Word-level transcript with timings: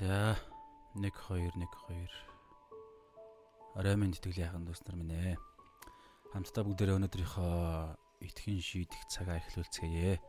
За 0.00 0.36
1 0.94 1.10
2 1.10 1.50
1 1.50 1.66
2 1.88 2.08
Орой 3.74 3.96
минь 3.98 4.14
тэтгэл 4.14 4.46
яхан 4.46 4.62
дүүс 4.62 4.86
нар 4.86 4.94
минь 4.94 5.10
ээ. 5.10 5.34
Хамтдаа 6.30 6.62
бүгдээрээ 6.62 6.96
өнөөдрийнхөө 6.98 8.09
итгэн 8.20 8.60
шийдэх 8.60 9.02
цагаа 9.08 9.40
эхлүүлцгээе. 9.40 10.20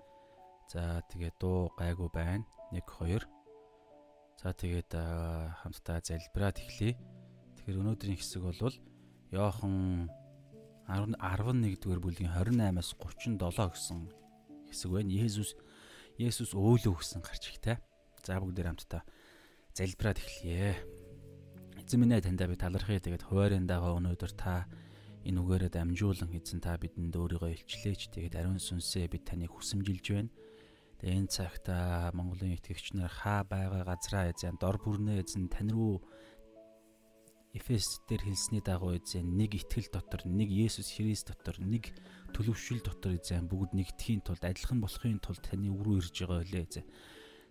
За 0.71 1.03
тэгээд 1.11 1.35
дуу 1.39 1.71
гайгүй 1.75 2.09
байна. 2.11 2.47
1 2.71 2.83
2 2.87 3.27
За 4.41 4.55
тэгээд 4.57 4.95
хамтдаа 5.61 6.01
залбираад 6.01 6.57
эхлэе. 6.57 6.97
Тэгэхээр 6.97 7.81
өнөөдрийн 7.83 8.17
хэсэг 8.17 8.41
бол 8.41 8.73
Йохан 9.29 10.09
11 10.89 11.77
дугаар 11.77 12.01
бүлгийн 12.01 12.33
28-аас 12.33 12.97
37 12.97 13.37
гэсэн 13.37 13.99
хэсэг 14.71 14.89
байна. 14.89 15.13
Есүс 15.13 15.53
Есүс 16.17 16.57
өөлөө 16.57 16.97
гэсэн 16.97 17.21
гарч 17.21 17.53
ихтэй. 17.53 17.77
За 18.25 18.41
бүгдээр 18.41 18.73
хамтдаа 18.73 19.05
залбираад 19.77 20.17
эхлэе. 20.17 20.73
Эзэн 21.79 21.99
минь 22.01 22.17
таньда 22.17 22.49
би 22.49 22.57
талархъя. 22.57 22.97
Тэгээд 22.97 23.29
хуваарьндаа 23.29 23.93
өнөөдөр 23.93 24.31
та 24.33 24.65
энэ 25.27 25.39
үгээрээ 25.41 25.71
дамжуулан 25.73 26.31
эзэн 26.33 26.61
та 26.61 26.77
бидэнд 26.81 27.13
өөрийгөө 27.13 27.51
илчлээч. 27.53 28.13
Тэгээд 28.13 28.37
ариун 28.39 28.57
сүнсээ 28.57 29.05
бид 29.11 29.23
таныг 29.29 29.53
хүсэмжилж 29.53 30.05
байна. 30.13 30.33
Тэгээд 31.01 31.17
энэ 31.17 31.33
цагта 31.33 31.75
Монголын 32.17 32.57
итгэгч 32.57 32.97
нар 32.97 33.09
хаа 33.09 33.45
байгаа 33.45 33.85
газраа 33.85 34.33
эзэн 34.33 34.57
дор 34.57 34.81
бүрнээ 34.81 35.21
эзэн 35.21 35.49
тань 35.49 35.73
руу 35.73 36.01
Эфес 37.51 37.99
дээр 38.07 38.31
хэлсний 38.31 38.63
дагуу 38.63 38.95
эзэн 38.95 39.27
нэг 39.35 39.59
итгэл 39.59 39.91
дотор, 39.91 40.23
нэг 40.23 40.47
Есүс 40.47 40.95
Христ 40.95 41.35
дотор, 41.35 41.59
нэг 41.59 41.91
төлөвшил 42.31 42.79
дотор 42.79 43.19
эзэн 43.19 43.51
бүгд 43.51 43.75
нэгдэхийн 43.75 44.23
тулд 44.23 44.39
адилхан 44.39 44.79
болохын 44.79 45.19
тулд 45.19 45.43
таны 45.43 45.67
рүү 45.67 45.99
ирж 45.99 46.15
байгаа 46.15 46.47
байлээ 46.47 46.63
эзэн. 46.63 46.87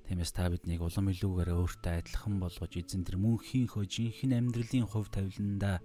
Тиймээс 0.09 0.33
та 0.33 0.49
биднийг 0.49 0.81
улам 0.81 1.13
илүүгээр 1.13 1.53
өөртөө 1.53 1.95
адилхан 2.01 2.41
болгож 2.41 2.73
эзэн 2.81 3.05
тэр 3.05 3.21
мөнхийнхөө 3.21 3.85
жинхэнэ 3.85 4.41
амьдралын 4.41 4.89
хувь 4.89 5.13
тавиландаа 5.13 5.85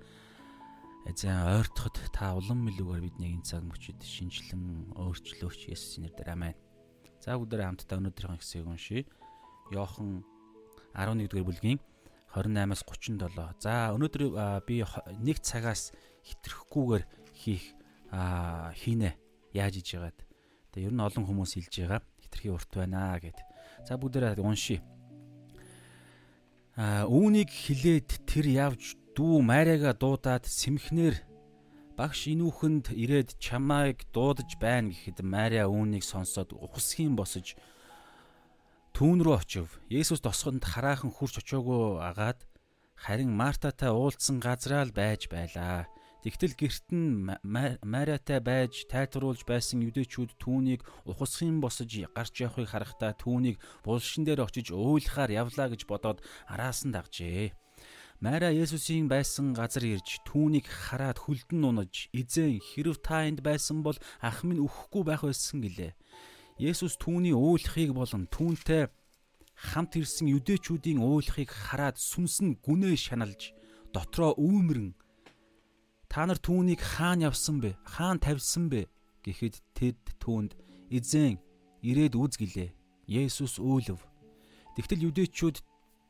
эзэн 1.06 1.61
ойртоход 1.61 2.02
та 2.09 2.34
улам 2.34 2.66
илүүгээр 2.66 3.06
биднийг 3.06 3.38
энэ 3.38 3.45
цаг 3.45 3.61
мөчид 3.61 4.02
шинжлэн 4.02 4.98
өөрчлөөч 4.98 5.70
Есүсийн 5.70 6.09
нэрээр 6.09 6.34
аминь. 6.34 6.58
За 7.22 7.38
бүгдээ 7.38 7.62
хамтдаа 7.62 8.02
өнөөдрийн 8.02 8.42
хэсгийг 8.42 8.66
уншийе. 8.66 9.06
Йохан 9.70 10.25
11-р 10.97 11.45
бүлгийн 11.45 11.78
28-аас 12.34 12.81
37. 12.89 13.62
За 13.62 13.94
өнөөдөр 13.94 14.23
би 14.66 14.81
нэг 15.22 15.38
цагаас 15.45 15.94
хитрхгүйгээр 16.25 17.03
хийх 17.38 17.66
хийнэ. 18.09 19.14
Яаж 19.53 19.78
иж 19.78 19.94
яагаад. 19.94 20.19
Тэгээ 20.73 20.90
ер 20.90 20.95
нь 20.97 21.06
олон 21.06 21.23
хүмүүс 21.30 21.53
хэлж 21.53 21.73
байгаа. 21.86 22.02
Хитрхи 22.17 22.50
урт 22.50 22.72
байна 22.73 23.14
гэд. 23.22 23.40
За 23.86 23.95
бүгдээрээ 24.02 24.42
уншия. 24.42 24.81
А 26.75 27.08
үүнийг 27.08 27.47
хилээд 27.47 28.28
тэр 28.28 28.45
явж 28.52 29.05
дүү 29.16 29.39
Мариага 29.47 29.95
дуудаад 29.95 30.44
сэмхнэр 30.44 31.16
багш 31.95 32.27
инүүхэнд 32.35 32.91
ирээд 32.91 33.39
чамайг 33.39 34.03
дуудаж 34.11 34.59
байна 34.59 34.91
гэхэд 34.91 35.23
Мария 35.23 35.72
үүнийг 35.72 36.03
сонсоод 36.03 36.52
ухсхийн 36.52 37.16
босож 37.16 37.55
түүн 38.91 39.23
рүү 39.23 39.35
очив. 39.39 39.72
Есүс 39.88 40.19
тосгонд 40.19 40.67
хараахан 40.67 41.16
хурч 41.16 41.40
очиогоо 41.40 42.03
агаад 42.03 42.44
харин 43.00 43.31
Мартатай 43.31 43.88
уулзсан 43.95 44.44
газраа 44.44 44.84
л 44.84 44.91
байж 44.91 45.31
байлаа. 45.31 45.88
Тэгтэл 46.19 46.59
герт 46.59 46.91
нь 46.91 47.31
Мариатай 47.88 48.44
байж 48.44 48.84
тайлбарлуулж 48.91 49.47
байсан 49.47 49.79
юдэчүүд 49.79 50.35
түүнийг 50.44 50.84
ухасхын 51.07 51.63
босож 51.63 51.88
гарч 52.11 52.44
явахыг 52.44 52.67
харахтаа 52.67 53.16
түүнийг 53.16 53.63
булшин 53.79 54.28
дээр 54.28 54.44
очиж 54.44 54.75
өөлхаар 54.75 55.31
явлаа 55.31 55.72
гэж 55.72 55.88
бодоод 55.88 56.19
араас 56.51 56.84
нь 56.84 56.91
дагжээ. 56.91 57.56
Мария 58.24 58.52
Есүсийн 58.52 59.08
байсан 59.12 59.52
газар 59.52 59.84
ирж 59.84 60.24
түүнийг 60.24 60.68
хараад 60.68 61.20
хөлдөн 61.20 61.64
унаж 61.76 62.08
эзэн 62.16 62.59
хэрв 62.64 63.00
та 63.03 63.28
энд 63.28 63.44
байсан 63.44 63.84
бол 63.84 63.98
ах 64.24 64.44
минь 64.48 64.64
өхгүй 64.64 65.03
байх 65.03 65.28
байсан 65.28 65.59
гэлээ. 65.59 65.92
Есүс 66.59 66.96
түүний 66.96 67.36
ууйлахыг 67.36 67.92
болон 67.92 68.31
түүнтэй 68.31 68.88
хамт 69.56 70.00
ирсэн 70.00 70.31
юдэчүүдийн 70.31 71.03
ууйлахыг 71.03 71.52
хараад 71.52 72.00
сүнс 72.00 72.40
нь 72.40 72.56
гүнээ 72.64 72.96
шаналж 72.96 73.52
дотроо 73.92 74.32
өвмөрн 74.40 74.96
Та 76.16 76.24
нар 76.24 76.40
түүнийг 76.40 76.80
хаана 76.80 77.28
явсан 77.28 77.59
бэ? 77.59 77.76
Хаана 77.84 78.24
тавьсан 78.24 78.72
бэ? 78.72 78.88
гэхэд 79.26 79.56
тэд 79.74 80.00
түүнд 80.22 80.53
эзэн 80.94 81.42
ирээд 81.82 82.14
үз 82.16 82.38
гэлээ. 82.38 82.70
Есүс 83.09 83.58
өөлөв. 83.58 84.00
Тэгтэл 84.78 85.09
юдэчүүд 85.09 85.59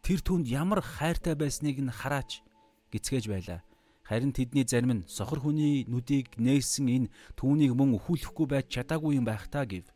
тэр 0.06 0.22
түнд 0.22 0.46
ямар 0.46 0.86
хайртай 0.86 1.34
байсныг 1.34 1.82
нь 1.82 1.90
хараач 1.90 2.46
гисгэж 2.94 3.26
байлаа. 3.26 3.66
Харин 4.06 4.38
тэдний 4.38 4.62
зарим 4.62 5.02
нь 5.02 5.08
сохор 5.10 5.42
хүний 5.42 5.82
нүдийг 5.90 6.38
нээсэн 6.38 7.10
энэ 7.10 7.12
түүнийг 7.34 7.74
мөн 7.74 7.98
өхүүлэхгүй 7.98 8.46
байж 8.46 8.70
чадаагүй 8.70 9.18
юм 9.18 9.26
байх 9.26 9.50
та 9.50 9.66
гэв. 9.66 9.90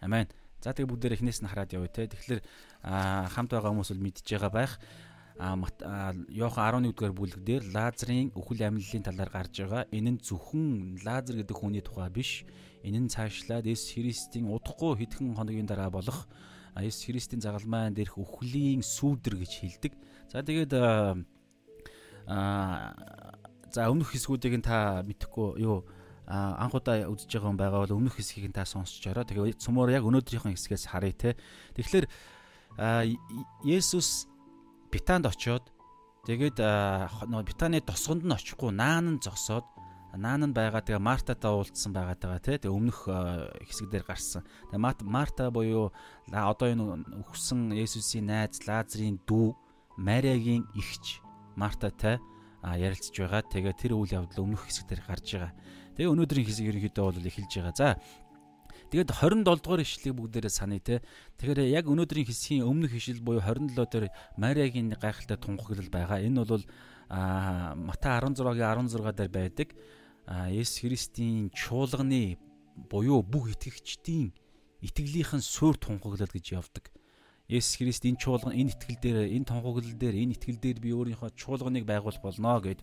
Амен. 0.00 0.24
За 0.64 0.72
тэгээ 0.72 0.88
бүгдээр 0.88 1.16
эхнээс 1.20 1.44
нь 1.44 1.48
хараад 1.52 1.76
явъя 1.76 1.92
те. 1.92 2.08
Тэгэхээр 2.08 2.40
хамт 3.28 3.52
байгаа 3.52 3.76
хүмүүс 3.76 3.92
бол 3.92 4.04
мэдж 4.08 4.24
байгаа 4.24 4.52
байх. 4.56 4.72
Йохан 6.32 6.84
11-р 6.88 7.12
бүлэг 7.12 7.40
дээр 7.44 7.64
Лазарын 7.76 8.32
өхөл 8.32 8.64
амьдлын 8.64 9.04
талаар 9.04 9.28
гарч 9.28 9.52
байгаа. 9.60 9.84
Энэ 9.92 10.16
нь 10.16 10.20
зөвхөн 10.24 11.00
Лазар 11.04 11.44
гэдэг 11.44 11.56
хүний 11.60 11.84
тухай 11.84 12.08
биш. 12.08 12.48
Энэ 12.84 13.04
нь 13.04 13.12
цаашлаад 13.12 13.68
Эс 13.68 13.88
Христийн 13.92 14.48
удахгүй 14.48 14.96
хэдхэн 15.00 15.36
хоногийн 15.36 15.68
дараа 15.68 15.92
болох 15.92 16.24
Эс 16.78 17.02
Христийн 17.02 17.42
загалмайн 17.42 17.94
дээрх 17.94 18.14
өхлийн 18.20 18.82
сүүдэр 18.86 19.34
гэж 19.42 19.52
хэлдэг. 19.58 19.92
За 20.30 20.44
тэгээд 20.46 20.72
аа 22.30 22.94
за 23.70 23.90
өмнөх 23.90 24.14
хэсгүүдийг 24.14 24.62
нь 24.62 24.66
та 24.66 25.02
мэдхгүй 25.06 25.62
юу 25.62 25.86
анх 26.30 26.74
удаа 26.74 27.10
үзэж 27.10 27.30
байгаа 27.38 27.50
юм 27.50 27.58
байгаа 27.58 27.80
бол 27.86 27.96
өмнөх 27.98 28.18
хэсгийг 28.18 28.50
нь 28.50 28.54
та 28.54 28.66
сонсчоороо. 28.66 29.26
Тэгээ 29.26 29.58
цөмөр 29.58 29.90
яг 29.94 30.06
өнөөдрийнхэн 30.06 30.54
хэсгээс 30.54 30.90
харъя 30.90 31.14
те. 31.14 31.30
Тэгэхээр 31.74 32.06
Есүс 33.66 34.30
Битанд 34.90 35.26
очиод 35.26 35.66
тэгээд 36.26 36.58
нөгөө 36.62 37.46
Битаны 37.46 37.82
тосгонд 37.82 38.22
нь 38.26 38.34
очихгүй 38.34 38.70
наан 38.70 39.18
нь 39.18 39.22
зогсоод 39.22 39.66
наан 40.16 40.50
нь 40.50 40.56
байгаа 40.56 40.82
тэгээ 40.82 40.98
Мартатай 40.98 41.50
уулзсан 41.50 41.92
байгаа 41.94 42.16
даа 42.18 42.38
тий 42.42 42.58
тэгээ 42.58 42.74
өмнөх 42.74 43.06
хэсэг 43.06 43.90
дээр 43.90 44.04
гарсан. 44.06 44.42
Тэгээ 44.70 45.06
Марта 45.06 45.50
буюу 45.54 45.94
одоо 46.30 46.66
энэ 46.66 47.06
өгсөн 47.30 47.70
Есүсийн 47.78 48.26
найз 48.26 48.62
Лазарын 48.66 49.22
дүү 49.22 49.54
Мариагийн 49.98 50.66
эгч 50.74 51.22
Мартатай 51.54 52.18
ярилцж 52.62 53.14
байгаа. 53.14 53.46
Тэгээ 53.46 53.74
тэр 53.78 53.92
үйл 53.94 54.10
явдал 54.10 54.44
өмнөх 54.44 54.66
хэсэг 54.66 54.90
дээр 54.90 55.02
гарч 55.06 55.26
байгаа. 55.38 55.52
Тэгээ 55.94 56.10
өнөөдрийн 56.10 56.46
хэсэг 56.46 56.66
ерөнхийдөө 56.70 57.04
бол 57.06 57.28
эхэлж 57.30 57.52
байгаа. 57.54 57.74
За 57.76 57.88
Тэгээд 58.90 59.14
27 59.22 59.46
дугаар 59.46 59.86
ишлэгийг 59.86 60.18
бүгдээрээ 60.18 60.50
саная 60.50 60.82
те. 60.82 60.98
Тэгэхээр 61.38 61.70
яг 61.78 61.86
өнөөдрийн 61.86 62.26
хэсгийн 62.26 62.66
өмнөх 62.66 62.98
ишил 62.98 63.22
буюу 63.22 63.38
27 63.38 63.86
дээр 63.86 64.10
Мариагийн 64.34 64.98
гайхалтай 64.98 65.38
тунхаглал 65.38 65.90
байгаа. 65.94 66.18
Энэ 66.18 66.42
бол 66.42 66.66
а 67.06 67.74
Матай 67.78 68.18
16-гийн 68.18 68.90
16 68.90 69.14
дээр 69.14 69.30
байдаг. 69.30 69.68
Есүс 70.30 70.86
Христийн 70.86 71.50
чуулганы 71.50 72.38
буюу 72.88 73.26
бүх 73.26 73.50
итгэгчдийн 73.50 74.30
итгэлийнхэн 74.78 75.42
суур 75.42 75.74
тунхаглал 75.74 76.30
гэж 76.30 76.46
явдаг. 76.54 76.94
Есүс 77.50 77.82
Христ 77.82 78.06
энэ 78.06 78.22
чуулган 78.22 78.54
энэ 78.54 78.70
итгэл 78.70 78.98
дээр 79.02 79.18
энэ 79.26 79.48
тунхаглал 79.50 79.90
дээр 79.98 80.14
энэ 80.14 80.38
итгэл 80.38 80.62
дээр 80.62 80.78
би 80.78 80.94
өөрийнхөө 80.94 81.34
чуулганыг 81.34 81.82
байгуулах 81.82 82.22
болно 82.22 82.62
гэд 82.62 82.78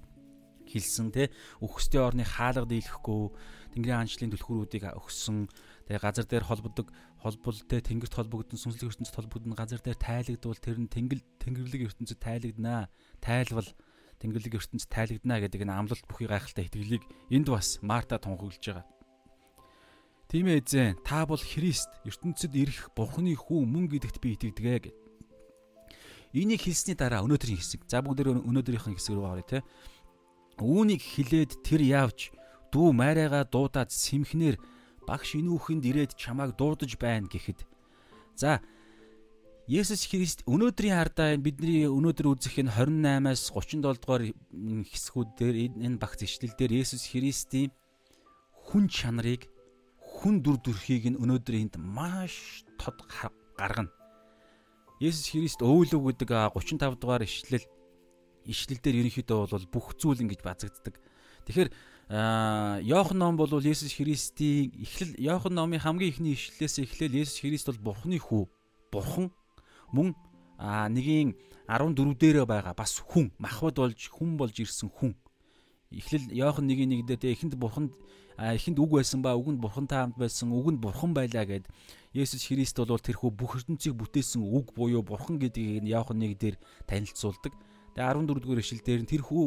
хэлсэн 0.68 1.16
те. 1.16 1.32
Өгсдийн 1.64 2.04
орны 2.04 2.28
хаалга 2.28 2.68
дийлэхгүй 2.68 3.32
Тэнгэрийн 3.72 4.04
хаанчлалын 4.04 4.34
түлхүүрүүдийг 4.36 4.84
өгсөн 5.00 5.48
Тэгээ 5.88 6.04
газар 6.04 6.28
дээр 6.28 6.44
холбогддог 6.44 6.92
холболтой 7.24 7.80
тэнгэрт 7.80 8.12
холбогдсон 8.12 8.60
сүнслэг 8.60 8.92
ертөнцид 8.92 9.16
холбогдсон 9.16 9.56
газар 9.56 9.80
дээр 9.80 9.96
тайлагдвал 9.96 10.60
тэр 10.60 10.84
нь 10.84 10.92
тэнгэл 10.92 11.24
тэнгэрлэг 11.40 11.88
ертөнцид 11.88 12.20
тайлагданаа. 12.20 12.92
Тайлбал 13.24 13.72
тэнгэрлэг 14.22 14.58
ертөнцид 14.58 14.90
тайлагданаа 14.90 15.40
гэдэг 15.46 15.62
энэ 15.66 15.74
амлалт 15.78 16.06
бүхий 16.10 16.28
гайхалтай 16.28 16.66
итгэлийг 16.66 17.04
энд 17.30 17.48
бас 17.50 17.80
Марта 17.82 18.18
тунхаглаж 18.18 18.62
байгаа. 18.62 18.86
Тийм 20.28 20.52
ээ 20.52 20.60
эзэн 20.60 21.00
та 21.06 21.24
бол 21.24 21.40
Христ 21.40 21.88
ертөнцид 22.04 22.52
ирэх 22.58 22.92
Бурхны 22.98 23.32
хүү 23.38 23.64
мөн 23.64 23.88
гэдэгт 23.88 24.18
би 24.20 24.36
итгэдэг 24.36 24.92
гэв. 24.92 24.96
Энийг 26.36 26.62
хэлсний 26.68 26.98
дараа 27.00 27.24
өнөөдрийн 27.24 27.56
хэсэг. 27.56 27.88
За 27.88 28.04
бүгд 28.04 28.28
өнөөдрийнхэн 28.44 29.00
хэсэг 29.00 29.16
рүү 29.16 29.24
гарыг 29.24 29.48
те. 29.48 29.64
Үүнийг 30.60 31.00
хилээд 31.00 31.64
тэр 31.64 31.82
явж 31.86 32.36
дүү 32.74 32.92
Мариагаа 32.92 33.48
дуудаад 33.48 33.94
сэмхнэр 33.96 34.60
багш 35.08 35.40
инүүхэнд 35.40 35.84
ирээд 35.88 36.12
чамайг 36.20 36.60
дуудаж 36.60 37.00
байна 37.00 37.32
гэхэд 37.32 37.64
за 38.36 38.60
Есүс 39.68 40.08
Христ 40.08 40.46
өнөөдрийн 40.48 40.96
хардаа 40.96 41.36
бидний 41.36 41.84
өнөөдөр 41.92 42.40
үзэх 42.40 42.64
энэ 42.64 42.72
28-аас 42.72 43.52
37 43.52 44.00
дугаар 44.00 44.24
хэсгүүд 44.32 45.30
дээр 45.36 45.56
энэ 45.76 46.00
багц 46.00 46.24
ишлэл 46.24 46.56
дээр 46.56 46.88
Есүс 46.88 47.12
Христийн 47.12 47.76
хүн 48.72 48.88
чанарыг 48.88 49.52
хүн 50.00 50.40
дүр 50.40 50.64
төрхийг 50.64 51.12
нь 51.12 51.20
өнөөдөр 51.20 51.56
энд 51.60 51.76
маш 51.84 52.64
тод 52.80 52.96
гаргана. 53.60 53.92
Есүс 55.04 55.36
Христ 55.36 55.60
өөлөв 55.60 56.16
гэдэг 56.16 56.56
35 56.56 56.96
дугаар 57.04 57.28
ишлэл 57.28 57.68
ишлэл 58.48 58.80
дээр 58.80 59.04
ерөнхийдөө 59.04 59.52
бол 59.52 59.68
бүх 59.68 60.00
зүйл 60.00 60.24
ингэж 60.24 60.48
базагддаг. 60.48 60.96
Тэгэхээр 61.44 61.70
Йохан 62.88 63.20
ном 63.20 63.36
бол 63.36 63.52
Есүс 63.52 64.00
Христийн 64.00 64.72
эхлэл 64.80 65.20
Йохан 65.20 65.60
номын 65.60 65.84
хамгийн 65.84 66.16
ихний 66.16 66.40
ишлэлээс 66.40 66.88
эхлээл 66.88 67.20
Есүс 67.28 67.44
Христ 67.44 67.68
бол 67.68 67.92
Бурхны 67.92 68.16
хүү. 68.16 68.48
Бурхан 68.96 69.28
мөн 69.92 70.16
нэгийн 70.94 71.36
14 71.68 72.16
дээрээ 72.18 72.46
байгаа 72.48 72.74
бас 72.74 73.00
хүн 73.04 73.32
махбод 73.38 73.76
болж 73.76 74.00
хүн 74.08 74.38
болж 74.40 74.56
ирсэн 74.60 74.90
хүн. 74.90 75.14
Эхлэл 75.92 76.32
Иохан 76.32 76.68
1:1 76.68 77.08
дээр 77.08 77.20
тэ 77.20 77.32
эхэнд 77.32 77.56
бурханд 77.56 77.96
эхэнд 78.38 78.78
үг 78.80 78.92
байсан 79.00 79.22
ба 79.24 79.36
үгэнд 79.36 79.60
бурхантай 79.60 80.04
хамт 80.04 80.18
байсан 80.20 80.52
үгэнд 80.52 80.80
бурхан 80.84 81.12
байлаа 81.16 81.46
гэд 81.48 81.68
Есүс 82.16 82.48
Христ 82.48 82.80
бол 82.80 83.00
тэрхүү 83.00 83.32
бүх 83.32 83.60
ертөнцийг 83.62 83.96
бүтээсэн 83.96 84.42
үг 84.42 84.74
буюу 84.76 85.04
бурхан 85.04 85.40
гэдгийг 85.40 85.84
нь 85.84 85.92
Иохан 85.92 86.24
1 86.24 86.36
дээр 86.40 86.56
танилцуулдаг. 86.88 87.54
Тэгээ 87.96 88.04
14 88.04 88.42
дугаар 88.42 88.60
ишлэл 88.64 88.84
дээр 88.84 89.02
нь 89.04 89.12
тэрхүү 89.12 89.46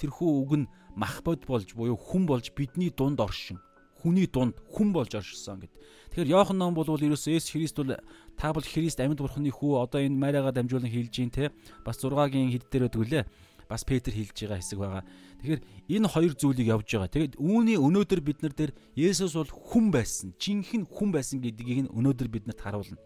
тэрхүү 0.00 0.30
үг 0.42 0.52
нь 0.58 0.70
махбод 0.96 1.44
болж 1.46 1.68
буюу 1.76 1.96
хүн 1.96 2.26
болж 2.26 2.52
бидний 2.56 2.90
дунд 2.90 3.20
оршин 3.20 3.58
хүний 4.02 4.26
дунд 4.26 4.54
хүн 4.70 4.92
болж 4.94 5.14
оршсон 5.14 5.62
гэд. 5.62 5.72
Тэгэхээр 6.14 6.30
Иохан 6.30 6.58
ном 6.58 6.74
бол 6.74 6.86
ерөөсөө 6.86 7.34
Есүс 7.38 7.52
Христ 7.54 7.76
бол 7.78 7.98
та 8.38 8.54
бол 8.54 8.62
Христ 8.62 9.02
амьд 9.02 9.18
бурхны 9.18 9.50
хүү 9.50 9.82
одоо 9.82 10.00
энэ 10.00 10.14
Мариагаа 10.14 10.54
дамжуулан 10.54 10.88
хэлж 10.88 11.12
гин 11.12 11.30
те. 11.34 11.50
Бас 11.84 11.98
6-гийн 11.98 12.54
хэд 12.54 12.70
дээр 12.70 12.86
өдгөлээ. 12.86 13.24
Бас 13.68 13.84
Петр 13.84 14.14
хэлж 14.14 14.32
байгаа 14.32 14.62
хэсэг 14.62 14.78
байгаа. 14.78 15.04
Тэгэхээр 15.42 15.60
энэ 15.98 16.08
хоёр 16.08 16.32
зүйлийг 16.38 16.68
явж 16.72 16.88
байгаа. 16.88 17.12
Тэгээд 17.12 17.34
үүний 17.36 17.76
өнөөдөр 17.76 18.20
бид 18.24 18.40
нар 18.40 18.54
дээр 18.54 18.72
Есүс 18.96 19.36
бол 19.36 19.50
хүн 19.50 19.90
байсан. 19.92 20.32
Жинхэнэ 20.40 20.88
хүн 20.88 21.10
байсан 21.12 21.42
гэдгийг 21.44 21.90
нь 21.90 21.92
өнөөдөр 21.92 22.28
биднэрт 22.32 22.62
харуулна. 22.62 22.96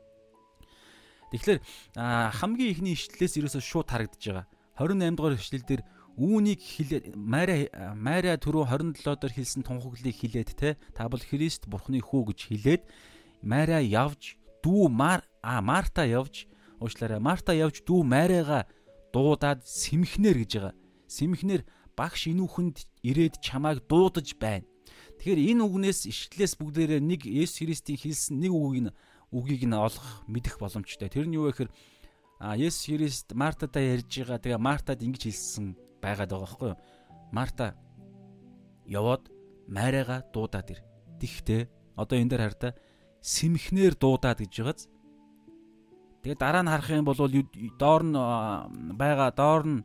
Тэгэхээр 1.32 1.58
хамгийн 1.96 2.70
ихний 2.76 2.92
ишлэлээс 2.92 3.40
ерөөсөө 3.40 3.62
шууд 3.64 3.88
харагдаж 3.88 4.20
байгаа. 4.20 4.46
28 4.76 5.16
дугаар 5.16 5.34
ишлэл 5.40 5.64
дээр 5.64 5.82
үүнийг 6.20 6.60
хилээд 6.60 7.04
Мари 7.16 7.72
Мариа 7.96 8.36
түрүү 8.36 8.68
27 8.68 9.16
доор 9.16 9.32
хэлсэн 9.32 9.64
тунхаглыг 9.64 10.12
хилээд 10.12 10.52
те 10.52 10.76
та 10.92 11.08
бол 11.08 11.20
Христ 11.20 11.64
бурхны 11.72 12.04
хүү 12.04 12.22
гэж 12.32 12.38
хилээд 12.52 12.82
Мариа 13.40 13.80
явж 13.80 14.36
дүү 14.62 14.88
Мар 14.88 15.26
а 15.42 15.60
Марта 15.60 16.06
явж 16.06 16.46
уучлаарай 16.80 17.20
Марта 17.20 17.52
явж 17.52 17.82
дүү 17.86 18.02
Мариага 18.06 18.66
дуудаад 19.12 19.66
симхнэр 19.66 20.42
гэж 20.42 20.52
байгаа. 20.56 20.74
Симхнэр 21.06 21.62
багш 21.98 22.30
инүүхэнд 22.32 22.86
ирээд 23.04 23.42
чамайг 23.44 23.84
дуудаж 23.86 24.34
байна. 24.40 24.66
Тэгэхээр 25.20 25.54
энэ 25.54 25.62
үгнээс 25.62 26.00
ишлэлээс 26.08 26.54
бүгдээрээ 26.58 27.00
нэг 27.02 27.26
Есүс 27.28 27.62
Христийн 27.62 27.98
хэлсэн 28.00 28.40
нэг 28.40 28.52
үгийг 28.54 28.82
нь 28.88 28.94
үгийг 29.30 29.62
нь 29.68 29.76
олох 29.76 30.26
мэдэх 30.26 30.58
боломжтой. 30.58 31.06
Тэр 31.06 31.28
нь 31.28 31.36
юу 31.36 31.46
вэ 31.46 31.54
гэхээр 31.54 31.70
а 32.42 32.58
Есүс 32.58 32.90
Христ 32.90 33.28
Мартатай 33.36 33.94
ярьж 33.94 34.10
байгаа. 34.10 34.42
Тэгээ 34.42 34.58
Мартад 34.58 34.98
ингэж 34.98 35.22
хэлсэн 35.30 35.78
байгаад 36.02 36.30
байгаа 36.32 36.42
байхгүй 36.42 36.68
юу? 36.74 36.78
Марта 37.30 37.66
яваад 38.88 39.30
Мариага 39.68 40.26
дуудаад 40.34 40.68
ир. 40.74 40.80
Тэгхтээ 41.22 41.70
одоо 41.94 42.16
энэ 42.18 42.30
дээр 42.34 42.42
хараа 42.50 42.72
симхнэр 43.22 43.94
дуудаад 43.94 44.42
гэж 44.42 44.52
байгааз. 44.60 44.90
Тэгээ 46.22 46.38
дараа 46.38 46.62
нь 46.66 46.70
харах 46.70 46.90
юм 46.90 47.06
бол 47.06 47.18
доор 47.78 48.02
нь 48.02 48.14
байгаа 48.98 49.30
доор 49.30 49.62
нь 49.66 49.80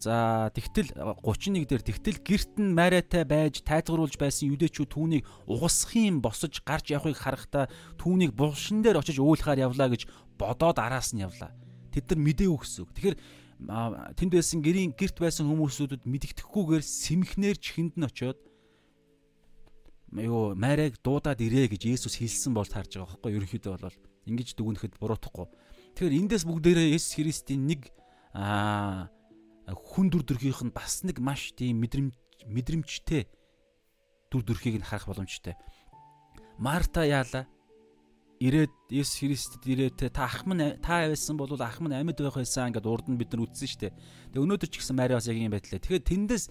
за 0.00 0.50
тэгтэл 0.52 0.92
31 1.24 1.64
дээр 1.64 1.80
тэгтэл 1.80 2.20
герт 2.20 2.52
нь 2.60 2.76
Мариатай 2.76 3.24
байж 3.24 3.64
тайзгаруулж 3.64 4.20
байсан 4.20 4.52
юдэчүүд 4.52 4.92
түүнийг 4.92 5.24
угасхын 5.48 6.20
босож 6.20 6.60
гарч 6.60 6.92
явахыг 6.92 7.16
харахтаа 7.16 7.72
түүнийг 7.96 8.36
булшин 8.36 8.84
дээр 8.84 9.00
очиж 9.00 9.16
уулахаар 9.16 9.64
явлаа 9.64 9.88
гэж 9.88 10.04
бодоод 10.36 10.76
араас 10.76 11.16
нь 11.16 11.24
явлаа. 11.24 11.56
Тэд 11.88 12.12
нар 12.12 12.20
гэсэн 12.36 12.84
үг. 12.84 12.92
Тэгэхээр 12.92 13.16
тэнд 14.18 14.32
байсан 14.34 14.60
гэрийн 14.60 14.92
герт 14.92 15.16
байсан 15.16 15.48
хүмүүсүүдэд 15.48 16.04
мэддэхгүйгээр 16.04 16.84
сэмхнэр 16.84 17.56
чихэнд 17.56 17.94
нь 17.96 18.04
очиод 18.04 18.36
юу 20.14 20.54
Марийг 20.54 21.02
дуудаад 21.02 21.42
ирээ 21.42 21.74
гэж 21.74 21.82
Есүс 21.98 22.18
хэлсэн 22.22 22.54
бол 22.54 22.68
таарж 22.68 22.98
байгаа 22.98 23.18
байхгүй 23.18 23.34
ерөнхийдөө 23.34 23.72
бол 23.82 23.98
ингэж 24.30 24.48
дүгнэхэд 24.54 24.94
буруутахгүй. 25.02 25.46
Тэгэхээр 25.98 26.18
эндээс 26.22 26.44
бүгдээрээ 26.46 26.94
Есүс 26.94 27.18
Христийн 27.18 27.66
нэг 27.66 27.90
аа 28.34 29.10
хүн 29.66 30.12
дүр 30.12 30.22
төрхийнх 30.22 30.62
нь 30.70 30.74
бас 30.74 31.02
нэг 31.02 31.18
маш 31.18 31.50
тийм 31.58 31.82
мэдрэмж 31.82 32.14
мэдрэмжтэй 32.46 33.26
дүр 34.30 34.42
төрхийг 34.46 34.78
нь 34.78 34.86
харах 34.86 35.10
боломжтой. 35.10 35.58
Марта 36.58 37.02
яала 37.02 37.48
ирээд 38.38 38.74
Есүс 38.90 39.18
Христэд 39.22 39.64
ирээд 39.66 39.98
та 40.12 40.26
ах 40.26 40.44
минь 40.46 40.78
та 40.82 41.08
байсан 41.08 41.38
бол 41.38 41.50
ах 41.58 41.80
минь 41.80 41.94
амьд 41.94 42.18
байх 42.20 42.36
байсан 42.38 42.74
гэдээ 42.74 42.92
урд 42.92 43.06
нь 43.08 43.18
бид 43.18 43.32
нар 43.32 43.46
үзсэн 43.46 43.68
шүү 43.70 43.80
дээ. 43.88 43.92
Тэгээ 44.34 44.44
өнөөдөр 44.44 44.68
ч 44.70 44.74
гэсэн 44.78 44.96
Мари 44.98 45.14
бас 45.14 45.26
яг 45.30 45.38
юм 45.38 45.54
байдлаа. 45.54 45.80
Тэгэхээр 45.80 46.04
тэндээс 46.04 46.44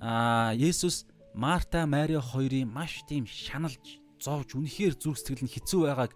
аа 0.00 0.54
Есүс 0.54 1.04
Марта 1.36 1.84
Мари 1.86 2.16
хоёрын 2.16 2.72
маш 2.72 3.04
тийм 3.04 3.28
шаналж 3.28 4.00
зовж 4.16 4.56
үнэхээр 4.56 4.96
зүрх 4.96 5.20
сэтгэл 5.20 5.44
нь 5.44 5.52
хэцүү 5.52 5.80
байгааг 5.84 6.12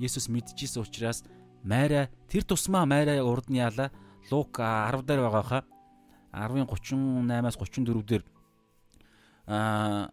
Есүс 0.00 0.32
мэдчихсэн 0.32 0.80
учраас 0.80 1.20
Мари 1.60 2.08
тэр 2.24 2.48
тусмаа 2.48 2.88
Мари 2.88 3.20
урд 3.20 3.52
нь 3.52 3.60
яала 3.60 3.92
Лук 4.32 4.56
10 4.56 5.04
дээр 5.04 5.20
байгаа 5.28 5.44
хаа 5.44 5.62
10-ын 6.32 6.64
38-аас 6.64 7.56
34 7.60 8.00
дээр 8.08 8.24
аа 9.44 10.08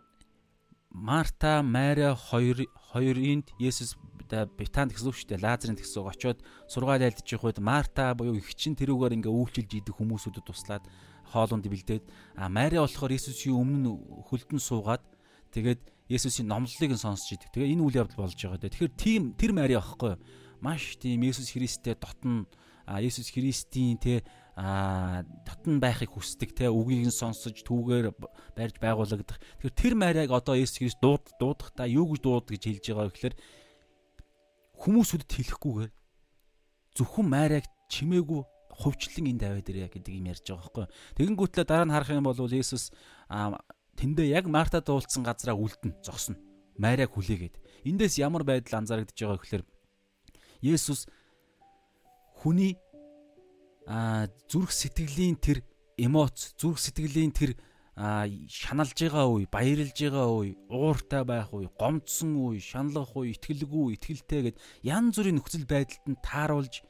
Марта 0.92 1.64
Мари 1.64 2.12
хоёр 2.12 2.68
хоёрынд 2.92 3.56
Есүс 3.60 3.96
Бетанд 4.28 4.92
гэсэн 4.92 5.08
үг 5.08 5.16
шүү 5.16 5.30
дээ. 5.32 5.46
Лазарын 5.46 5.80
гэсэн 5.80 6.04
үг 6.04 6.12
очиод 6.12 6.40
сургаал 6.68 7.00
айлдж 7.00 7.32
явах 7.32 7.48
үед 7.48 7.60
Марта 7.64 8.12
буюу 8.12 8.36
их 8.36 8.52
чин 8.60 8.76
тэрүүгээр 8.76 9.16
ингээ 9.24 9.32
үйлчилж 9.32 9.72
идэх 9.72 9.96
хүмүүсүүдэд 9.96 10.44
туслаад 10.44 10.84
хоолунд 11.32 11.66
бэлдээд 11.68 12.04
а 12.40 12.48
Мари 12.48 12.80
болохоор 12.80 13.12
Есүсийн 13.12 13.56
өмнө 13.56 13.80
нь 13.84 13.90
хөлдөн 14.32 14.62
суугаад 14.62 15.04
тэгээд 15.52 15.82
Есүсийн 16.08 16.48
номлолыг 16.48 16.92
нь 16.96 17.04
сонсч 17.04 17.36
идэг. 17.36 17.52
Тэгээ 17.52 17.76
энэ 17.76 17.84
үйл 17.84 18.00
явдал 18.00 18.24
болж 18.24 18.40
байгаа. 18.40 18.64
Тэгэхээр 18.64 18.94
тийм 18.96 19.22
тэр 19.36 19.52
Мари 19.52 19.76
аахгүй 19.76 20.16
маш 20.64 20.96
тийм 20.96 21.28
Есүс 21.28 21.52
Христтэй 21.52 22.00
дотн 22.00 22.48
а 22.88 23.04
Есүс 23.04 23.36
Христийн 23.36 24.00
те 24.00 24.24
а 24.56 25.22
татан 25.46 25.78
байхыг 25.78 26.18
хүсдэг 26.18 26.56
те 26.56 26.66
үгийг 26.72 27.06
нь 27.06 27.14
сонсож 27.14 27.62
түүгээр 27.62 28.10
барьж 28.58 28.76
байгуулагдах. 28.82 29.38
Тэгэхээр 29.62 29.76
тэр 29.78 29.94
Мариаг 29.94 30.34
одоо 30.34 30.58
Есүс 30.58 30.82
Христ 30.82 30.98
дууд 30.98 31.30
дуудахдаа 31.38 31.86
юу 31.86 32.10
гэж 32.10 32.22
дууд 32.26 32.48
гэж 32.50 32.64
хэлж 32.66 32.86
байгаа 32.90 33.06
вэ 33.06 33.14
гэхээр 33.14 33.36
хүмүүсүүдэд 34.82 35.30
хэлэхгүйгээр 35.30 35.92
зөвхөн 36.98 37.28
Мариаг 37.30 37.66
чимээгүй 37.86 38.42
хувьчлан 38.78 39.26
энэ 39.34 39.42
даваад 39.42 39.68
ирээ 39.68 39.90
гэдэг 39.90 40.14
юм 40.14 40.30
ярьж 40.30 40.46
байгаа 40.46 40.62
байхгүй. 40.62 40.86
Тэгэнгүүтлээ 41.18 41.66
дараа 41.66 41.88
нь 41.90 41.94
харах 41.98 42.14
юм 42.14 42.30
бол 42.30 42.38
Есүс 42.38 42.94
тэндээ 43.98 44.28
яг 44.38 44.46
Марта 44.46 44.80
дуулсан 44.86 45.26
газараа 45.26 45.58
үлдэн 45.58 45.98
зогсно. 46.06 46.38
Мариаг 46.78 47.10
хүлээгээд. 47.18 47.58
Эндээс 47.90 48.22
ямар 48.22 48.46
байдал 48.46 48.86
анзаарэгдэж 48.86 49.18
байгаа 49.18 49.42
гэхээр 49.42 49.64
Есүс 50.62 51.10
хүний 52.38 52.78
а 53.88 54.28
зүрх 54.52 54.70
сэтгэлийн 54.70 55.40
тэр 55.42 55.66
эмоц, 55.98 56.54
зүрх 56.60 56.78
сэтгэлийн 56.78 57.34
тэр 57.34 57.58
шаналж 57.98 58.94
байгаа 58.94 59.26
үе, 59.26 59.50
баярлж 59.50 59.98
байгаа 59.98 60.28
үе, 60.30 60.54
ууртай 60.70 61.24
байх 61.26 61.50
үе, 61.50 61.66
гомдсон 61.82 62.38
үе, 62.38 62.62
шаналгах 62.62 63.16
үе, 63.18 63.34
итгэлгүй, 63.34 63.98
итгэлтэй 63.98 64.42
гэд 64.54 64.58
янз 64.86 65.18
бүрийн 65.18 65.42
нөхцөл 65.42 65.66
байдалд 65.66 66.06
нь 66.06 66.22
тааруулж 66.22 66.86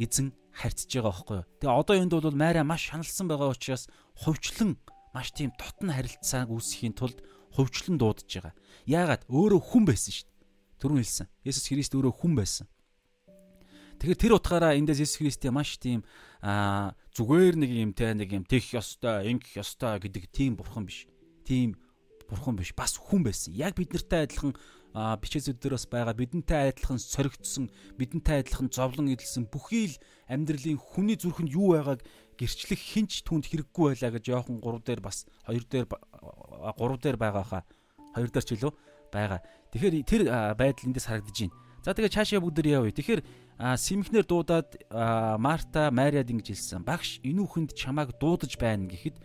эзэн 0.00 0.32
харьцаж 0.58 0.90
байгаа 0.90 1.14
байхгүй 1.14 1.36
юу. 1.38 1.46
Тэгээ 1.62 1.78
одоо 1.78 1.94
энд 1.94 2.12
бол 2.18 2.34
Майра 2.34 2.66
маш 2.66 2.90
шаналсан 2.90 3.30
байгаа 3.30 3.54
учраас 3.54 3.86
хувьчлан 4.18 4.74
маш 5.14 5.30
тийм 5.30 5.54
дотн 5.54 5.94
харилцааг 5.94 6.50
үүсгэхийн 6.50 6.98
тулд 6.98 7.22
хувьчлан 7.54 7.96
дуудаж 7.98 8.26
байгаа. 8.26 8.54
Яагаад 8.90 9.22
өөрөө 9.30 9.60
хүн 9.62 9.84
байсан 9.86 10.10
шүү 10.10 10.26
дээ. 10.26 10.36
Түрүүн 10.82 11.02
хэлсэн. 11.02 11.26
Есүс 11.46 11.66
Христ 11.70 11.94
өөрөө 11.94 12.14
хүн 12.18 12.34
байсан. 12.34 12.66
Тэгэхээр 13.98 14.22
тэр 14.22 14.34
утгаараа 14.38 14.78
эндээс 14.78 15.02
Есүс 15.02 15.18
Христийн 15.22 15.54
маш 15.54 15.78
тийм 15.78 16.02
аа 16.42 16.94
зүгээр 17.14 17.54
нэг 17.58 17.70
юм 17.74 17.90
те 17.94 18.14
нэг 18.14 18.30
юм 18.30 18.44
тех 18.46 18.62
ёстой, 18.74 19.26
ингэх 19.26 19.58
ёстой 19.58 19.98
гэдэг 19.98 20.30
тийм 20.30 20.54
бурхан 20.54 20.86
биш. 20.86 21.10
Тийм 21.42 21.74
бурхан 22.30 22.54
биш. 22.54 22.74
Бас 22.78 22.94
хүн 22.94 23.26
байсан. 23.26 23.54
Яг 23.58 23.74
бид 23.74 23.90
нартай 23.90 24.30
адилхан 24.30 24.54
бичээс 25.22 25.52
өдрөөс 25.54 25.86
байгаа 25.92 26.14
бидэнтэй 26.16 26.74
адилхан 26.74 26.98
соригдсон, 26.98 27.70
бидэнтэй 27.98 28.42
адилхан 28.42 28.68
зовлон 28.72 29.12
эдэлсэн 29.14 29.46
бүхий 29.46 29.94
л 29.94 30.00
амьдралын 30.26 30.80
хүний 30.80 31.16
зүрхэнд 31.16 31.54
юу 31.54 31.78
байгааг 31.78 32.02
гэрчлэх 32.38 32.78
хинч 32.78 33.22
түнд 33.22 33.46
хэрэггүй 33.46 33.94
байлаа 33.94 34.10
гэж 34.14 34.24
Иохан 34.30 34.58
3 34.62 34.82
дээр 34.86 35.00
бас 35.02 35.26
2 35.46 35.66
дээр 35.70 35.86
3 35.86 37.02
дээр 37.02 37.18
байгаа 37.18 37.46
хаа 37.46 37.62
Хоёр 38.14 38.30
дээр 38.32 38.44
ч 38.44 38.50
илүү 38.56 38.72
байгаа. 39.12 39.40
Тэгэхээр 39.72 39.94
тэр 40.02 40.22
байдал 40.58 40.88
эндээс 40.88 41.06
харагдаж 41.06 41.36
байна. 41.38 41.54
За 41.84 41.94
тэгээ 41.94 42.14
цаашаа 42.14 42.40
бүгд 42.42 42.66
явъя. 42.66 42.92
Тэгэхээр 42.92 43.22
симхнэр 43.78 44.24
дуудаад 44.26 44.68
Марта 45.38 45.92
Мариад 45.94 46.32
ингэж 46.32 46.50
хэлсэн. 46.50 46.82
Багш 46.82 47.22
энүүхэнд 47.22 47.78
чамааг 47.78 48.18
дуудаж 48.18 48.58
байна 48.58 48.90
гэхэд 48.90 49.16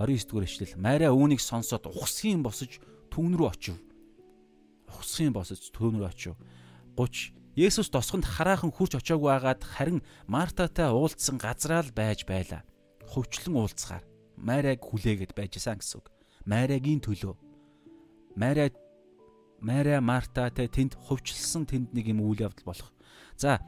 29 0.00 0.26
дугаар 0.26 0.46
эшлэл. 0.48 0.80
Мария 0.80 1.14
үүнийг 1.14 1.38
сонсоод 1.38 1.86
ухсхийн 1.86 2.42
босож 2.42 2.80
түүн 3.12 3.36
рүү 3.38 3.48
очив. 3.48 3.76
Ухсхийн 4.90 5.32
босож 5.32 5.70
рүү 5.70 6.04
очив. 6.04 6.34
30 6.98 7.38
Есүс 7.56 7.90
тосгонд 7.90 8.26
хараахан 8.26 8.70
хурж 8.74 8.98
очоогүй 8.98 9.30
байгаад 9.30 9.62
харин 9.62 10.00
Мартатай 10.26 10.90
уулзсан 10.90 11.38
газраа 11.38 11.82
л 11.82 11.94
байж 11.94 12.26
байла. 12.26 12.62
Хөвчлэн 13.10 13.54
уулзахаар 13.54 14.04
Мариаг 14.38 14.82
хүлээгээд 14.82 15.34
байжсан 15.34 15.78
гэсэн 15.78 15.98
үг. 15.98 16.06
Мариагийн 16.46 17.02
төлөө. 17.02 17.34
Мария 18.38 18.70
Мария 19.60 20.00
Мартатай 20.00 20.70
тэнд 20.70 20.94
хөвчлсөн 20.94 21.66
тэнд 21.66 21.92
нэг 21.92 22.06
юм 22.06 22.22
үйл 22.22 22.46
явдал 22.48 22.70
болох. 22.70 22.90
За 23.36 23.58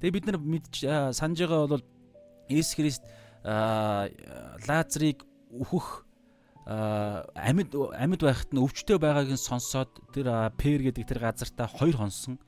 Тэгээ 0.00 0.16
бид 0.16 0.26
нар 0.32 0.40
мэдж 0.40 0.88
санаж 1.12 1.44
байгаа 1.44 1.68
бол 1.76 1.84
Иесус 2.48 2.72
Христ 2.72 3.04
Лазарыг 4.64 5.28
өөхөх 5.52 6.08
амьд 6.66 7.72
амьд 7.72 8.20
байхад 8.20 8.50
нь 8.52 8.60
өвчтөй 8.60 8.98
байгааг 9.00 9.32
нь 9.32 9.40
сонсоод 9.40 9.90
тэр 10.12 10.52
Пер 10.60 10.80
гэдэг 10.84 11.04
тэр 11.08 11.20
газартаа 11.24 11.66
хоёр 11.66 11.96
хонсон. 11.96 12.38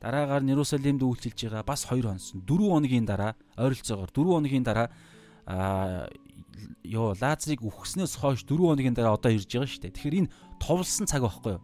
Дараагаар 0.00 0.42
Нерусалимд 0.42 1.02
үйлчилж 1.04 1.48
байгаа 1.48 1.64
бас 1.64 1.84
хоёр 1.86 2.10
хонсон. 2.10 2.42
4 2.44 2.56
хоногийн 2.66 3.06
дараа 3.06 3.36
ойролцоогоор 3.56 4.10
4 4.10 4.26
хоногийн 4.26 4.64
дараа 4.66 4.88
аа 5.46 6.08
ёо 6.84 7.14
Лазарыг 7.14 7.62
үхснээс 7.62 8.18
хойш 8.18 8.44
4 8.44 8.58
хоногийн 8.58 8.96
дараа 8.96 9.14
одоо 9.14 9.30
ирж 9.32 9.48
байгаа 9.48 9.70
шүү 9.70 9.82
дээ. 9.86 9.94
Тэгэхээр 9.96 10.18
энэ 10.26 10.32
товлсон 10.58 11.06
цаг 11.06 11.22
байхгүй 11.24 11.56
юу? 11.56 11.62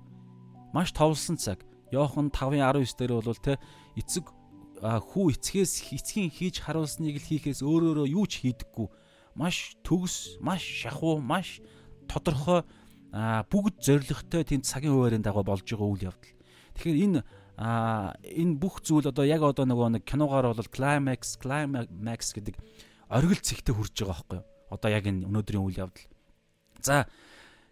Маш 0.72 0.92
товлсон 0.92 1.36
цаг. 1.36 1.64
Йохан 1.92 2.30
5:19 2.30 2.96
дээр 2.98 3.12
бол 3.24 3.40
те 3.40 3.58
эцэг 3.96 4.30
хүү 4.82 5.24
эцгээс 5.32 5.96
эцгийн 5.96 6.30
хийж 6.30 6.60
харуулсныг 6.60 7.16
л 7.16 7.28
хийхээс 7.28 7.64
өөрөөрөө 7.64 8.06
юу 8.12 8.26
ч 8.28 8.44
хийдэггүй 8.44 8.88
маш 9.36 9.76
төгс 9.80 10.40
маш 10.40 10.60
шахуу 10.60 11.20
маш 11.20 11.60
тодорхой 12.08 12.62
бүгд 13.12 13.76
зоригтой 13.80 14.42
тийм 14.44 14.62
цагийн 14.62 14.94
хуваарийн 14.94 15.24
дагуу 15.24 15.44
болж 15.46 15.64
байгаа 15.64 15.88
үйл 15.88 16.08
явдал. 16.10 16.34
Тэгэхээр 16.76 16.98
энэ 17.06 17.20
энэ 17.56 18.54
бүх 18.60 18.84
зүйл 18.84 19.08
одоо 19.08 19.24
яг 19.24 19.40
одоо 19.40 19.64
нөгөө 19.64 19.96
нэг 19.96 20.04
киногаар 20.04 20.52
бол 20.52 20.68
climax 20.68 21.40
climax 21.40 22.36
гэдэг 22.36 22.60
оргил 23.08 23.40
цэгтээ 23.40 23.74
хүрж 23.74 23.94
байгаа 23.96 24.12
байхгүй 24.12 24.36
юу? 24.36 24.46
Одоо 24.68 24.90
яг 24.92 25.04
энэ 25.08 25.24
өнөөдрийн 25.24 25.64
үйл 25.64 25.80
явдал. 25.88 26.06
За 26.84 27.08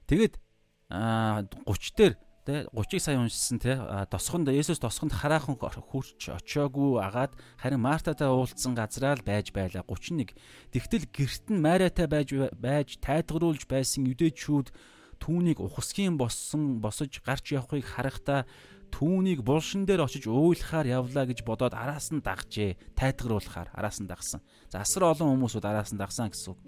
тэгээд 0.08 0.40
30 0.88 1.98
дээр 2.00 2.14
Тэ 2.44 2.68
30-ыг 2.76 3.00
сая 3.00 3.16
уншсан 3.16 3.56
те 3.56 3.72
тосхонд 4.12 4.52
Есүс 4.52 4.76
тосхонд 4.76 5.16
хараахан 5.16 5.56
хурч 5.56 6.28
очоогүй 6.28 7.00
агаад 7.00 7.32
харин 7.56 7.80
Мартатай 7.80 8.28
уулзсан 8.28 8.76
газраа 8.76 9.16
л 9.16 9.24
байж 9.24 9.48
байлаа 9.48 9.80
31. 9.88 10.36
Тэгтэл 10.68 11.08
гэрт 11.08 11.48
нь 11.48 11.64
Мариатай 11.64 12.04
байж 12.04 12.36
байж 12.52 13.00
тайлгаруулж 13.00 13.64
байсан 13.64 14.04
юдэчүүд 14.12 14.76
түүнийг 15.24 15.56
ухасхийн 15.56 16.20
боссон 16.20 16.84
босож 16.84 17.24
гарч 17.24 17.56
явахыг 17.56 17.80
харахтаа 17.80 18.44
түүнийг 18.92 19.40
булшин 19.40 19.88
дээр 19.88 20.04
очиж 20.04 20.28
уйлахаар 20.28 21.00
явлаа 21.00 21.24
гэж 21.24 21.48
бодоод 21.48 21.72
араас 21.72 22.12
нь 22.12 22.20
дагжээ. 22.20 22.76
Тайлгаруулахаар 22.92 23.72
араас 23.72 24.04
нь 24.04 24.06
дагсан. 24.06 24.44
За 24.68 24.84
асар 24.84 25.08
олон 25.08 25.32
хүмүүсүүд 25.32 25.64
араас 25.64 25.96
нь 25.96 25.98
дагсан 25.98 26.28
гэсэн 26.28 26.52
үг. 26.52 26.60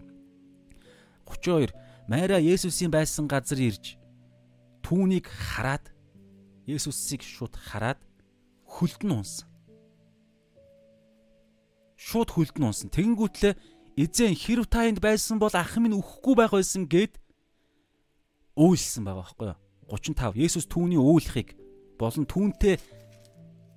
32. 1.28 1.76
Мария 2.08 2.40
Есүсийн 2.40 2.88
байсан 2.88 3.28
газар 3.28 3.60
ирж 3.60 4.00
түүнийг 4.86 5.26
хараад 5.26 5.90
Есүсийг 6.66 7.26
шууд 7.26 7.58
хараад 7.58 7.98
хөлдөн 8.70 9.18
унсан. 9.18 9.50
Шууд 11.98 12.30
хөлдөн 12.30 12.70
унсан. 12.70 12.90
Тэгэнгүүтлээ 12.94 13.54
эзэн 13.98 14.34
хэрв 14.38 14.70
та 14.70 14.86
энд 14.86 15.02
байсан 15.02 15.42
бол 15.42 15.50
ах 15.50 15.74
минь 15.82 15.98
өхгүй 15.98 16.34
байх 16.38 16.54
байсан 16.54 16.86
гэд 16.86 17.18
үйлсэн 18.54 19.02
байгаа 19.02 19.26
байхгүй 19.26 19.46
юу? 19.50 19.58
35 19.90 20.38
Есүс 20.38 20.66
түүний 20.70 21.02
үүлхийг 21.02 21.58
болон 21.98 22.26
түүнтэй 22.26 22.78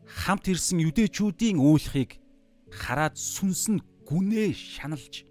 хамт 0.06 0.46
ирсэн 0.50 0.82
юдэчүүдийн 0.82 1.58
үүлхийг 1.58 2.22
хараад 2.70 3.18
сүнс 3.18 3.70
нь 3.74 3.82
гүнээ 4.06 4.54
шаналж 4.54 5.26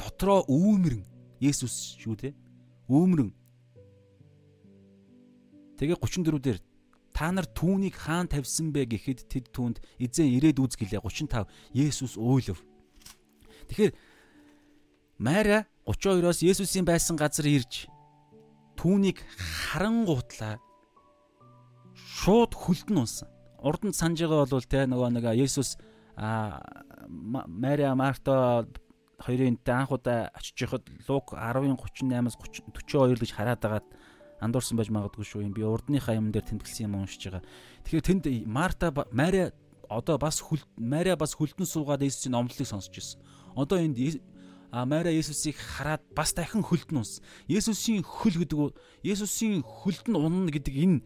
дотроо 0.00 0.44
өөмрөн 0.48 1.04
Есүс 1.40 2.00
шүү 2.00 2.14
дээ. 2.16 2.32
Өөмрөн 2.92 3.41
Тэгээ 5.82 5.98
34 5.98 6.38
дээр 6.38 6.58
та 7.10 7.34
нар 7.34 7.42
түүнийг 7.50 7.98
хаан 7.98 8.30
тавьсан 8.30 8.70
бэ 8.70 8.86
гэхэд 8.86 9.26
тэд 9.26 9.50
түүнд 9.50 9.82
эзэн 9.98 10.30
ирээд 10.30 10.62
үзгэлээ 10.62 11.02
35 11.02 11.50
Есүс 11.74 12.14
өөлөв. 12.14 12.62
Тэгэхээр 13.66 13.92
Мария 15.18 15.66
32-оос 15.82 16.46
Есүсийн 16.46 16.86
байсан 16.86 17.18
газар 17.18 17.50
ирж 17.50 17.90
түүнийг 18.78 19.26
харангуутлаа 19.74 20.62
шууд 21.98 22.54
хөлдөн 22.54 23.02
унсан. 23.02 23.26
Урд 23.58 23.82
нь 23.82 23.98
санаж 23.98 24.22
байгаа 24.22 24.46
бол 24.46 24.70
те 24.70 24.86
нөгөө 24.86 25.18
нэг 25.18 25.26
Есүс 25.34 25.82
а 26.14 26.62
Мария 27.10 27.90
Марта 27.98 28.70
хоёрын 29.18 29.58
анх 29.66 29.90
удаа 29.90 30.30
очиж 30.34 30.62
яхад 30.62 30.86
Лук 31.10 31.34
10-ын 31.34 31.74
38-аас 31.74 32.38
42 32.38 33.18
гэж 33.18 33.30
хараад 33.34 33.60
байгаад 33.62 33.86
андуурсан 34.42 34.76
байж 34.76 34.90
магадгүй 34.90 35.22
шүү 35.22 35.46
юм. 35.46 35.54
Би 35.54 35.62
урдныхаа 35.62 36.18
юм 36.18 36.34
дээр 36.34 36.50
тэмдэглэсэн 36.50 36.90
юм 36.90 36.98
уншиж 37.06 37.30
байгаа. 37.30 37.46
Тэгэхээр 37.86 38.06
тэнд 38.10 38.26
Марта 38.50 38.90
Мария 39.14 39.54
одоо 39.86 40.18
бас 40.18 40.42
хүл 40.42 40.58
Мария 40.76 41.14
бас 41.16 41.38
хүлдэн 41.38 41.66
суугаад 41.66 42.02
Есүсийн 42.02 42.34
номлолыг 42.34 42.66
сонсч 42.66 42.98
ирсэн. 42.98 43.22
Одоо 43.54 43.78
энд 43.78 43.98
а 44.72 44.86
Мария 44.86 45.14
Есүсийг 45.14 45.56
хараад 45.56 46.02
бас 46.16 46.34
дахин 46.34 46.66
хөлдөн 46.66 47.04
унс. 47.04 47.22
Есүсийн 47.46 48.02
хөл 48.02 48.42
гэдэг 48.42 48.74
Есүсийн 49.06 49.62
хөлдөн 49.62 50.16
унна 50.16 50.50
гэдэг 50.50 50.74
энэ 50.74 51.04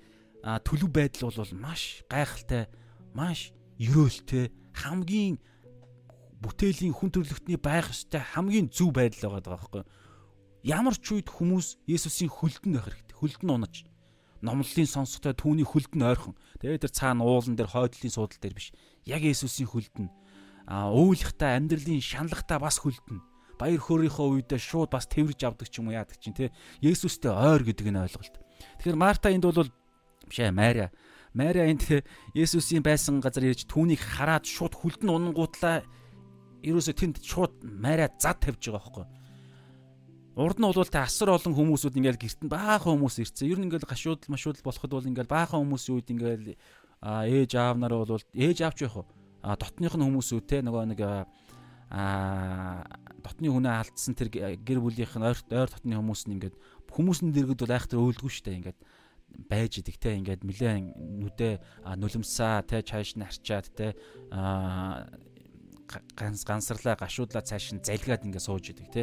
төлөв 0.62 0.90
байдал 0.94 1.34
бол 1.34 1.52
маш 1.58 2.06
гайхалтай, 2.08 2.70
маш 3.12 3.50
ерөөлтэй, 3.82 4.54
хамгийн 4.72 5.42
бүтээлийн 6.38 6.94
хүн 6.94 7.10
төрлөختний 7.10 7.58
байх 7.58 7.90
ёстой 7.90 8.22
хамгийн 8.22 8.70
зөв 8.70 8.94
байдал 8.94 9.34
байгаа 9.34 9.58
байхгүй. 9.58 9.82
Ямар 10.62 10.94
ч 10.94 11.18
үед 11.18 11.26
хүмүүс 11.26 11.82
Есүсийн 11.90 12.30
хөлдөнд 12.30 12.78
байх 12.78 12.86
хэрэгтэй 12.86 13.05
хөлд 13.16 13.40
нь 13.42 13.52
унаж 13.52 13.74
номлолын 14.44 14.88
сонсохтой 14.88 15.32
түүний 15.32 15.64
хөлд 15.64 15.96
нь 15.96 16.04
ойрхон. 16.04 16.36
Тэгээд 16.60 16.86
тэр 16.86 16.92
цаана 16.92 17.24
уулан 17.24 17.56
дээр 17.56 17.72
хойдлын 17.72 18.12
суудал 18.12 18.38
дээр 18.38 18.54
биш. 18.54 18.72
Яг 19.08 19.24
Есүсийн 19.24 19.68
хөлд 19.68 19.94
нь 19.96 20.10
а 20.66 20.90
ууйлахтаа 20.90 21.56
амьдралын 21.56 22.02
шаналхтаа 22.02 22.58
бас 22.60 22.82
хөлд 22.82 23.06
нь 23.08 23.22
баяр 23.56 23.80
хөөрийнхөө 23.80 24.44
үедээ 24.44 24.60
шууд 24.60 24.90
бас 24.92 25.06
тэрвэрж 25.08 25.40
авдаг 25.46 25.68
ч 25.70 25.80
юм 25.80 25.88
уу 25.88 25.96
яадаг 25.96 26.18
чинь 26.20 26.36
те 26.36 26.52
Есүстэй 26.82 27.32
ойр 27.32 27.64
гэдэг 27.64 27.86
нь 27.88 28.02
ойлголт. 28.02 28.34
Тэгэхээр 28.82 28.98
Марта 28.98 29.32
энд 29.32 29.46
бол 29.46 29.70
биш 30.28 30.38
ээ 30.42 30.52
Мария. 30.52 30.92
Мария 31.32 31.70
энд 31.70 32.04
Есүсийн 32.34 32.84
байсан 32.84 33.22
газар 33.22 33.46
ирж 33.48 33.64
түүнийг 33.64 34.02
хараад 34.02 34.44
шууд 34.44 34.74
хөлд 34.76 35.00
нь 35.06 35.12
унангуутлаа 35.12 35.86
ерөөсө 36.66 36.92
тэнд 36.92 37.22
шууд 37.24 37.64
Мария 37.64 38.10
зад 38.20 38.42
тавьж 38.42 38.68
байгаа 38.68 38.82
байхгүй. 38.82 39.04
Урд 40.36 40.60
нь 40.60 40.68
бол 40.68 40.84
та 40.84 41.08
асар 41.08 41.32
олон 41.32 41.56
хүмүүсүүд 41.56 41.96
ингээл 41.96 42.20
гэрт 42.20 42.40
нь 42.44 42.52
баахан 42.52 42.92
хүмүүс 43.00 43.24
ирцэн. 43.24 43.48
Ер 43.48 43.56
нь 43.56 43.72
ингээл 43.72 43.88
гашуудл 43.88 44.28
машуудл 44.28 44.60
болоход 44.60 44.92
бол 44.92 45.08
ингээл 45.08 45.32
баахан 45.32 45.64
хүмүүсийн 45.64 45.96
үед 45.96 46.12
ингээл 46.12 46.46
ээж 47.00 47.56
аав 47.56 47.80
нар 47.80 47.96
бол 48.04 48.20
ээж 48.36 48.58
аавч 48.60 48.84
яах 48.84 49.00
вэ? 49.00 49.08
А 49.40 49.56
дотных 49.56 49.96
нь 49.96 50.04
хүмүүсүүд 50.04 50.44
те 50.44 50.60
нөгөө 50.60 50.84
нэг 50.92 51.00
а 51.88 52.84
дотны 53.24 53.48
хүнээ 53.48 53.74
алдсан 53.80 54.12
тэр 54.12 54.28
гэр 54.28 54.80
бүлийнх 54.82 55.16
нь 55.16 55.24
ойр 55.24 55.38
ойр 55.54 55.70
дотны 55.70 55.94
хүмүүс 55.94 56.26
нь 56.26 56.34
ингээд 56.36 56.56
хүмүүсийн 56.90 57.30
дэргэд 57.30 57.62
бол 57.62 57.76
айхтар 57.78 58.02
өөлдгөө 58.02 58.32
штэ 58.32 58.58
ингээд 58.58 58.78
байж 59.46 59.72
идэг 59.78 59.96
те 59.96 60.18
ингээд 60.18 60.42
нилээн 60.42 61.22
нүдэ 61.22 61.62
нулимсаа 61.94 62.66
те 62.66 62.82
чааш 62.82 63.14
нь 63.14 63.22
харчаад 63.22 63.66
те 63.70 63.94
а 64.34 65.06
ганц 66.18 66.42
гансарлаа 66.42 66.98
гашуудлаа 66.98 67.46
цааш 67.46 67.78
нь 67.78 67.84
залгиад 67.86 68.26
ингээд 68.26 68.46
сууж 68.46 68.74
идэг 68.74 68.88
те 68.90 69.02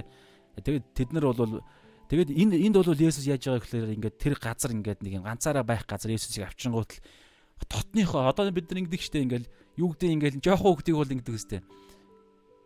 Тэгээд 0.59 0.85
тэд 0.93 1.09
нар 1.13 1.33
бол 1.33 1.61
тэгээд 2.09 2.29
энэ 2.29 2.61
энд 2.61 2.77
бол 2.77 2.93
Есүс 2.93 3.25
яаж 3.25 3.49
байгаа 3.49 3.61
гэхээр 3.65 3.95
ингээд 3.97 4.15
тэр 4.21 4.35
газар 4.37 4.71
ингээд 4.73 5.01
нэг 5.01 5.13
юм 5.17 5.25
ганцаараа 5.25 5.65
байх 5.65 5.89
газар 5.89 6.13
Есүсийг 6.13 6.45
авчингуут 6.45 6.93
л 6.93 7.65
тотныхоо 7.65 8.29
одоо 8.29 8.51
бид 8.53 8.69
нар 8.69 8.85
ингэдэг 8.85 9.01
штэ 9.01 9.23
ингээд 9.25 9.45
юу 9.81 9.97
гэдэг 9.97 10.09
ингээд 10.13 10.35
жоохон 10.45 10.77
хөвгдийг 10.77 10.97
бол 10.97 11.13
ингэдэг 11.13 11.37
штэ. 11.41 11.65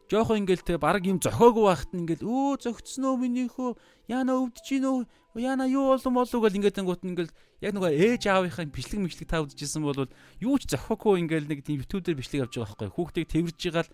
Жоохон 0.08 0.44
ингээд 0.44 0.64
те 0.64 0.76
баг 0.80 1.04
юм 1.04 1.20
зохиогүй 1.20 1.64
байхад 1.68 1.92
нь 1.92 2.02
ингээд 2.04 2.24
өө 2.24 2.60
зөгцсөн 2.64 3.08
өө 3.08 3.16
минийхөө 3.24 3.70
яана 4.08 4.40
өвдөж 4.40 4.66
гин 4.68 4.88
өө 4.88 5.00
яана 5.40 5.68
юу 5.68 5.92
болон 5.92 6.14
болов? 6.16 6.40
гэл 6.44 6.58
ингээд 6.60 6.80
ангуут 6.80 7.04
нь 7.04 7.12
ингээд 7.12 7.32
яг 7.60 7.72
нөгөө 7.76 7.92
ээж 7.92 8.24
аавынхаа 8.32 8.66
бичлэг 8.72 9.04
мэтлэг 9.04 9.28
та 9.28 9.44
үзчихсэн 9.44 9.84
бол 9.84 10.08
юу 10.40 10.56
ч 10.60 10.72
зохиогүй 10.72 11.20
ингээд 11.28 11.52
нэг 11.52 11.60
тийм 11.68 11.84
YouTube 11.84 12.08
дээр 12.08 12.20
бичлэг 12.24 12.48
авч 12.48 12.56
байгаа 12.56 12.88
байхгүй. 12.88 12.96
Хүүхдийг 12.96 13.28
тэрвэрж 13.28 13.60
байгаа 13.68 13.84
л 13.84 13.92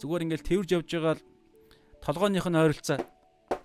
зүгээр 0.00 0.24
ингээд 0.24 0.46
тэрвэрж 0.48 0.70
явж 0.80 0.88
байгаа 0.88 1.14
л 1.20 1.24
толгойнх 2.00 2.48
нь 2.48 2.56
ойролцоо 2.56 2.98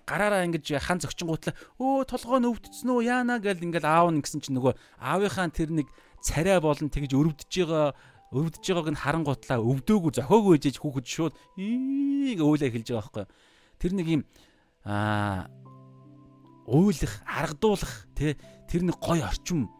гараараа 0.06 0.46
ингэж 0.46 0.78
хан 0.82 1.02
зөгчингуутлаа 1.02 1.54
өө 1.82 2.06
толгой 2.06 2.38
нь 2.42 2.50
өвдсөн 2.50 2.90
үү 2.94 3.06
яана 3.10 3.42
гэл 3.42 3.64
ингээл 3.66 3.90
аав 3.90 4.08
нь 4.14 4.22
гэсэн 4.22 4.40
чинь 4.42 4.56
нөгөө 4.58 4.74
аавынхаа 5.02 5.50
тэр 5.50 5.70
нэг 5.74 5.90
царай 6.22 6.58
болон 6.62 6.90
тэгж 6.90 7.10
өрөвдөж 7.14 7.50
байгаа 7.50 7.94
өрөвдөж 8.30 8.64
байгааг 8.66 8.90
нь 8.94 9.02
харангуутлаа 9.02 9.58
өвдөөгүй 9.62 10.12
зохиогүй 10.14 10.54
ээжэж 10.58 10.76
хүүхэд 10.78 11.06
шууд 11.06 11.34
ийг 11.58 12.38
өөлөө 12.38 12.70
эхэлж 12.70 12.88
байгаа 12.94 13.02
байхгүй 13.02 13.26
тэр 13.82 13.92
нэг 13.98 14.06
юм 14.06 14.22
аа 14.86 15.50
уйлах 16.66 17.14
аргадуулах 17.26 18.10
тий 18.14 18.38
тэр 18.70 18.82
нэг 18.86 18.98
гой 18.98 19.22
орчим 19.22 19.70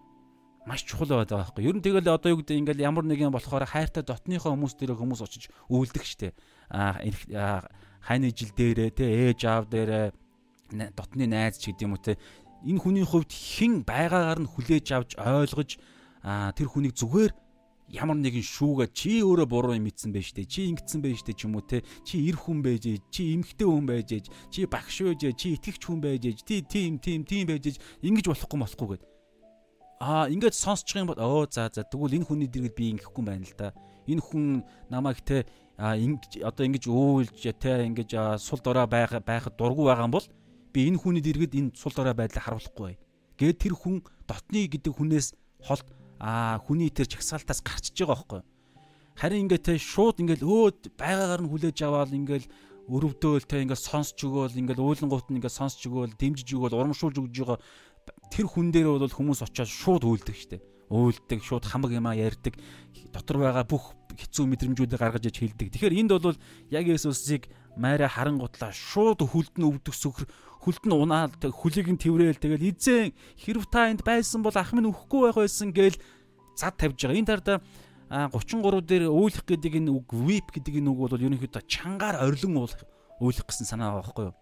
маш 0.66 0.82
чухал 0.82 1.06
байдаг 1.06 1.38
байхгүй. 1.38 1.62
Ер 1.66 1.78
нь 1.78 1.82
тэгэл 1.82 2.10
одоо 2.10 2.34
юу 2.34 2.42
гэдэг 2.42 2.58
ингээл 2.58 2.86
ямар 2.86 3.06
нэг 3.06 3.22
юм 3.22 3.30
болохоор 3.30 3.66
хайртай 3.66 4.02
дотныхоо 4.02 4.54
хүмүүс 4.54 4.74
дээр 4.74 4.98
хүмүүс 4.98 5.22
очиж 5.22 5.46
үйлдэх 5.70 6.02
штэ. 6.02 6.34
Аа 6.70 6.98
хайны 8.06 8.30
жил 8.30 8.54
дээрээ 8.54 8.90
те 8.94 9.04
ээж 9.04 9.40
аав 9.50 9.66
дээрээ 9.66 10.14
дотны 10.94 11.26
найз 11.26 11.58
ч 11.58 11.74
гэдэм 11.74 11.92
үү 11.98 12.02
те 12.06 12.12
энэ 12.62 12.80
хүний 12.80 13.02
хувьд 13.02 13.30
хэн 13.30 13.82
байгаагаар 13.82 14.40
нь 14.46 14.50
хүлээж 14.50 14.86
авч 14.94 15.10
ойлгож 15.18 15.70
тэр 16.54 16.68
хүнийг 16.70 16.94
зүгээр 16.94 17.32
ямар 17.94 18.18
нэгэн 18.18 18.42
шүүгээ 18.42 18.88
чи 18.90 19.22
өөрөө 19.22 19.46
буруу 19.46 19.78
юм 19.78 19.86
ицсэн 19.86 20.10
байж 20.10 20.34
тээ 20.34 20.46
чи 20.50 20.70
ингэсэн 20.74 21.02
байж 21.02 21.22
тээ 21.22 21.38
ч 21.38 21.46
юм 21.46 21.54
уу 21.54 21.62
те. 21.62 21.86
Чи 22.02 22.18
эр 22.26 22.34
хүн 22.34 22.58
байж 22.58 22.82
чи 23.14 23.22
эмгтэй 23.38 23.62
хүн 23.62 23.86
байж 23.86 24.10
чи 24.50 24.66
багш 24.66 25.06
байж 25.06 25.22
чи 25.38 25.54
итгэгч 25.54 25.82
хүн 25.86 26.02
байж 26.02 26.26
ти 26.42 26.66
тийм 26.66 26.98
тийм 26.98 27.22
тийм 27.22 27.46
байж 27.46 27.78
ингэж 28.02 28.26
болохгүй 28.26 28.58
болохгүй 28.58 28.88
гэдэг 28.98 29.10
Аа 30.02 30.28
ингээд 30.28 30.52
сонсчих 30.52 30.98
юм 31.00 31.08
бол 31.08 31.20
оо 31.22 31.46
за 31.48 31.70
за 31.72 31.80
тэгвэл 31.86 32.20
энэ 32.20 32.28
хүний 32.28 32.50
дэргэд 32.50 32.76
би 32.76 32.90
ингэхгүй 32.98 33.24
байна 33.24 33.48
л 33.48 33.54
да. 33.56 33.72
Энэ 34.04 34.20
хүн 34.20 34.60
намайг 34.92 35.24
те 35.24 35.48
а 35.76 35.96
ингэж 35.96 36.40
одоо 36.40 36.64
ингэж 36.64 36.84
өөлж 36.88 37.44
те 37.60 37.84
ингэж 37.84 38.40
сул 38.40 38.60
дорой 38.64 38.86
байх 38.88 39.12
байхад 39.20 39.56
дургу 39.60 39.84
байгаа 39.84 40.08
юм 40.08 40.16
бол 40.16 40.26
би 40.72 40.88
энэ 40.88 41.00
хүний 41.00 41.20
дэргэд 41.20 41.52
энэ 41.52 41.76
сул 41.76 41.92
дорой 41.92 42.16
байдлыг 42.16 42.40
харуулахгүй 42.42 42.84
бай. 42.84 42.96
Гэт 43.36 43.60
тэр 43.60 43.74
хүн 43.76 44.00
дотны 44.24 44.64
гэдэг 44.72 44.92
хүнээс 44.96 45.36
холт 45.60 45.84
а 46.16 46.56
хүний 46.64 46.88
тэр 46.88 47.06
чагсаалтаас 47.12 47.60
гарчиж 47.60 47.92
байгаа 47.92 48.16
байхгүй. 48.16 48.42
Харин 49.16 49.48
ингээд 49.48 49.64
те 49.68 49.76
шууд 49.76 50.20
ингээд 50.20 50.44
өөд 50.44 50.96
байгаагаар 50.96 51.44
нь 51.44 51.50
хүлээж 51.52 51.78
аваад 51.84 52.12
ингээд 52.12 52.44
өрөвдөөл 52.88 53.44
те 53.44 53.64
ингээд 53.64 53.80
сонсч 53.80 54.16
өгөөл 54.24 54.56
ингээд 54.56 54.80
уйлангуут 54.80 55.28
нь 55.28 55.40
ингээд 55.40 55.58
сонсч 55.60 55.84
өгөөл 55.88 56.16
дэмжиж 56.16 56.48
өгөөл 56.56 56.76
урамшуулж 56.76 57.16
өгж 57.20 57.36
байгаа 57.44 57.58
тэр 58.30 58.46
хүн 58.46 58.70
дээр 58.72 58.96
бол 58.96 59.10
хүмүүс 59.10 59.42
очиод 59.44 59.68
шууд 59.68 60.04
үйлдэг 60.04 60.36
штеп. 60.36 60.62
Үйлдэг, 60.86 61.42
шууд 61.42 61.66
хамаг 61.66 61.90
юмаа 61.90 62.14
ярьдаг, 62.14 62.54
дотор 63.10 63.42
байгаа 63.42 63.66
бүх 63.66 63.96
хэцүү 64.16 64.44
мэдрэмжүүдийг 64.48 65.00
гаргаж 65.00 65.24
иж 65.28 65.36
хэлдэг. 65.38 65.68
Тэгэхээр 65.72 65.98
энд 66.00 66.12
бол 66.16 66.36
яг 66.72 66.84
Есүсийг 66.88 67.48
Мария 67.76 68.08
харангутлаа 68.08 68.72
шууд 68.72 69.20
хүлдэн 69.20 69.64
өвдөх 69.68 69.92
сөхөр 69.92 70.26
хүлдэн 70.64 70.92
унаад 70.96 71.36
хүлийг 71.44 71.92
нь 71.92 72.00
тэрвэл 72.00 72.40
тэгэл 72.40 72.72
эзэн 72.72 73.12
хэрв 73.36 73.68
та 73.68 73.92
энд 73.92 74.00
байсан 74.02 74.40
бол 74.40 74.56
ах 74.56 74.72
минь 74.72 74.88
өхгүй 74.88 75.28
байх 75.30 75.38
байсан 75.38 75.70
гээл 75.70 76.00
зад 76.56 76.80
тавьж 76.80 76.96
байгаа. 77.04 77.20
Энэ 77.20 77.30
тарда 77.30 77.54
33 78.10 78.80
дээр 78.82 79.04
үйлэх 79.12 79.44
гэдэг 79.44 79.82
энэ 79.82 79.92
үг 79.92 80.08
weep 80.14 80.48
гэдэг 80.54 80.80
энэ 80.80 80.90
үг 80.90 80.98
бол 80.98 81.20
ерөнхийдөө 81.20 81.62
чангаар 81.68 82.22
орилон 82.24 82.64
уулах 82.64 83.44
гэсэн 83.46 83.66
санаа 83.68 84.00
байгаа 84.00 84.02
байхгүй 84.08 84.24
юу? 84.30 84.34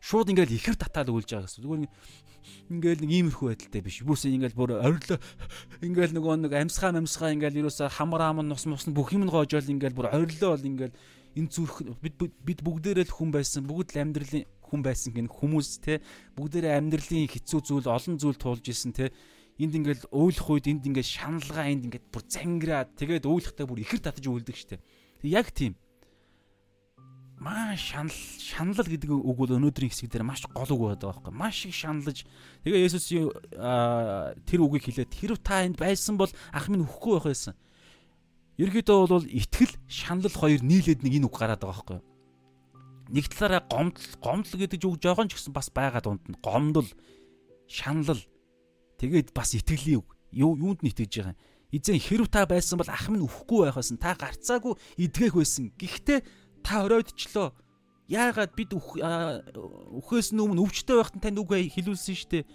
Шууд 0.00 0.32
ингээл 0.32 0.56
ихэр 0.56 0.76
татаал 0.80 1.12
үйлж 1.12 1.28
байгаа 1.28 1.44
гэсэн. 1.44 1.62
Зүгээр 1.64 1.84
ингээл 2.72 3.02
нэг 3.04 3.12
иймэрхүү 3.12 3.46
байдалтай 3.52 3.82
биш. 3.84 4.00
Бүс 4.00 4.24
ингээл 4.24 4.56
бүр 4.56 4.80
орилоо 4.80 5.20
ингээл 5.84 6.16
нөгөө 6.16 6.34
нэг 6.48 6.52
амьсгаа 6.56 6.96
амьсгаа 6.96 7.36
ингээл 7.36 7.68
ерөөсө 7.68 7.92
хамар 8.00 8.24
хам 8.24 8.40
нус 8.48 8.64
мус 8.64 8.88
бүх 8.88 9.12
юм 9.12 9.28
гоожоол 9.28 9.68
ингээл 9.68 9.96
бүр 9.96 10.08
орилоо 10.08 10.56
бол 10.56 10.68
ингээл 10.72 10.96
энэ 11.36 11.52
зүрх 11.52 11.84
бид 12.00 12.16
бид 12.16 12.60
бүгдээрээ 12.64 13.06
л 13.06 13.12
хүн 13.12 13.30
байсан. 13.30 13.68
Бүгд 13.68 13.92
л 13.92 14.00
амьдралын 14.00 14.44
хүн 14.64 14.80
байсан 14.80 15.12
гэн 15.12 15.28
хүмүүс 15.28 15.68
те 15.84 16.00
бүгдээрээ 16.34 16.78
амьдралын 16.80 17.28
хэцүү 17.28 17.60
зүйл 17.60 17.86
олон 17.92 18.16
зүйл 18.16 18.40
туулж 18.40 18.64
исэн 18.72 18.96
те 18.96 19.12
энд 19.60 19.76
ингээл 19.76 20.08
өөлөх 20.08 20.48
үед 20.48 20.66
энд 20.72 20.88
ингээд 20.88 21.12
шаналгаа 21.20 21.68
энд 21.68 21.84
ингээд 21.90 22.06
бүр 22.08 22.24
зангираад 22.24 22.96
тэгээд 22.96 23.28
өөлөхтэй 23.28 23.66
бүр 23.68 23.84
ихэр 23.84 24.00
татаж 24.00 24.24
үйлдэг 24.24 24.56
штэ. 24.56 24.80
Яг 25.28 25.52
тийм 25.52 25.76
маш 27.40 27.96
шанал 27.96 28.12
шаналл 28.12 28.84
гэдэг 28.84 29.10
үг 29.10 29.36
бол 29.40 29.56
өнөөдрийн 29.56 29.88
хэсэг 29.88 30.12
дээр 30.12 30.28
маш 30.28 30.44
гол 30.44 30.68
үг 30.68 31.00
байдаг 31.00 31.16
байхгүй 31.16 31.32
маш 31.32 31.64
их 31.64 31.74
шаналж. 31.74 32.28
Тэгээ 32.68 32.84
Есүс 32.84 33.08
тэр 34.44 34.60
үгийг 34.60 34.84
хэлээд 34.84 35.16
хэрв 35.16 35.40
та 35.40 35.64
энд 35.64 35.80
байсан 35.80 36.20
бол 36.20 36.28
ах 36.52 36.68
минь 36.68 36.84
өхгүй 36.84 37.16
байх 37.16 37.32
байсан? 37.32 37.56
Ерөөдөө 38.60 38.98
бол 39.08 39.24
итгэл 39.24 39.72
шанал 39.88 40.28
хоёр 40.28 40.60
нийлээд 40.60 41.00
нэг 41.00 41.16
энэ 41.16 41.26
үг 41.26 41.34
гараад 41.40 41.64
байгаа 41.64 41.80
байхгүй 41.80 42.00
нэг 43.10 43.26
талаараа 43.26 43.66
гомдол 43.66 44.06
гомдол 44.22 44.60
гэдэг 44.60 44.86
үг 44.86 45.02
жоохон 45.02 45.28
ч 45.28 45.34
гэсэн 45.34 45.52
бас 45.52 45.68
байгаа 45.74 46.00
дунд 46.00 46.22
нь. 46.30 46.38
Гомдол 46.38 46.86
шаналл 47.66 48.22
тэгээд 49.02 49.34
бас 49.34 49.54
итгэлийн 49.58 49.98
үг. 49.98 50.14
Юу 50.30 50.54
юунд 50.54 50.86
нь 50.86 50.90
итгэж 50.94 51.10
байгаа 51.10 51.34
юм? 51.34 51.40
Эзэн 51.74 51.98
хэрв 51.98 52.30
та 52.30 52.46
байсан 52.46 52.78
бол 52.78 52.86
ах 52.86 53.10
минь 53.10 53.26
өхгүй 53.26 53.66
байх 53.66 53.78
байсан. 53.78 53.98
Та 53.98 54.14
гарцаагүй 54.14 54.78
идгэх 54.94 55.34
байсан. 55.34 55.74
Гэхдээ 55.74 56.22
та 56.62 56.84
оройдчлоо. 56.84 57.52
Яагаад 58.10 58.52
бид 58.58 58.74
үхээс 58.74 60.34
өмнө 60.34 60.66
өвчтэй 60.66 60.96
байхад 60.98 61.22
танд 61.22 61.38
үг 61.38 61.54
хэлүүлсэн 61.54 62.16
штэ. 62.18 62.48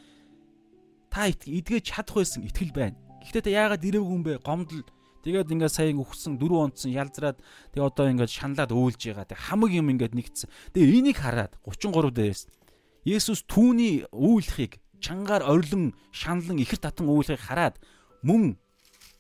Та 1.08 1.32
эдгэж 1.32 1.96
чадах 1.96 2.20
байсан 2.20 2.44
итгэл 2.44 2.76
байна. 2.76 3.00
Гэхдээ 3.24 3.44
та 3.44 3.52
яагаад 3.52 3.88
ирээгүй 3.88 4.12
юм 4.12 4.24
бэ? 4.24 4.44
Гомдол. 4.44 4.84
Тэгээд 5.24 5.50
ингээд 5.50 5.74
саяын 5.74 6.04
өгсөн 6.04 6.38
4 6.38 6.70
онцсон 6.70 6.92
ялзраад 6.94 7.42
тэгээ 7.74 7.88
одоо 7.88 8.06
ингээд 8.14 8.30
шаналаад 8.30 8.70
өөлж 8.76 9.02
байгаа. 9.10 9.26
Тэг 9.26 9.40
хамаг 9.42 9.72
юм 9.74 9.90
ингээд 9.90 10.14
нэгдсэн. 10.14 10.50
Тэгээ 10.76 11.02
энийг 11.02 11.18
хараад 11.18 11.58
33 11.66 12.14
дээрээс 12.14 12.44
Есүс 13.06 13.46
түүний 13.46 14.06
үйлхийг 14.10 14.82
чангаар 14.98 15.46
орилон 15.46 15.94
шаналн 16.10 16.58
ихэр 16.62 16.82
татан 16.82 17.06
үйлхийг 17.10 17.38
хараад 17.38 17.78
мөн 18.26 18.58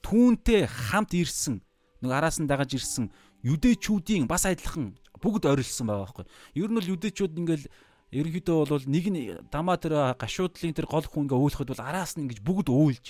түүнтэй 0.02 0.66
хамт 0.66 1.14
ирсэн 1.14 1.62
нэг 2.02 2.12
араас 2.14 2.42
нь 2.42 2.50
дагаж 2.50 2.74
ирсэн 2.74 3.14
юдэчүүдийн 3.46 4.26
бас 4.26 4.50
адилхан 4.50 4.98
бүгд 5.22 5.46
орилсон 5.46 5.88
байгаа 5.88 6.06
байхгүй. 6.10 6.26
Ер 6.58 6.70
нь 6.74 6.78
бол 6.82 6.92
юдэчүүд 6.98 7.34
ингээл 7.38 7.66
ерөнхийдөө 8.10 8.58
бол 8.66 8.86
нэг 8.90 9.06
нь 9.14 9.20
дамаа 9.54 9.78
тэр 9.78 10.18
гашуудлын 10.18 10.74
тэр 10.74 10.90
гол 10.90 11.06
хүн 11.06 11.30
ингээ 11.30 11.38
өөлөхөд 11.38 11.70
бол 11.70 11.86
араас 11.86 12.18
нь 12.18 12.26
ингэж 12.26 12.42
бүгд 12.42 12.68
өөлж 12.74 13.06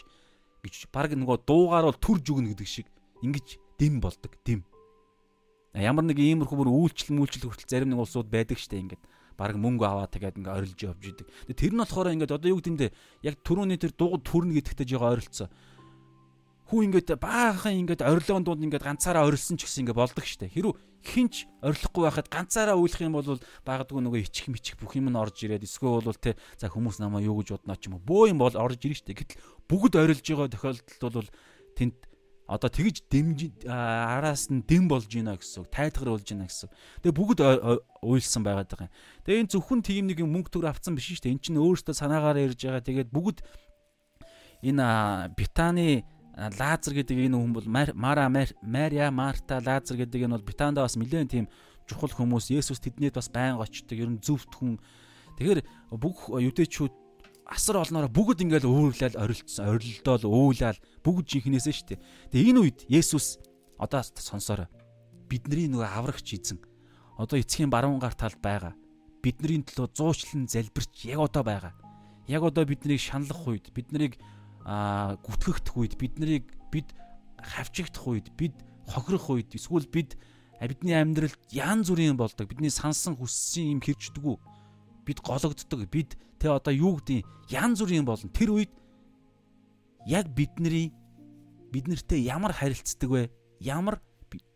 гэж 0.64 0.76
баг 0.92 1.16
нөгөө 1.16 1.48
дуугаар 1.48 1.88
бол 1.88 2.00
төрж 2.00 2.26
өгнө 2.28 2.52
гэдэг 2.52 2.68
шиг 2.68 2.88
ингэж 3.24 3.48
дэм 3.80 4.04
болдог 4.04 4.34
дэм. 4.44 4.66
Ямар 5.76 6.08
нэг 6.08 6.20
иймэрхүү 6.20 6.58
бүр 6.58 6.72
үйлчлэл 6.72 7.16
мүйлчлэл 7.20 7.52
хүртэл 7.52 7.72
зарим 7.72 7.92
нэг 7.92 8.00
улсууд 8.00 8.32
байдаг 8.32 8.60
штэ 8.60 8.80
ингээд 8.80 9.04
баг 9.36 9.60
мөнгө 9.60 9.84
аваад 9.84 10.12
тэгээд 10.16 10.40
ингээ 10.40 10.56
орилж 10.56 10.80
явж 10.80 11.04
идэг. 11.04 11.28
Тэр 11.52 11.76
нь 11.76 11.82
болохоор 11.84 12.16
ингээд 12.16 12.32
одоо 12.32 12.50
юу 12.56 12.60
гэдэндээ 12.64 12.92
яг 13.28 13.36
түрүүний 13.44 13.76
тэр 13.76 13.92
дууг 13.92 14.24
төрнө 14.24 14.56
гэдэгтэй 14.56 14.88
жоо 14.88 15.12
орилцсон 15.12 15.52
хүү 16.66 16.80
ингээд 16.90 17.22
баахан 17.22 17.78
ингээд 17.86 18.02
орилоон 18.02 18.44
дунд 18.44 18.66
ингээд 18.66 18.86
ганцаараа 18.86 19.30
орилсон 19.30 19.58
ч 19.58 19.70
гэсэн 19.70 19.86
ингээд 19.86 20.02
болдог 20.02 20.26
штэ. 20.26 20.50
Хэрв 20.50 20.74
хинч 21.06 21.46
орилохгүй 21.62 22.04
байхад 22.10 22.28
ганцаараа 22.34 22.74
үйлэх 22.74 23.06
юм 23.06 23.14
бол 23.22 23.38
багадгүй 23.62 24.02
нөгөө 24.02 24.26
ичих 24.26 24.50
мичих 24.50 24.82
бүх 24.82 24.98
юм 24.98 25.14
нь 25.14 25.20
орж 25.20 25.38
ирээд 25.46 25.62
эсвэл 25.62 26.02
бол 26.02 26.18
те 26.18 26.34
за 26.58 26.74
хүмүүс 26.74 26.98
намаа 26.98 27.22
юу 27.22 27.38
гэж 27.38 27.62
бодноо 27.62 27.78
ч 27.78 27.86
юм 27.86 28.02
уу 28.02 28.06
бөө 28.10 28.34
юм 28.34 28.42
бол 28.42 28.58
орж 28.58 28.82
ирнэ 28.82 28.98
штэ. 28.98 29.14
Гэтэл 29.14 29.42
бүгд 29.70 29.94
орилж 29.94 30.26
байгаа 30.26 30.50
тохиолдолд 30.50 31.14
бол 31.14 31.30
тэнд 31.78 31.96
одоо 32.50 32.70
тэгж 32.70 33.10
дэмж 33.10 33.66
араас 33.66 34.50
нь 34.54 34.62
дэм 34.66 34.86
болж 34.90 35.10
гинэ 35.10 35.38
гэсэн 35.38 35.66
үг 35.66 35.70
тайлхар 35.74 36.14
болж 36.14 36.26
гинэ 36.26 36.46
гэсэн. 36.46 36.70
Тэгээ 37.02 37.18
бүгд 37.18 37.40
уйлсан 38.06 38.42
байгаад 38.46 38.70
байгаа 38.70 38.90
юм. 38.90 38.94
Тэгээ 39.26 39.42
энэ 39.42 39.52
зөвхөн 39.54 39.82
тийм 39.82 40.06
нэг 40.10 40.22
мөнгө 40.22 40.54
төр 40.54 40.70
авцсан 40.70 40.94
биш 40.94 41.10
дээ. 41.22 41.34
Эн 41.34 41.42
чинь 41.42 41.58
өөрөөсөө 41.58 41.98
санаагаараа 41.98 42.46
ярьж 42.46 42.62
байгаа. 42.62 42.86
Тэгээд 42.86 43.10
бүгд 43.10 43.42
энэ 44.62 45.34
Британий 45.34 46.06
Лазар 46.36 46.94
гэдэг 46.94 47.32
энэ 47.32 47.38
хүн 47.40 47.54
бол 47.56 47.68
Мара 47.68 48.28
Мария 48.28 49.08
Марта 49.12 49.64
Лазар 49.64 49.96
гэдэг 49.96 50.28
энэ 50.28 50.36
бол 50.36 50.44
Битанда 50.44 50.84
бас 50.84 51.00
нэлээд 51.00 51.32
тийм 51.32 51.48
чухал 51.88 52.12
хүмүүс 52.12 52.52
Есүс 52.52 52.84
тэднийд 52.84 53.16
бас 53.16 53.32
байнга 53.32 53.64
очдог 53.64 53.96
ер 53.96 54.12
нь 54.12 54.20
зөвхт 54.20 54.52
хүн. 54.52 54.76
Тэгэхээр 55.40 55.64
бүх 55.96 56.36
юдэчүүд 56.36 56.94
асар 57.48 57.80
олноор 57.80 58.12
бүгд 58.12 58.44
ингээл 58.44 58.68
өөрлөл 58.68 59.16
орилцсон, 59.16 59.80
орилдоол, 59.80 60.26
өөлал 60.28 60.80
бүгд 61.06 61.26
жинхнээсээ 61.30 61.74
шүү 61.74 61.88
дээ. 61.94 62.04
Тэгээ 62.34 62.50
энэ 62.52 62.62
үед 62.68 62.80
Есүс 62.90 63.40
одоо 63.78 64.02
сонсоорой. 64.04 64.68
Бидний 65.30 65.70
нөгөө 65.70 65.88
аврагч 65.88 66.36
эзэн 66.36 66.60
одоо 67.18 67.40
эцгийн 67.40 67.70
баруун 67.70 68.02
гар 68.02 68.18
талд 68.18 68.42
байгаа. 68.42 68.74
Бидний 69.22 69.64
төлөө 69.64 69.94
зуучлан 69.94 70.50
залбирч 70.50 71.06
яг 71.08 71.22
одоо 71.22 71.44
байгаа. 71.46 71.74
Яг 72.28 72.44
одоо 72.44 72.66
биднийг 72.66 73.00
шаналлах 73.00 73.46
үед, 73.48 73.70
биднийг 73.74 74.18
аа 74.66 75.16
гүтгэх 75.22 75.78
үед 75.78 75.94
бид 76.02 76.18
нарыг 76.18 76.46
бид 76.74 76.90
хавчигдах 77.38 78.06
үед 78.10 78.28
бид 78.34 78.58
хохирох 78.90 79.30
үед 79.30 79.54
эсвэл 79.54 79.86
бид 79.86 80.18
бидний 80.58 80.98
амьдралд 80.98 81.38
ян 81.54 81.86
зүрийн 81.86 82.18
болдог 82.18 82.50
бидний 82.50 82.74
сансан 82.74 83.14
хүссэн 83.14 83.78
юм 83.78 83.80
хэрчдэггүй 83.86 84.38
бид 85.06 85.20
гологддог 85.22 85.86
бид 85.86 86.18
тэ 86.42 86.50
одоо 86.50 86.74
юу 86.74 86.98
гэдэг 86.98 87.22
ян 87.54 87.78
зүрийн 87.78 88.10
болно 88.10 88.34
тэр 88.34 88.58
үед 88.58 88.74
яг 90.10 90.26
бидний 90.34 90.90
бид 91.70 91.86
нартэй 91.86 92.26
ямар 92.26 92.54
харилцдаг 92.54 93.10
вэ 93.10 93.30
ямар 93.62 94.02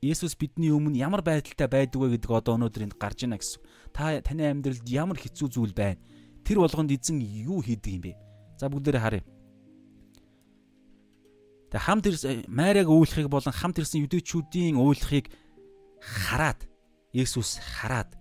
Есүс 0.01 0.35
бидний 0.35 0.73
өмнө 0.75 0.97
ямар 0.99 1.21
байдалтай 1.23 1.67
байдаг 1.67 2.01
вэ 2.01 2.07
гэдэг 2.17 2.31
одоо 2.31 2.59
өнөөдөр 2.59 2.83
энд 2.89 2.95
гарч 2.99 3.23
ийнэ 3.23 3.39
гэсэн. 3.39 3.63
Та 3.95 4.19
таны 4.19 4.43
амьдралд 4.51 4.83
ямар 4.91 5.15
хэцүү 5.15 5.47
зүйл 5.47 5.71
байна? 5.71 6.01
Тэр 6.43 6.59
болгонд 6.59 6.91
эзэн 6.91 7.23
юу 7.23 7.63
хийдэг 7.63 7.93
юм 7.95 8.03
бэ? 8.03 8.11
За 8.59 8.67
бүгдээрээ 8.67 8.99
харъя. 8.99 9.23
Тэг 11.69 11.81
хамт 11.85 12.05
Мариаг 12.49 12.89
уулахыг 12.89 13.29
болон 13.29 13.53
хамт 13.53 13.77
ирсэн 13.77 14.05
юдэчүүдийн 14.09 14.77
уулахыг 14.77 15.29
хараад 16.01 16.65
Есүс 17.13 17.61
хараад 17.61 18.17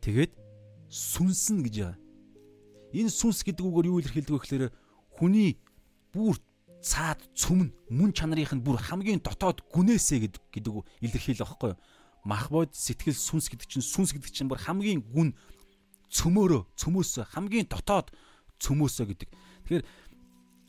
тэгээд 0.00 0.32
сүнсэн 0.88 1.60
гэж 1.66 1.74
байгаа. 1.76 1.98
Энэ 2.96 3.10
сүнс 3.12 3.44
гэдэг 3.44 3.64
үгээр 3.64 3.90
юу 3.90 4.00
илэрхийлдэг 4.00 4.32
вэ 4.32 4.40
гэхээр 4.40 4.64
хүний 5.12 5.60
бүр 6.14 6.40
цаад 6.80 7.20
цөмн 7.34 7.74
мөн 7.90 8.16
чанарынх 8.16 8.54
нь 8.56 8.64
бүр 8.64 8.78
хамгийн 8.80 9.20
дотоод 9.20 9.60
гүнээсээ 9.68 10.30
гэдэг 10.30 10.42
гэдэг 10.54 10.72
илэрхийлэх 11.04 11.42
байхгүй 11.42 11.74
юу? 11.74 11.80
Махбод 12.24 12.72
сэтгэл 12.72 13.18
сүнс 13.18 13.50
гэдэг 13.50 13.68
чинь 13.68 13.84
сүнс 13.84 14.14
гэдэг 14.14 14.30
чинь 14.32 14.48
бүр 14.48 14.62
хамгийн 14.62 15.02
гүн 15.02 15.34
цөмөөрөө 16.14 16.62
цөмөөс 16.78 17.26
хамгийн 17.34 17.66
дотоод 17.66 18.14
цөмөөсөө 18.62 19.06
гэдэг. 19.10 19.28
Тэгэхээр 19.66 19.84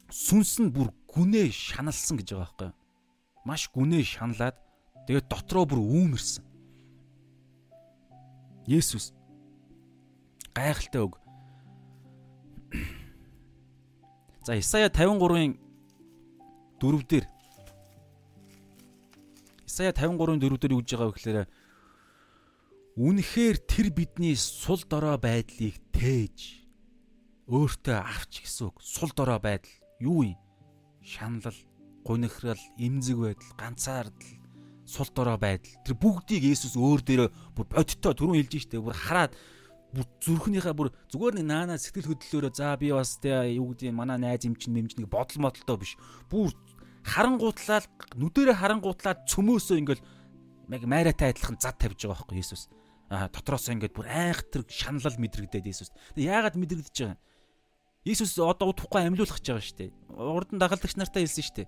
сүнс 0.10 0.60
нь 0.63 0.72
бүр 0.72 0.89
гүнээ 1.12 1.52
шаналсан 1.52 2.17
гэж 2.17 2.34
байгаа 2.34 2.48
байхгүй 2.48 2.67
юу? 2.72 2.76
Маш 3.48 3.67
гүнээ 3.72 4.04
шаналаад 4.04 4.58
тэгээд 5.08 5.28
дотроо 5.28 5.65
бүр 5.67 5.80
үүмэрсэн. 5.84 6.43
Есүс 8.67 9.15
гайхалтай 10.56 11.02
үг. 11.04 11.15
За 14.48 14.56
Исая 14.56 14.89
53-ын 14.91 15.60
4 16.80 17.04
дээр 17.08 17.26
Исая 19.67 19.91
53-ын 19.91 20.39
4 20.39 20.60
дээр 20.60 20.74
юу 20.76 20.82
гэж 20.84 20.91
байгаа 20.96 21.12
вэ 21.12 21.15
гэхээр 21.15 21.48
Үнэхээр 22.98 23.58
тэр 23.70 23.93
бидний 23.93 24.34
сул 24.34 24.82
дорой 24.89 25.22
байдлыг 25.22 25.78
тээж 25.93 26.65
өөртөө 27.46 27.93
авч 27.93 28.41
гэсэн 28.41 28.74
үг. 28.74 28.82
Сул 28.82 29.13
дорой 29.13 29.38
байдал 29.38 29.70
юу 30.00 30.24
юм? 30.24 30.38
Шаналл, 31.04 31.56
гуниграл, 32.04 32.60
эмзэг 32.78 33.18
байдал, 33.18 33.52
ганцаардал, 33.58 34.38
сул 34.88 35.08
дорой 35.14 35.38
байдал. 35.38 35.72
Тэр 35.84 35.96
бүгдийг 36.00 36.44
Есүс 36.48 36.80
өөр 36.80 37.04
дээрээ 37.04 37.30
бүр 37.56 37.66
бодиттой 37.68 38.16
түрүүн 38.16 38.40
хэлж 38.40 38.68
штэ 38.68 38.80
бүр 38.80 38.96
хараад 38.96 39.36
бүр 39.92 40.08
зүрхнийхээ 40.24 40.76
бүр 40.76 40.92
зүгээр 41.12 41.44
нэг 41.44 41.48
наанаа 41.48 41.78
сэтгэл 41.80 42.16
хөдлөлөөрөө 42.16 42.54
за 42.56 42.76
би 42.80 42.92
бас 42.96 43.20
тэ 43.20 43.60
юу 43.60 43.76
гэдэг 43.76 43.92
манай 43.92 44.20
найз 44.20 44.48
юм 44.48 44.56
чинь 44.56 44.76
мэмч 44.76 44.96
нэг 44.96 45.12
бодол 45.12 45.44
модолтой 45.44 45.78
биш. 45.80 46.00
Бүр 46.32 46.56
харангуутлаад 47.04 47.88
нүдэрээ 48.16 48.56
харангуутлаад 48.56 49.28
цөмөөсөө 49.28 49.78
ингээл 49.80 50.04
яг 50.72 50.84
майраатай 50.88 51.32
адилхан 51.32 51.60
зад 51.60 51.80
тавьж 51.80 52.08
байгаа 52.08 52.24
байхгүй 52.24 52.40
Иесус. 52.40 52.68
А 53.08 53.32
дотроосоо 53.32 53.76
ингээд 53.76 53.96
бүр 53.96 54.08
айхтар 54.08 54.68
шаналл 54.68 55.20
мэдрэгдээд 55.20 55.68
Иесус. 55.68 55.92
Яагаад 56.16 56.60
мэдрэгдэж 56.60 56.96
байгаа? 56.96 57.20
Иесус 58.08 58.39
одоо 58.39 58.72
удахгүй 58.72 59.04
амьлуулах 59.04 59.43
гэж 59.43 59.48
байгаа 59.52 59.67
шүү 59.67 59.78
дээ. 59.84 59.91
Урд 60.15 60.50
нь 60.56 60.62
дагалдагч 60.63 60.96
нартай 60.96 61.28
хэлсэн 61.28 61.43
шүү 61.43 61.56
дээ. 61.60 61.67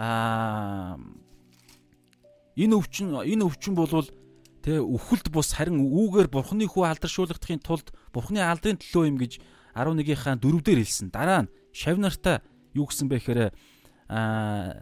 Аа 0.00 0.96
энэ 2.56 2.74
өвчин 2.80 3.12
энэ 3.12 3.44
өвчин 3.44 3.76
болвол 3.76 4.08
тэ 4.64 4.80
өвхөлд 4.80 5.28
бус 5.28 5.52
харин 5.52 5.84
үүгээр 5.84 6.32
бурхны 6.32 6.64
хүү 6.64 6.96
алдаршуулгахын 6.96 7.60
тулд 7.60 7.92
бурхны 8.16 8.40
алдрын 8.40 8.80
төлөө 8.80 9.04
юм 9.12 9.20
гэж 9.20 9.32
11-ийнхаа 9.76 10.40
дөрөвдөр 10.40 10.80
хэлсэн. 10.80 11.12
Дараа 11.12 11.44
нь 11.44 11.52
шав 11.76 12.00
нартаа 12.00 12.40
юу 12.72 12.88
гэсэн 12.88 13.12
бэ 13.12 13.20
гэхээр 13.20 13.52
а 14.08 14.80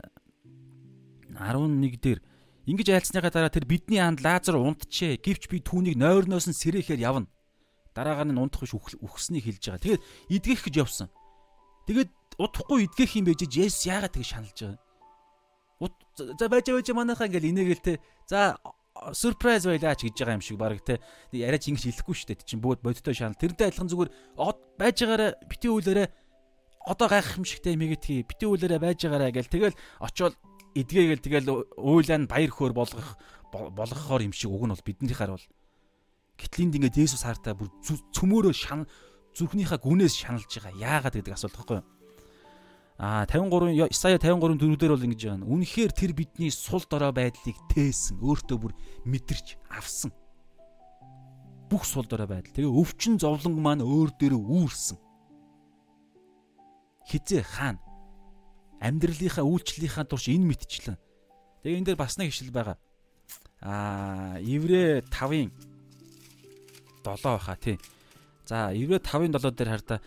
11 1.34 1.98
дээр 1.98 2.22
ингэж 2.70 2.88
айлцсныхаа 2.94 3.34
дараа 3.34 3.50
тэр 3.50 3.66
бидний 3.66 3.98
анд 3.98 4.22
Лазар 4.22 4.54
унтжээ. 4.54 5.18
Гэвч 5.18 5.50
би 5.50 5.58
түүнийг 5.58 5.98
нойрноос 5.98 6.46
нь 6.46 6.54
сэрэхээр 6.54 7.02
явна. 7.02 7.26
Дараагаар 7.94 8.28
нь 8.28 8.38
унтах 8.38 8.66
биш 8.66 8.74
үхснийг 8.74 9.46
хэлж 9.46 9.62
байгаа. 9.70 9.82
Тэгээд 9.82 10.02
идгэх 10.34 10.60
гэж 10.66 10.74
явсан. 10.82 11.08
Тэгээд 11.86 12.10
удахгүй 12.38 12.90
идгэх 12.90 13.10
юм 13.16 13.30
байж 13.30 13.40
Есүс 13.46 13.86
яагаад 13.86 14.14
тэгж 14.18 14.28
шаналж 14.34 14.58
байгаа. 14.58 14.80
За 16.38 16.46
байж 16.50 16.66
байж 16.68 16.88
манайхаа 16.90 17.30
ингээл 17.30 17.50
инээгээл 17.54 17.86
те. 17.86 17.94
За 18.26 18.58
сюрприз 19.14 19.66
байлаач 19.70 20.02
гэж 20.02 20.14
байгаа 20.18 20.38
юм 20.38 20.44
шиг 20.44 20.58
баг 20.58 20.82
те. 20.82 20.98
Яриач 21.30 21.70
ингэж 21.70 21.86
хэлэхгүй 21.90 22.14
шүү 22.14 22.28
дээ. 22.34 22.46
Чин 22.46 22.60
бүгд 22.62 22.82
бодтой 22.82 23.14
шанал. 23.14 23.38
Тэрнтэй 23.38 23.70
адилхан 23.70 23.90
зүгээр 23.90 24.10
байж 24.78 24.96
байгаараа 25.02 25.30
бити 25.46 25.70
үйлээрээ 25.70 26.08
одоо 26.86 27.08
гайхах 27.08 27.38
юм 27.38 27.44
шигтэй 27.44 27.76
мэгэтгий 27.76 28.22
бити 28.22 28.44
үлээрээ 28.44 28.80
байж 28.80 29.00
байгаарэ 29.08 29.32
гэл 29.32 29.48
тэгэл 29.48 29.78
очиод 30.04 30.36
эдгээгээл 30.76 31.24
тэгэл 31.24 31.48
уйлаа 31.80 32.18
нь 32.20 32.28
баяр 32.28 32.52
хөөр 32.52 32.76
болгох 32.76 33.16
болгохоор 33.52 34.22
юм 34.28 34.34
шиг 34.36 34.52
уг 34.52 34.68
нь 34.68 34.72
бол 34.74 34.84
биднийхаар 34.84 35.32
бол 35.32 35.46
гэтлинд 36.38 36.76
ингээд 36.78 37.00
Есүс 37.00 37.24
хартаа 37.24 37.54
бүр 37.54 37.70
цөмөөрөө 38.14 38.54
шан 38.54 38.86
зүрхнийхээ 39.34 39.80
гүнээс 39.82 40.14
шаналж 40.14 40.50
байгаа 40.50 40.78
яагаад 40.78 41.14
гэдэг 41.18 41.34
асуулт 41.34 41.56
байхгүй 41.58 41.78
юу 41.82 41.86
А 42.96 43.26
53 43.26 43.90
Исая 43.90 44.18
53 44.22 44.54
дөрөвдөр 44.54 44.94
бол 44.94 45.02
ингэж 45.02 45.22
байна. 45.26 45.50
Үнэхээр 45.50 45.90
тэр 45.90 46.14
бидний 46.14 46.54
сул 46.54 46.86
дорой 46.86 47.10
байдлыг 47.10 47.58
тээсэн, 47.74 48.22
өөртөө 48.22 48.54
бүр 48.54 48.72
мэдэрч 49.02 49.58
авсан. 49.66 50.14
Бүх 51.66 51.90
сул 51.90 52.06
дорой 52.06 52.30
байдал. 52.30 52.54
Тэгээ 52.54 52.70
өвчин 52.70 53.18
зовлон 53.18 53.58
маань 53.58 53.82
өөр 53.82 54.14
дээрээ 54.14 54.38
үүрсэн 54.38 54.98
хизээ 57.10 57.42
хаана 57.42 57.82
амьдралынхаа 58.78 59.42
үйлчлэлийнхаа 59.42 60.06
турш 60.06 60.30
энэ 60.30 60.54
мэдчлэн. 60.54 60.96
Тэгээ 61.66 61.78
энэ 61.82 61.86
дээр 61.92 61.98
бас 61.98 62.14
нэг 62.14 62.30
ишил 62.30 62.54
байгаа. 62.54 62.78
Аа, 63.58 64.38
Еврэ 64.38 65.02
5-ын 65.10 65.50
7 67.04 67.22
баха 67.22 67.56
тий. 67.60 67.78
За, 68.48 68.72
Еврэ 68.72 68.98
5-ын 68.98 69.36
7 69.36 69.52
дээр 69.52 69.70
хардаа 69.70 70.00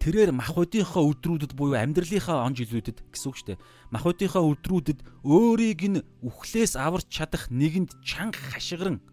тэрээр 0.00 0.32
махбодынхаа 0.32 1.04
өдрүүдэд 1.04 1.52
буюу 1.54 1.76
амьдралынхаа 1.76 2.48
он 2.48 2.56
жилүүдэд 2.56 3.04
гэсэн 3.12 3.28
үг 3.30 3.36
шүү 3.36 3.48
дээ. 3.54 3.62
Махбодынхаа 3.94 4.42
өдрүүдэд 4.48 4.98
өөрийг 5.22 5.82
нь 5.86 6.00
үхлээс 6.24 6.74
аварч 6.80 7.06
чадах 7.12 7.52
нэгэнд 7.52 8.00
чанга 8.00 8.40
хашгиран 8.50 9.04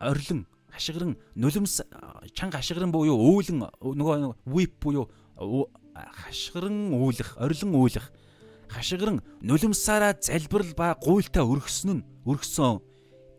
орилон 0.00 0.48
хашгиран 0.72 1.20
нулимс 1.36 1.84
чанга 2.32 2.64
хашгиран 2.64 2.92
буюу 2.92 3.16
өөлөн 3.16 3.68
нөгөө 3.76 4.34
вип 4.48 4.72
буюу 4.80 5.04
хашгиран 5.96 6.92
үүлэх, 6.96 7.36
орилон 7.40 7.72
үүлэх, 7.76 8.08
хашгиран 8.68 9.20
нулимсаараа 9.40 10.16
залбирал 10.20 10.72
ба 10.76 10.96
гуйлтаа 11.00 11.44
өргөсөн 11.44 12.00
нь 12.00 12.06
өргөсөн. 12.24 12.80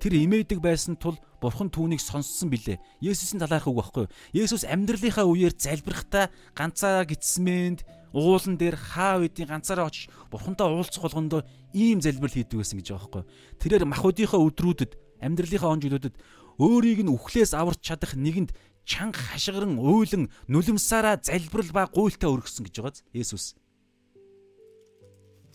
Тэр 0.02 0.14
имээдэг 0.14 0.62
байсан 0.62 0.98
тул 0.98 1.18
бурхан 1.42 1.70
түүнийг 1.70 2.02
сонссон 2.02 2.50
билээ. 2.50 2.82
Есүсийн 3.02 3.42
талаарх 3.42 3.70
үг 3.70 3.78
байхгүй 3.78 4.04
юу? 4.06 4.14
Есүс 4.34 4.66
амьдралынхаа 4.66 5.26
үеэр 5.30 5.54
залбирахдаа 5.54 6.34
ганцаараа 6.58 7.06
гитсмэнд 7.06 7.86
уулан 8.14 8.58
дээр 8.58 8.76
хаа 8.76 9.22
үдийн 9.22 9.50
ганцаараа 9.52 9.88
очиж 9.88 10.10
бурхантай 10.34 10.66
уулзах 10.66 11.06
болгондоо 11.06 11.42
ийм 11.78 12.02
залбирал 12.02 12.34
хийдэг 12.34 12.58
байсан 12.58 12.82
гэж 12.82 12.88
байгаа 12.90 13.06
байхгүй 13.06 13.22
юу? 13.22 13.30
Тэрээр 13.62 13.86
махуудынхаа 13.86 14.42
өдрүүдэд 14.42 14.92
амьдралынхаа 15.22 15.70
он 15.70 15.82
жилүүдэд 15.86 16.16
өөрийг 16.58 17.06
нь 17.06 17.14
үхлээс 17.14 17.54
аварч 17.54 17.82
чадах 17.86 18.18
нэгэнд 18.18 18.58
чанга 18.88 19.20
хашгиран 19.20 19.78
уйлан 19.78 20.32
нулимсаараа 20.50 21.22
залбирал 21.22 21.72
ба 21.76 21.84
гуйлтаа 21.92 22.34
өргөсөн 22.34 22.66
гэж 22.66 22.76
байгааз 22.82 23.04
Есүс. 23.14 23.54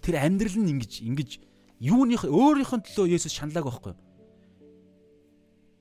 Тэр 0.05 0.21
амьдрал 0.21 0.59
нь 0.61 0.71
ингэж 0.79 0.93
ингэж 1.03 1.31
юуных 1.81 2.23
өөрийнх 2.29 2.73
нь 2.77 2.85
төлөө 2.87 3.19
Есүс 3.19 3.35
шаналаг 3.35 3.67
байхгүй 3.67 3.97
юу? 3.97 3.99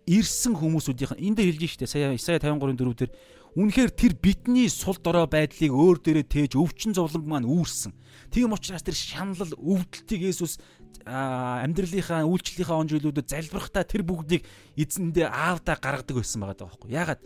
Ирсэн 0.10 0.58
хүмүүсүүдийнх 0.58 1.14
нь 1.18 1.32
энд 1.32 1.38
дээр 1.38 1.56
хэлж 1.58 1.78
штэ 1.78 1.88
сая 1.88 2.14
Исая 2.18 2.42
53-ын 2.42 2.78
4 2.78 2.98
дээр 2.98 3.12
үнэхээр 3.52 3.92
тэр 3.92 4.14
бидний 4.16 4.72
сул 4.72 4.96
дорой 4.96 5.28
байдлыг 5.28 5.76
өөр 5.76 6.00
дээрээ 6.00 6.26
тээж 6.26 6.52
өвчин 6.56 6.96
зовлонг 6.96 7.28
маань 7.28 7.48
үүрсэн. 7.48 7.92
Тийм 8.32 8.56
учраас 8.56 8.80
тэр 8.80 8.96
шаналл 8.96 9.52
өвдөлтийг 9.60 10.32
Есүс 10.32 10.56
амьдралынхаа 11.04 12.24
үйлчлэлийнхаа 12.32 12.80
он 12.80 12.88
жилүүдэд 12.88 13.28
залбирахтаа 13.28 13.84
тэр 13.84 14.08
бүгдийг 14.08 14.48
эзэндээ 14.80 15.28
аавдаа 15.28 15.76
гаргадаг 15.76 16.16
байсан 16.16 16.40
байгаа 16.42 16.64
даахгүй. 16.64 16.96
Ягаад 16.96 17.22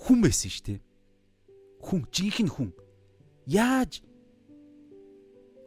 хүн 0.00 0.18
байсан 0.24 0.48
шүү 0.48 0.64
дээ. 0.64 0.80
Хүн, 1.84 2.00
жинхэнэ 2.08 2.52
хүн. 2.56 2.70
Яаж 3.44 4.00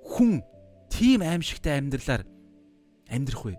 хүн 0.01 0.41
тийм 0.89 1.21
аимшигтай 1.21 1.77
амьдралаар 1.77 2.25
амьдрах 3.09 3.43
вэ? 3.45 3.55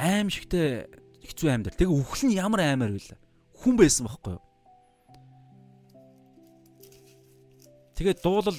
Аимшигтай 0.00 0.88
хэцүү 1.20 1.48
амьдрал. 1.52 1.76
Тэгээ 1.76 1.92
үхэл 1.92 2.32
нь 2.32 2.38
ямар 2.40 2.64
аймаар 2.64 2.96
вэ? 2.96 3.20
Хүн 3.60 3.76
байсан 3.76 4.08
бохоггүй 4.08 4.40
юу? 4.40 4.44
Тэгээд 8.00 8.24
дуулал 8.24 8.56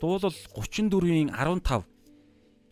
дуулал 0.00 0.36
34-ийн 0.56 1.28
15 1.36 1.84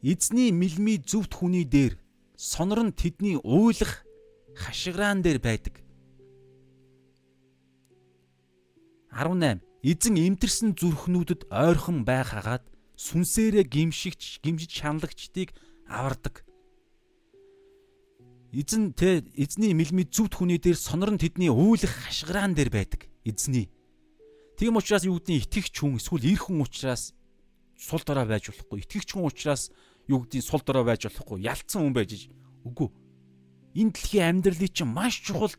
эзний 0.01 0.49
мэлми 0.57 0.97
зөвхт 1.05 1.37
хүний 1.37 1.69
дээр 1.69 2.01
сонор 2.33 2.89
нь 2.89 2.97
тэдний 2.97 3.37
уйлах 3.37 4.09
хашгираан 4.57 5.21
дээр 5.21 5.37
байдаг. 5.45 5.85
18 9.13 9.61
эзэн 9.85 10.17
эмтэрсэн 10.17 10.73
зүрхнүүдэд 10.81 11.53
ойрхон 11.53 12.09
байхагаад 12.09 12.65
сүнсээрээ 12.99 13.63
гимшигч 13.63 14.43
гимжиж 14.43 14.75
шаналгчдыг 14.75 15.55
авардаг. 15.87 16.43
Эзэн 18.51 18.91
тэ 18.99 19.23
эзний 19.39 19.71
мэлмид 19.71 20.11
зүвд 20.11 20.35
хүний 20.35 20.59
дээр 20.59 20.75
сонор 20.75 21.15
нь 21.15 21.23
тэдний 21.23 21.53
уулах 21.53 21.95
хашгираан 22.11 22.59
дээр 22.59 22.75
байдаг. 22.75 23.07
Эзний. 23.23 23.71
Тийм 24.59 24.75
учраас 24.75 25.07
юу 25.07 25.23
гэдгийг 25.23 25.47
итгэгч 25.47 25.75
хүн 25.79 26.03
эсвэл 26.03 26.27
эр 26.27 26.43
хүн 26.43 26.67
учраас 26.67 27.15
сул 27.79 28.03
дорой 28.03 28.27
байж 28.27 28.51
болохгүй. 28.51 28.83
Итгэгч 28.83 29.15
хүн 29.15 29.31
учраас 29.31 29.71
юу 30.11 30.27
гэдгийг 30.27 30.43
сул 30.43 30.65
дорой 30.67 30.83
байж 30.83 31.07
болохгүй. 31.07 31.47
Ялцсан 31.47 31.87
хүн 31.87 31.95
байж 31.95 32.27
үгүй. 32.67 32.91
Энэ 33.79 33.95
дэлхийн 33.95 34.43
амьдралыг 34.43 34.73
чинь 34.75 34.91
маш 34.91 35.23
чухал 35.23 35.55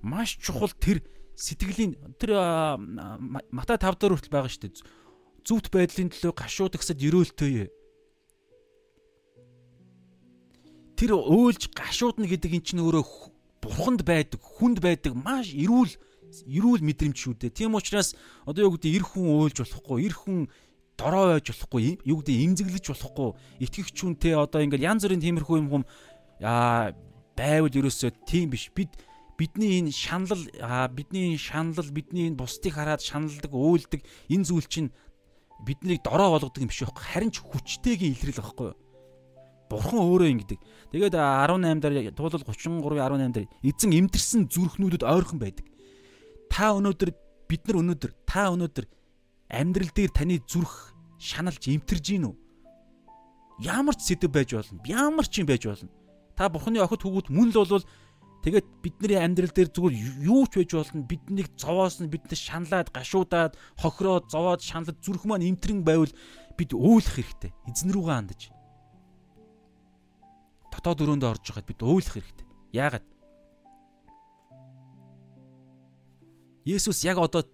маш 0.00 0.40
чухал 0.40 0.72
тэр 0.72 1.04
сэтгэлийн 1.36 2.16
тэр 2.16 2.32
Матай 3.52 3.76
5 3.76 3.98
дээр 4.00 4.16
хүртэл 4.16 4.32
байгаа 4.32 4.48
шүү 4.48 4.62
дээ. 4.72 4.86
Зүвт 5.42 5.74
байдлын 5.74 6.10
төлөө 6.14 6.32
гашууд 6.38 6.78
гэсэд 6.78 7.02
ерөөлтөө. 7.02 7.66
Тэр 10.94 11.10
өөлж 11.18 11.74
гашуудна 11.74 12.30
гэдэг 12.30 12.52
эн 12.58 12.62
чинь 12.62 12.82
өөрөө 12.82 13.04
бурханд 13.62 14.06
байдаг, 14.06 14.38
хүнд 14.38 14.78
байдаг 14.78 15.18
маш 15.18 15.50
эрүүл 15.50 15.90
эрүүл 16.46 16.82
мэдрэмж 16.82 17.16
шүү 17.18 17.34
дээ. 17.42 17.50
Тийм 17.50 17.74
учраас 17.74 18.14
одоо 18.46 18.70
юу 18.70 18.74
гэдэг 18.78 19.02
эр 19.02 19.04
хүн 19.04 19.26
өөлж 19.34 19.56
болохгүй, 19.66 19.98
эр 20.06 20.14
хүн 20.14 20.38
дорой 20.96 21.38
байж 21.38 21.46
болохгүй, 21.50 21.82
юу 22.06 22.22
гэдэг 22.22 22.36
имзэглэж 22.46 22.84
болохгүй, 22.94 23.28
итгэгч 23.66 23.96
хүн 23.98 24.14
те 24.16 24.38
одоо 24.38 24.62
ингээл 24.62 24.88
янз 24.94 25.02
бүрийн 25.04 25.22
тиймэрхүү 25.22 25.56
юм 25.58 25.68
хүм 25.70 25.84
аа 26.40 26.94
байвал 27.36 27.72
ерөөсөө 27.72 28.10
тийм 28.26 28.50
биш. 28.54 28.70
Бид 28.72 28.94
бидний 29.38 29.82
энэ 29.82 29.92
шаналл 29.92 30.46
бидний 30.94 31.36
шаналл 31.36 31.90
бидний 31.90 32.30
энэ 32.30 32.38
бусдыг 32.38 32.78
хараад 32.78 33.02
шаналдаг 33.02 33.52
уйлдаг 33.52 34.00
энэ 34.30 34.46
зүйл 34.46 34.68
чинь 34.68 34.90
биднийг 35.62 36.02
дорой 36.02 36.28
болгодог 36.30 36.58
юм 36.58 36.70
биш 36.70 36.82
байхгүй. 36.82 37.04
Харин 37.06 37.30
ч 37.30 37.40
хүчтэйгийн 37.40 38.14
илрэл 38.18 38.42
байхгүй 38.42 38.66
юу? 38.74 38.78
Бурхан 39.72 40.04
өөрөө 40.04 40.28
ингэдэг 40.36 40.60
тэгээд 40.92 41.16
18 41.16 41.80
дээр 41.80 42.12
туулал 42.12 42.44
33 42.44 43.00
18 43.00 43.32
дээр 43.32 43.48
эзэн 43.64 43.90
эмдэрсэн 43.96 44.42
зүрхнүүдэд 44.52 45.06
ойрхон 45.06 45.40
байдаг. 45.40 45.64
Та 46.52 46.76
өнөөдөр 46.76 47.10
бид 47.48 47.62
нар 47.64 47.80
өнөөдөр 47.80 48.12
та 48.28 48.52
өнөөдөр 48.52 48.84
амьдрал 49.48 49.92
дээр 49.96 50.12
таны 50.12 50.44
зүрх 50.44 50.92
шаналж 51.16 51.64
эмтэрж 51.72 52.04
гин 52.04 52.28
үү? 52.28 52.36
Ямар 53.64 53.96
ч 53.96 54.12
сэдв 54.12 54.28
байж 54.28 54.52
болно 54.52 54.76
ямар 54.84 55.24
ч 55.24 55.40
юм 55.40 55.48
байж 55.48 55.64
болно. 55.64 55.88
Та 56.36 56.52
бурханы 56.52 56.84
охид 56.84 57.00
хүүгүүд 57.00 57.32
мөн 57.32 57.48
л 57.52 57.64
болвол 57.64 57.84
Тэгээд 58.42 58.66
бидний 58.82 59.18
амьдрал 59.22 59.54
дээр 59.54 59.70
зүгээр 59.70 59.94
юу 60.26 60.50
ч 60.50 60.66
байж 60.66 60.70
болно 60.74 61.06
биднийг 61.06 61.54
зовоос 61.54 62.02
нь 62.02 62.10
биднээс 62.10 62.42
шаналаад 62.42 62.90
гашуудаад 62.90 63.54
хохироод 63.78 64.26
зовоод 64.34 64.58
шаналд 64.58 64.98
зүрх 64.98 65.22
маань 65.30 65.46
имтрэн 65.46 65.86
байвал 65.86 66.10
бид 66.58 66.74
өөлөх 66.74 67.22
хэрэгтэй. 67.22 67.54
Эзэн 67.70 67.94
рүүгээ 67.94 68.16
хандаж. 68.18 68.50
Дотоод 70.74 71.02
өрөөндөө 71.06 71.30
орж 71.30 71.44
байгаад 71.54 71.70
бид 71.70 71.80
өөлөх 71.86 72.14
хэрэгтэй. 72.18 72.46
Яагаад? 72.74 73.06
Есүс 76.66 77.06
яг 77.06 77.22
одоо 77.22 77.46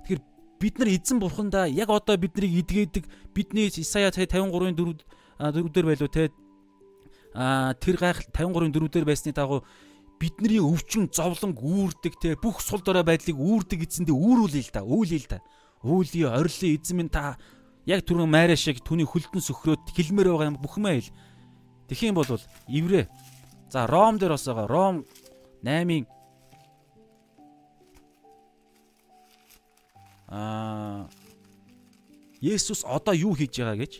Тэгэхээр 0.07 0.23
бид 0.62 0.75
нар 0.79 0.91
эзэн 0.95 1.19
бурхандаа 1.19 1.67
яг 1.67 1.91
одоо 1.91 2.14
биднийг 2.14 2.62
идгээдэг 2.62 3.05
бидний 3.35 3.71
Исая 3.71 4.11
53-ын 4.11 4.75
4 4.75 5.03
4 5.38 5.75
дээр 5.75 5.87
байлуу 5.87 6.11
те. 6.11 6.31
А 7.35 7.75
тэр 7.79 7.99
гайх 7.99 8.27
53-ын 8.35 8.75
4 8.75 8.91
дээр 8.91 9.07
байсны 9.07 9.35
дагуу 9.35 9.62
бидний 10.19 10.59
өвчин 10.59 11.07
зовлон 11.11 11.55
үүрдэг 11.55 12.14
те. 12.19 12.35
Бүх 12.35 12.62
сул 12.62 12.83
дорой 12.83 13.07
байдлыг 13.07 13.38
үүрдэг 13.38 13.87
эзэндээ 13.87 14.14
үүрүүлээ 14.14 14.62
л 14.67 14.75
та 14.75 14.83
үүлээ 14.83 15.21
л 15.23 15.31
та 15.31 15.38
үүлий 15.83 16.27
орилын 16.27 16.75
эзэн 16.75 16.97
минь 16.99 17.12
та 17.12 17.38
яг 17.88 18.05
түрүүн 18.05 18.29
майра 18.29 18.53
шиг 18.53 18.85
түүний 18.85 19.09
хөлдөн 19.09 19.40
сөхрөөд 19.40 19.88
хэлмээр 19.96 20.29
байгаа 20.29 20.51
юм 20.53 20.61
бүхмээ 20.61 21.01
хэл. 21.01 21.14
Тэгхийн 21.88 22.12
бол 22.12 22.29
еврэ. 22.68 23.09
За 23.72 23.88
Ром 23.88 24.20
дээр 24.20 24.37
бас 24.37 24.44
байгаа. 24.44 24.68
Ром 24.68 24.94
8-ын 25.64 26.05
аа 30.29 31.09
Есүс 32.44 32.85
одоо 32.85 33.16
юу 33.16 33.33
хийж 33.33 33.57
байгаа 33.57 33.81
гэж 33.81 33.92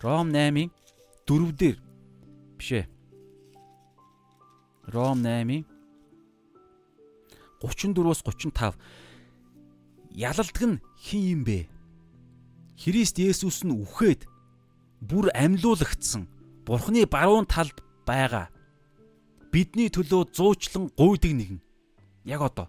Ром 0.00 0.32
8-ын 0.32 0.72
4 1.28 1.52
дээр 1.52 1.76
биш 2.56 2.70
ээ. 2.72 2.88
Ром 4.88 5.20
8-ын 5.20 5.68
34-өөс 7.60 8.24
35 8.24 8.72
ялалдаг 10.16 10.62
нь 10.64 10.80
хин 10.96 11.22
юм 11.28 11.42
бэ? 11.44 11.77
Христ 12.78 13.18
Есүс 13.18 13.66
нь 13.66 13.74
үхээд 13.74 14.30
бүр 15.02 15.34
амьлуулагдсан 15.34 16.30
Бурхны 16.62 17.02
баруун 17.10 17.46
талд 17.50 17.82
байгаа. 18.06 18.52
Бидний 19.50 19.90
төлөө 19.90 20.30
зуучлан 20.30 20.92
гуйдаг 20.94 21.32
нэгэн. 21.34 21.60
Яг 22.28 22.44
одоо 22.44 22.68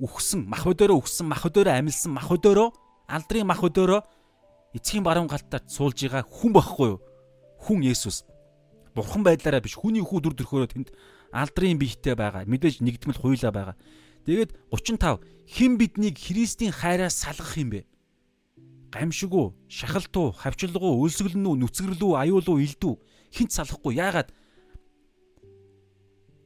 үхсэн 0.00 0.48
мах 0.48 0.64
өдөөрөө 0.64 0.96
үхсэн 0.96 1.28
мах 1.28 1.44
өдөөрөө 1.44 1.76
амилсан 1.76 2.16
мах 2.16 2.32
өдөөрөө 2.32 2.68
алдрын 3.12 3.44
мах 3.44 3.60
өдөөрөө 3.60 4.00
эцгийн 4.80 5.04
баруун 5.04 5.28
галтаар 5.28 5.66
суулж 5.68 6.08
байгаа 6.08 6.24
хүн 6.24 6.56
байхгүй 6.56 6.88
юу? 6.96 7.00
Хүн 7.60 7.84
Есүс. 7.84 8.24
Бурхан 8.96 9.22
байдлаараа 9.26 9.60
биш 9.60 9.76
хүний 9.76 10.00
хүү 10.00 10.24
дүр 10.24 10.34
төрхөөрөө 10.40 10.70
тэнд 10.72 10.88
алдрын 11.36 11.76
биетэй 11.76 12.16
байгаа. 12.16 12.48
Мэдээж 12.48 12.80
нэгдмэл 12.80 13.20
хуйлаа 13.20 13.52
байгаа. 13.52 13.76
Тэгээд 14.24 14.56
35 14.72 15.20
хэн 15.52 15.72
биднийг 15.76 16.16
Христийн 16.16 16.72
хайраас 16.72 17.20
салгах 17.20 17.60
юм 17.60 17.76
бэ? 17.76 17.84
Гамшиггүй, 18.90 19.54
шахалтуу, 19.70 20.32
хавчлалгуу, 20.34 21.00
өлсгөлнүү, 21.06 21.54
нүцгэрлүү, 21.62 22.12
аюулуу, 22.20 22.58
илдүү 22.58 22.94
хинт 23.34 23.54
салахгүй. 23.54 23.94
Яагаад? 23.98 24.34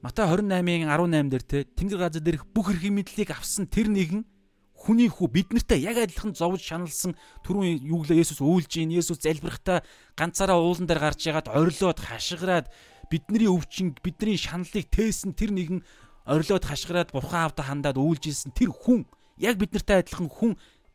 Матай 0.05 0.29
28-ын 0.29 0.85
18 0.93 1.33
дээр 1.33 1.45
те 1.49 1.65
Тэнгэр 1.65 2.01
газар 2.05 2.21
дээрх 2.21 2.45
бүх 2.53 2.69
эрхийн 2.77 3.01
мэдлийг 3.01 3.33
авсан 3.33 3.65
тэр 3.65 3.89
нэгэн 3.89 4.29
хүний 4.77 5.09
хүү 5.09 5.29
бид 5.33 5.49
нартай 5.57 5.81
яг 5.81 5.97
адилхан 5.97 6.37
зовж 6.37 6.61
шаналсан 6.61 7.17
түрүүн 7.41 7.89
юу 7.89 8.05
гэлээ 8.05 8.21
Есүс 8.21 8.45
үйлж 8.45 8.69
гин 8.69 8.93
Есүс 8.93 9.25
залбирахтаа 9.25 9.81
ганцаараа 10.13 10.61
уулан 10.61 10.85
дээр 10.85 11.01
гарч 11.01 11.25
ягаад 11.25 11.49
орилоод 11.49 12.05
хашгираад 12.05 12.69
бидний 13.09 13.49
өвчин 13.49 13.97
бидний 14.05 14.37
шаналлыг 14.37 14.93
тээсэн 14.93 15.33
тэр 15.33 15.57
нэгэн 15.57 15.81
орилоод 16.29 16.69
хашгираад 16.69 17.09
бурхан 17.09 17.49
авда 17.49 17.65
хандаад 17.65 17.97
үйлж 17.97 18.29
исэн 18.29 18.53
тэр 18.53 18.77
хүн 18.77 19.09
яг 19.41 19.57
бид 19.57 19.73
нартай 19.73 20.05
адилхан 20.05 20.29
хүн 20.29 20.53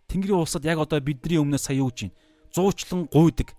Тэнгэрийн 0.09 0.41
улсад 0.41 0.65
яг 0.65 0.81
одоо 0.81 0.99
бидний 0.99 1.37
өмнөөс 1.37 1.69
сая 1.69 1.77
юу 1.77 1.93
гэж 1.93 2.09
байна? 2.09 2.17
Зуучлан 2.49 3.05
гуйдаг. 3.13 3.53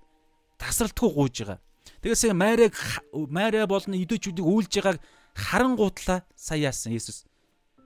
Тасралтгүй 0.58 1.10
гуйж 1.14 1.36
байгаа. 1.46 1.58
Тэгээс 2.02 2.34
Марийг 2.34 2.74
Мария 3.12 3.66
болон 3.70 3.94
идэвчүүдийг 3.94 4.42
үйлж 4.42 4.72
байгааг 4.74 4.98
харангуутлаа 5.38 6.26
сая 6.34 6.58
яасан 6.58 6.92
Есүс. 6.92 7.22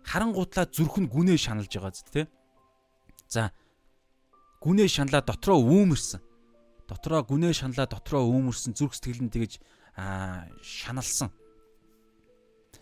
Харангуутлаа 0.02 0.64
зүрх 0.64 0.96
нь 0.96 1.12
гүнээ 1.12 1.36
шаналж 1.36 1.68
байгаа 1.76 1.92
зү 1.92 2.08
тэ. 2.08 2.22
За 3.28 3.52
гүнээ 4.64 4.88
шаналаа 4.88 5.20
дотроо 5.20 5.60
үүмэрсэн. 5.60 6.24
Дотроо 6.88 7.20
гүнээ 7.20 7.52
шаналаа 7.52 7.84
дотроо 7.84 8.24
үүмэрсэн 8.32 8.72
зүрх 8.72 8.96
сэтгэл 8.96 9.28
нь 9.28 9.34
тэгэж 9.34 9.60
аа 10.00 10.48
шаналсан. 10.64 11.28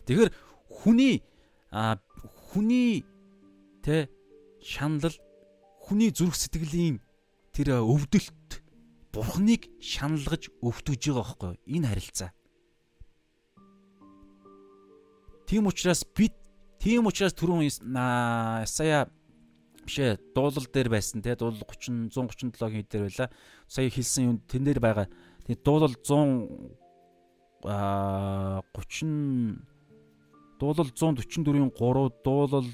Тэгэхээр 0.07 0.31
хүний 0.71 1.27
хүний 2.51 3.03
тэ 3.83 4.07
шанал 4.63 5.15
хүний 5.83 6.11
зүрх 6.15 6.39
сэтгэлийн 6.39 7.03
тэр 7.51 7.83
өвдөлт 7.83 8.63
бурхныг 9.13 9.69
шаналгаж 9.83 10.49
өвтөж 10.63 11.03
байгаа 11.11 11.27
байхгүй 11.27 11.53
энэ 11.69 11.89
харилцаа. 11.91 12.31
Тийм 15.45 15.67
учраас 15.69 16.07
бид 16.17 16.33
тийм 16.81 17.05
учраас 17.11 17.37
түрүүн 17.37 17.69
Исая 17.69 19.11
бишээ 19.85 20.17
дуулал 20.33 20.67
дээр 20.73 20.89
байсан 20.89 21.21
те 21.21 21.37
дуулал 21.37 21.61
30 21.61 22.09
137-гийн 22.15 22.87
дээр 22.89 23.05
байла. 23.11 23.29
Сая 23.69 23.91
хэлсэн 23.91 24.25
юм 24.25 24.37
тэн 24.49 24.65
дээр 24.65 24.81
байгаа. 24.81 25.07
Тэгээ 25.45 25.61
дуулал 25.61 25.93
100 25.93 26.81
а 27.69 28.63
30 28.73 29.61
дуулал 30.59 30.89
144-ийн 30.89 31.71
3 31.75 32.11
дуулал 32.25 32.69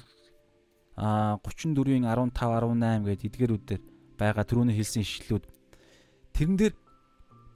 34-ийн 0.99 2.03
15 2.03 2.35
18 2.35 3.07
гэдэг 3.07 3.27
эдгээрүүдээр 3.31 3.81
байгаа 4.19 4.43
түрүүний 4.43 4.75
хэлсэн 4.75 5.07
ишлэлүүд 5.07 5.45
тэрэн 6.35 6.55
дээр 6.59 6.75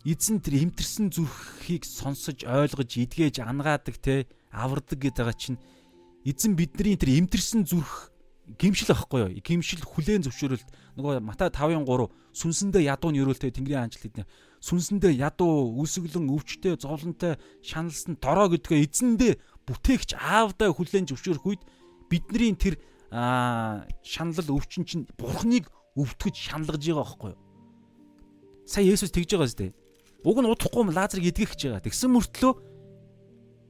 эзэн 0.08 0.40
тэр 0.40 0.56
хэмтэрсэн 0.64 1.12
зүрхийг 1.12 1.84
сонсож 1.84 2.48
ойлгож 2.48 2.92
идгээж 2.96 3.44
ангаадаг 3.44 4.00
те 4.00 4.32
авардаг 4.52 5.00
гэдэг 5.00 5.20
байгаа 5.20 5.36
чинь 5.36 5.60
эзэн 6.24 6.56
бидний 6.56 6.96
тэр 6.96 7.20
хэмтэрсэн 7.20 7.68
зүрх 7.68 8.14
гимшил 8.60 8.92
ахгүй 8.92 9.20
юу? 9.24 9.32
Гимшил 9.40 9.84
хүлээн 9.84 10.24
зөвшөөрөлт 10.28 10.68
нөгөө 11.00 11.24
Матай 11.24 11.48
5-ын 11.48 11.88
3 11.88 12.12
сүнсэндээ 12.36 12.84
ядуу 12.92 13.12
нэрүүлтэй 13.16 13.56
Тэнгэрийн 13.56 13.88
анчлал 13.88 14.12
гэдэг. 14.12 14.28
Сүнсэндээ 14.60 15.14
ядуу, 15.16 15.80
үсгэлэн, 15.80 16.28
өвчтэй, 16.28 16.76
зовлонтой, 16.76 17.40
шаналсан 17.64 18.20
дорой 18.20 18.58
гэдгээ 18.58 18.84
эзэндээ 18.84 19.34
бүтээгч 19.68 20.20
аавдаа 20.20 20.76
хүлээн 20.76 21.08
зөвшөөрөх 21.08 21.46
үед 21.48 21.62
бидний 22.12 22.52
тэр 22.56 22.76
шаналл 23.14 24.50
өвчин 24.58 24.90
чинь 24.90 25.06
бурхныг 25.22 25.70
өвтгөж 25.94 26.34
шаналгаж 26.34 26.82
байгаа 26.82 27.06
байхгүй 27.06 27.30
юу? 27.38 27.42
Сая 28.66 28.90
Есүс 28.90 29.14
тэгж 29.14 29.38
байгаа 29.38 29.54
зү. 29.54 29.70
Уг 30.26 30.38
нь 30.42 30.50
удахгүй 30.50 30.90
Лазарыг 30.90 31.30
эдгэх 31.30 31.54
гэж 31.54 31.62
байгаа. 31.70 31.86
Тэгсэн 31.86 32.10
мөртлөө 32.10 32.54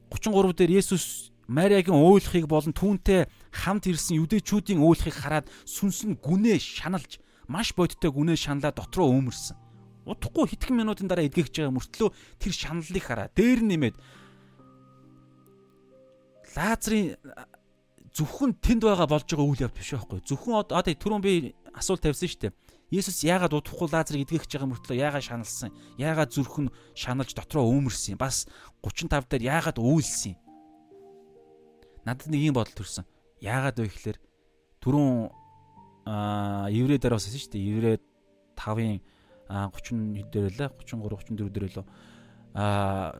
33 0.08 0.56
дээр 0.56 0.72
Есүс 0.80 1.34
Мариагийн 1.44 2.00
уйлахыг 2.00 2.48
болон 2.48 2.72
түүнтэй 2.72 3.28
хамт 3.52 3.84
ирсэн 3.84 4.16
юдэчүүдийн 4.24 4.80
уйлахыг 4.80 5.12
хараад 5.12 5.50
сүнс 5.68 6.08
нь 6.08 6.16
гүнээ 6.16 6.56
шаналж 6.56 7.20
маш 7.52 7.76
бодиттой 7.76 8.08
гүнээ 8.08 8.38
шаналаа 8.40 8.72
дотроо 8.72 9.12
өөмөрсөн. 9.12 9.60
Удахгүй 10.08 10.56
хэдхэн 10.56 10.76
минутын 10.80 11.08
дараа 11.08 11.28
эдгэж 11.28 11.52
байгаа 11.52 11.76
мөртлөө 11.76 12.08
тэр 12.40 12.52
шаналлыг 12.56 13.04
хараа. 13.04 13.28
Дээр 13.36 13.60
нэмээд 13.60 13.96
Лазарын 16.56 17.18
зөвхөн 18.14 18.54
тэнд 18.62 18.82
байгаа 18.86 19.10
болж 19.10 19.26
байгаа 19.26 19.46
үйл 19.50 19.64
явд 19.66 19.76
биш 19.76 19.90
байхгүй. 19.94 20.22
Зөвхөн 20.22 20.62
одоо 20.62 20.82
түрүүн 20.82 21.22
би 21.22 21.54
асуулт 21.74 22.02
тавьсан 22.02 22.30
шүү 22.30 22.42
дээ. 22.46 22.54
Есүс 22.94 23.26
яагаад 23.26 23.58
удахгүй 23.58 23.90
Лазарыг 23.90 24.22
эдгэх 24.22 24.46
гэж 24.46 24.54
байгаа 24.54 24.70
мөртлөө 24.70 25.02
яагаад 25.02 25.26
шаналсан? 25.26 25.74
Яагаад 25.98 26.30
зүрх 26.30 26.56
нь 26.62 26.70
шаналж 26.94 27.34
дотроо 27.34 27.66
өөмөрсөн? 27.66 28.14
Бас 28.14 28.46
35 28.86 29.26
дээр 29.34 29.50
яагаад 29.50 29.82
үйлсэн? 29.82 30.38
надад 32.04 32.28
нэг 32.28 32.52
юм 32.52 32.54
бодол 32.54 32.76
төрсөн. 32.76 33.04
Яагаад 33.40 33.80
вэ 33.80 33.88
гэхээр 33.88 34.18
түрүүн 34.84 35.32
аа 36.04 36.68
еврей 36.68 37.00
дээр 37.00 37.16
бас 37.16 37.28
шүү 37.28 37.56
дээ. 37.56 37.64
Еврей 37.64 37.96
5-ын 38.60 39.00
30 39.48 40.20
хэд 40.20 40.28
дээр 40.28 40.44
байлаа? 40.52 40.70
33 40.84 41.32
34 41.32 41.48
дээр 41.48 41.64
байлаа. 41.72 41.86
Аа 42.54 43.10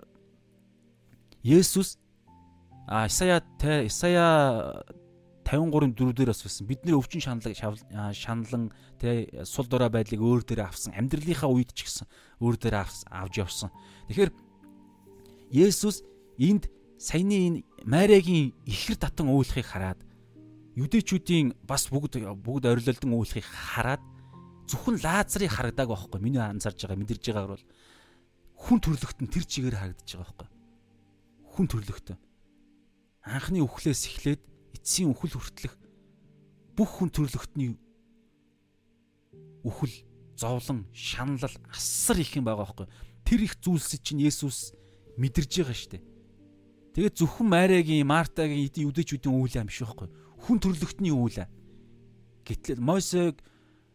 Есүс 1.44 1.96
А 2.87 3.07
Исая 3.07 3.42
те 3.59 3.87
Исая 3.87 4.85
53 5.44 5.92
дөрвдөр 5.94 6.29
бас 6.33 6.42
хэлсэн. 6.42 6.66
Бид 6.66 6.85
нэр 6.85 6.99
өвчин 7.01 7.20
шаналаг 7.20 7.57
шаналан 7.57 8.73
те 9.01 9.29
сул 9.44 9.66
дорой 9.66 9.88
байдлыг 9.88 10.20
өөр 10.20 10.44
дээр 10.44 10.68
авсан. 10.68 10.92
Амьдралынхаа 10.97 11.49
үед 11.49 11.73
ч 11.73 11.85
гэсэн 11.85 12.09
өөр 12.40 12.57
дээр 12.57 12.85
авж 12.85 13.35
явсан. 13.37 13.70
Тэгэхээр 14.09 14.33
Есүс 15.53 16.03
энд 16.40 16.68
саяны 16.99 17.37
энэ 17.37 17.59
Мариагийн 17.85 18.57
ихэр 18.64 18.97
татан 18.97 19.29
үйлхийг 19.29 19.68
хараад 19.68 20.01
юдэчүүдийн 20.75 21.55
бас 21.62 21.87
бүгд 21.92 22.18
бүгд 22.42 22.64
орилолдон 22.66 23.12
үйлхийг 23.14 23.44
хараад 23.44 24.03
зөвхөн 24.66 24.99
Лазарыг 25.05 25.53
харагдааг 25.53 25.88
байхгүй 25.92 26.20
миний 26.20 26.42
анзарж 26.42 26.83
байгаа 26.83 26.99
мэдэрж 26.99 27.25
байгаагаар 27.29 27.53
бол 27.55 27.66
хүн 28.64 28.79
төрлөختн 28.81 29.29
тэр 29.29 29.44
чигээр 29.44 29.77
харагдаж 29.77 30.09
байгаа 30.09 30.35
байхгүй 30.35 30.49
хүн 31.55 31.66
төрлөختн 31.68 32.16
анхны 33.25 33.65
үхлээс 33.65 34.07
эхлээд 34.07 34.43
эцсийн 34.77 35.11
үхэл 35.11 35.41
хүртэлх 35.41 35.75
бүх 36.77 36.91
хүн 37.01 37.11
төрлөختний 37.11 37.81
үхэл 39.65 39.95
зовлон 40.37 40.85
шаналл 40.93 41.57
асар 41.73 42.21
их 42.21 42.37
юм 42.37 42.45
байгаа 42.45 42.69
байхгүй. 42.69 42.87
Тэр 43.25 43.41
их 43.49 43.57
зүйлс 43.65 43.97
чинь 44.05 44.21
Есүс 44.21 44.77
мэдэрж 45.17 45.65
байгаа 45.65 45.75
штэ. 45.75 46.05
Тэгээд 46.95 47.19
зөвхөн 47.19 47.49
Мариагийн 47.49 48.07
Мартагийн 48.07 48.69
эдийн 48.69 48.93
үдэчүүдийн 48.93 49.35
үйл 49.35 49.57
юм 49.57 49.67
биш 49.73 49.81
байхгүй. 49.81 50.09
Хүн 50.45 50.59
төрлөختний 50.61 51.15
үйл. 51.15 51.49
Гэтэл 52.45 52.83
Мосег 52.83 53.41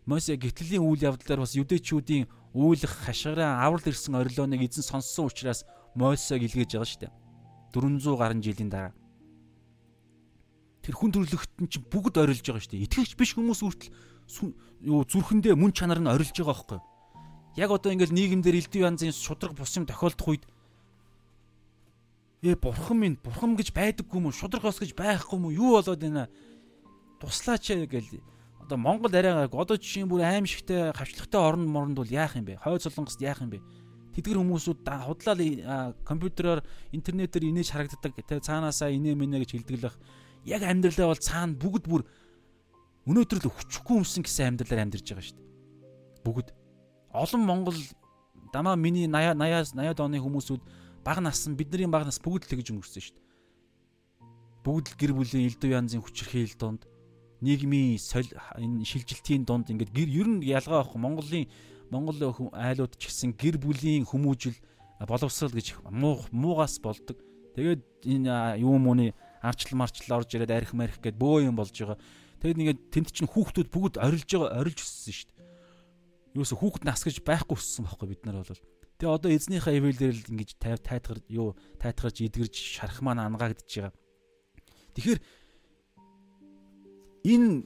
Мосе 0.10 0.36
гитлийн 0.42 0.82
үйл 0.82 1.06
явдлаар 1.06 1.46
бас 1.46 1.54
юдэчүүдийн 1.54 2.26
үйлх 2.58 2.90
хашгараа 3.06 3.62
аврал 3.62 3.86
ирсэн 3.86 4.18
орилоныг 4.18 4.66
эзэн 4.66 4.82
сонссон 4.82 5.30
учраас 5.30 5.70
Мосег 5.94 6.42
илгээж 6.42 6.74
байгаа 6.74 6.90
штэ. 6.90 7.08
400 7.78 8.18
гаруй 8.18 8.42
жилийн 8.42 8.74
дараа. 8.74 8.99
Тэр 10.90 10.98
хүн 10.98 11.14
төрлөخت 11.14 11.54
нь 11.62 11.70
чинь 11.70 11.86
бүгд 11.86 12.18
орилж 12.18 12.42
байгаа 12.42 12.66
шүү 12.66 12.74
дээ. 12.74 12.86
Итгэгч 12.90 13.14
биш 13.14 13.38
хүмүүс 13.38 13.62
үртэл 13.62 13.94
юу 14.90 15.06
зүрхэндээ 15.06 15.54
мөн 15.54 15.70
чанар 15.70 16.02
нь 16.02 16.10
орилж 16.10 16.34
байгаа 16.34 16.50
байхгүй. 16.50 16.82
Яг 17.62 17.70
одоо 17.70 17.94
ингээл 17.94 18.18
нийгэмдэр 18.18 18.58
элдв 18.58 18.74
янзын 18.74 19.14
шудраг 19.14 19.54
бус 19.54 19.70
юм 19.78 19.86
тохиолдох 19.86 20.34
үед 20.34 20.50
Ээ 22.42 22.58
бурхан 22.58 22.98
минь 22.98 23.22
бурхан 23.22 23.54
гэж 23.54 23.70
байдаггүй 23.70 24.18
мүү 24.18 24.34
шудрагос 24.34 24.82
гэж 24.82 24.98
байхгүй 24.98 25.38
мүү 25.38 25.62
юу 25.62 25.78
болоод 25.78 26.02
байна? 26.02 26.26
Туслаач 27.22 27.70
гэл 27.86 28.26
одоо 28.58 28.78
Монгол 28.82 29.14
арайгаа 29.14 29.46
одоо 29.46 29.78
жишээ 29.78 30.10
бүр 30.10 30.26
аимшигтай 30.26 30.90
хавчлагтай 30.90 31.38
орн 31.38 31.70
моронд 31.70 32.02
бол 32.02 32.10
яах 32.10 32.34
юм 32.34 32.50
бэ? 32.50 32.58
Хойд 32.66 32.82
солонгост 32.82 33.22
яах 33.22 33.46
юм 33.46 33.54
бэ? 33.54 33.62
Тэдгэр 34.18 34.42
хүмүүсүүд 34.42 34.88
худлаа 34.88 35.94
компьютероор 36.02 36.66
интернетээр 36.96 37.52
инээж 37.52 37.78
харагддаг. 37.78 38.18
Тэ 38.26 38.40
цаанаасаа 38.40 38.90
инээ 38.90 39.20
мэнэ 39.20 39.44
гэж 39.44 39.60
хэлдэг 39.60 39.78
л 39.78 39.94
яг 40.46 40.62
амьдралаа 40.64 41.12
бол 41.12 41.22
цаана 41.24 41.58
бүгд 41.58 41.86
бүр 41.90 42.04
өнөөдөр 43.10 43.40
л 43.44 43.52
хүчгүй 43.52 43.96
юмсан 44.00 44.24
гэсэн 44.24 44.54
амьдралаар 44.54 44.86
амьдарч 44.86 45.08
байгаа 45.10 45.26
шүү 45.26 45.38
дээ 45.38 45.50
бүгд 46.24 46.48
олон 47.14 47.42
Монгол 47.46 47.80
дамаа 48.54 48.76
миний 48.76 49.08
80 49.08 49.38
80-аас 49.38 49.74
80-аад 49.74 50.00
оны 50.00 50.18
хүмүүсүүд 50.22 50.62
бага 51.04 51.22
нас 51.22 51.48
нь 51.48 51.58
бидний 51.58 51.88
бага 51.88 52.06
нас 52.06 52.20
бүгд 52.22 52.46
л 52.46 52.52
тэгж 52.54 52.74
өнгөрсөн 52.74 53.04
шүү 53.04 53.16
дээ. 53.16 53.26
Бүгд 54.66 54.86
л 54.94 55.00
гэр 55.00 55.14
бүлийн 55.18 55.48
элдв 55.50 55.70
янзын 55.70 56.04
хүчирхийл 56.04 56.54
донд 56.60 56.86
нийгмийн 57.42 57.98
энэ 57.98 58.86
шилжилтийн 58.86 59.46
донд 59.46 59.72
ингээд 59.72 59.96
гэр 59.96 60.10
ер 60.10 60.28
нь 60.28 60.44
ялгаа 60.44 60.84
авах 60.84 61.00
Монголын 61.00 61.48
Монгол 61.90 62.20
айлууд 62.54 62.94
ч 63.00 63.10
гэсэн 63.10 63.34
гэр 63.34 63.58
бүлийн 63.58 64.06
хүмүүжил 64.06 64.58
боловсрал 65.08 65.56
гэж 65.56 65.80
муу 65.90 66.22
муугаас 66.30 66.78
болдог. 66.84 67.18
Тэгээд 67.56 67.82
энэ 68.06 68.62
юу 68.62 68.78
мууны 68.78 69.16
арчил 69.42 69.78
марчил 69.80 70.16
орж 70.16 70.30
ирээд 70.36 70.52
арх 70.52 70.72
марх 70.76 70.98
гэд 71.00 71.16
бөө 71.16 71.48
юм 71.48 71.56
болж 71.60 71.74
байгаа. 71.76 72.00
Тэгээд 72.40 72.60
ингээд 72.60 72.82
тэнд 72.92 73.10
чинь 73.12 73.32
хүүхдүүд 73.32 73.70
бүгд 73.72 73.96
орилж 74.00 74.30
байгаа 74.30 74.60
орилж 74.64 74.80
өссөн 74.80 75.14
шүү 75.16 75.28
дээ. 75.34 75.48
Юусе 76.40 76.56
хүүхд 76.56 76.84
нас 76.88 77.04
гэж 77.04 77.24
байхгүй 77.24 77.56
өссөн 77.58 77.84
байхгүй 77.88 78.08
бид 78.12 78.24
нар 78.24 78.44
бол 78.44 78.64
Тэгээ 79.00 79.16
одоо 79.16 79.32
эзнийхээ 79.32 79.80
ивэлээр 79.80 80.16
л 80.20 80.30
ингэж 80.36 80.50
тайв 80.60 80.84
тайтгар 80.84 81.24
юу 81.32 81.56
тайтгарч 81.80 82.20
идгэрж 82.20 82.52
шарах 82.52 83.00
маань 83.00 83.24
ангаагдж 83.24 83.64
байгаа. 83.64 83.96
Тэгэхээр 84.92 85.20
энэ 87.32 87.64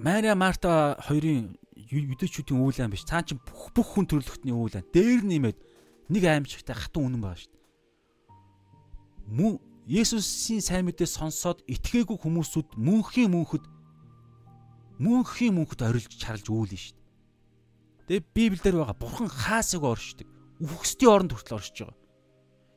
Мария 0.00 0.32
Марта 0.32 0.96
хоёрын 0.96 1.60
юдэчүүдийн 1.76 2.56
үйл 2.56 2.80
ам 2.80 2.96
биш. 2.96 3.04
Цаа 3.04 3.20
чи 3.20 3.36
бүх 3.36 3.68
бүх 3.76 3.88
хүн 4.00 4.08
төрлөختний 4.08 4.56
үйл 4.56 4.80
ам. 4.80 4.88
Дээр 4.96 5.20
нэмээд 5.28 5.58
нэг 6.08 6.24
аимшигтай 6.24 6.72
хатан 6.72 7.04
үнэн 7.04 7.20
байгаа 7.20 7.36
шүү 7.36 7.52
дээ. 7.52 7.62
Мөн 9.28 9.52
Есүсийн 9.86 10.62
сайн 10.62 10.86
мэдээ 10.86 11.10
сонсоод 11.10 11.66
итгээгүй 11.66 12.14
хүмүүсүүд 12.22 12.78
мөнхийн 12.78 13.34
мөнхөд 13.34 13.66
мөнхийн 15.02 15.58
мөнхөд 15.58 15.82
орилж 15.82 16.12
чарлж 16.22 16.46
үүлэн 16.46 16.78
шүү 16.78 16.94
дээ. 18.06 18.22
Тэгээ 18.22 18.62
Библиэлд 18.62 18.78
байгаа 18.78 18.94
бурхан 18.94 19.26
хаасыг 19.26 19.82
оршдог. 19.82 20.30
Үхсдийн 20.62 21.10
оронд 21.10 21.34
хүртэл 21.34 21.58
оршиж 21.58 21.82
байгаа. 21.82 21.98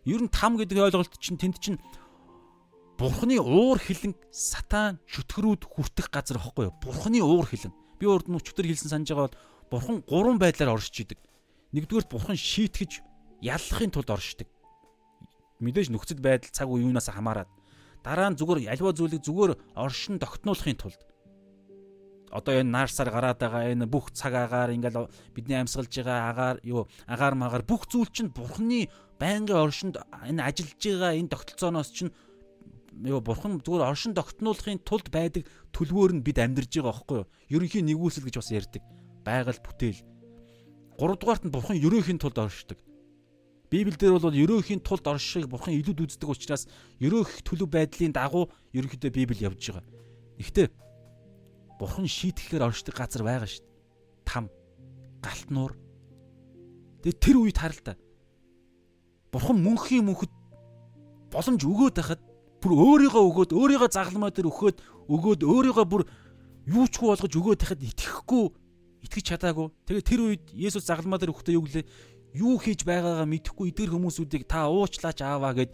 Ер 0.09 0.21
нь 0.25 0.34
там 0.34 0.57
гэдэг 0.57 0.82
ойлголт 0.82 1.13
чинь 1.21 1.38
тэнд 1.38 1.61
чинь 1.61 1.77
бурханы 2.97 3.38
уур 3.38 3.77
хилэн 3.77 4.17
сатан 4.34 4.97
чөтгөрүүд 5.05 5.61
хүртэх 5.61 6.09
газар 6.09 6.41
ихгүй 6.41 6.73
юу? 6.73 6.77
Бурханы 6.82 7.21
уур 7.21 7.45
хилэн. 7.45 7.73
Би 8.01 8.09
урд 8.09 8.25
нь 8.25 8.38
өчтөр 8.41 8.65
хэлсэн 8.65 8.89
санаж 8.89 9.13
байгаа 9.13 9.29
бол 9.29 9.38
бурхан 9.69 9.97
гурван 10.09 10.41
байдлаар 10.41 10.73
оршиж 10.73 11.05
идэг. 11.05 11.21
Нэгдүгээр 11.69 12.09
бурхан 12.09 12.34
шийтгэж 12.34 13.05
яллахын 13.45 13.93
тулд 13.93 14.09
оршдог. 14.09 14.49
Мэдээж 15.63 15.87
нөхцөл 15.91 16.19
байдал 16.19 16.51
цаг 16.51 16.67
үе 16.67 16.83
юунаас 16.83 17.07
хамаарат. 17.11 17.49
Дараа 18.03 18.29
нь 18.31 18.37
зүгээр 18.39 18.71
альва 18.73 18.91
зүйлийг 18.91 19.23
зүгээр 19.23 19.51
оршин 19.75 20.19
тогтнуулахын 20.19 20.77
тулд 20.77 21.01
одоо 22.35 22.53
энэ 22.59 22.73
наарсаар 22.75 23.09
гараад 23.15 23.39
байгаа 23.39 23.71
энэ 23.71 23.87
бүх 23.87 24.11
цаг 24.11 24.35
агаар 24.35 24.75
ингээл 24.75 25.07
бидний 25.31 25.55
амьсгалж 25.55 25.93
байгаа 26.03 26.19
агаар 26.31 26.57
юу 26.67 26.83
агаар 27.07 27.35
магаар 27.39 27.63
бүх 27.63 27.87
зүйл 27.87 28.11
чинь 28.11 28.35
бурхны 28.35 28.91
байнгын 29.21 29.55
оршинд 29.55 29.95
энэ 30.27 30.43
ажиллаж 30.43 30.81
байгаа 30.83 31.11
энэ 31.15 31.31
тогтолцооноос 31.31 31.89
чинь 31.95 32.11
юу 33.07 33.23
бурхан 33.23 33.63
зүгээр 33.63 33.87
оршин 33.87 34.13
тогтнуулахын 34.19 34.83
тулд 34.83 35.07
байдаг 35.15 35.47
төлөвөөр 35.71 36.11
нь 36.19 36.25
бид 36.27 36.37
амьдарж 36.39 36.71
байгаа 36.75 36.91
байхгүй 36.91 37.17
юу? 37.23 37.27
Ерөнхийн 37.55 37.87
нэгүсэл 37.87 38.27
гэж 38.27 38.35
бас 38.39 38.51
ярьдаг. 38.51 38.83
Байгаль 39.27 39.63
бүтээл. 39.63 39.99
Гуравдугаарт 40.99 41.43
нь 41.47 41.53
бурхан 41.55 41.79
ерөнхийн 41.79 42.19
тулд 42.19 42.39
оршдог. 42.39 42.79
Библиэлд 43.72 44.22
бол 44.22 44.34
ерөнхийн 44.36 44.82
тулд 44.82 45.05
оршихыг 45.05 45.49
бурхан 45.49 45.74
илүүд 45.74 46.05
үздэг 46.05 46.30
учраас 46.30 46.70
ерөөх 47.01 47.41
төлөв 47.41 47.70
байдлын 47.70 48.13
дагуу 48.13 48.49
ерөнхийдөө 48.74 49.11
Библи 49.11 49.45
явж 49.45 49.74
байгаа. 49.74 49.86
Гэхдээ 50.38 50.68
бурхан 51.80 52.07
шийтгэхээр 52.07 52.68
оршдог 52.68 52.95
газар 52.95 53.24
байгаа 53.26 53.49
шүү 53.49 53.63
дээ. 53.66 53.74
Там, 54.26 54.45
галт 55.22 55.49
нуур. 55.49 55.74
Тэгээ 57.03 57.20
тэр 57.20 57.38
үед 57.41 57.57
харалтаа. 57.57 57.95
Бурхан 59.34 59.57
мөнхийн 59.59 60.05
мөнхөд 60.07 60.32
боломж 61.34 61.61
өгөөд 61.66 61.95
байхад 61.99 62.22
бүр 62.63 62.72
өөрийгөө 62.72 63.24
өгөөд 63.30 63.51
өөрийгөө 63.51 63.89
загламаа 63.91 64.32
дээр 64.32 64.49
өгөхөд 64.49 64.78
өгөөд 65.11 65.41
өөрийгөө 65.43 65.86
бүр 65.86 66.03
юу 66.72 66.86
ч 66.88 66.93
хүү 66.97 67.09
болгож 67.11 67.34
өгөөд 67.36 67.59
байхад 67.61 67.82
итгэхгүй 67.84 68.45
итгэж 69.05 69.26
чадаагүй. 69.36 69.68
Тэгээ 69.86 70.05
тэр 70.07 70.22
үед 70.26 70.43
Есүс 70.55 70.88
загламаа 70.88 71.20
дээр 71.22 71.36
өгөхдөө 71.36 71.53
юу 71.53 71.66
гэлээ 71.68 71.86
юу 72.36 72.59
хийж 72.59 72.83
байгаагаа 72.83 73.23
мэдэхгүй 73.23 73.71
эдгэр 73.71 73.95
хүмүүсүүдийг 73.95 74.43
та 74.43 74.67
уучлаач 74.67 75.23
ааваа 75.23 75.55
гэд 75.55 75.71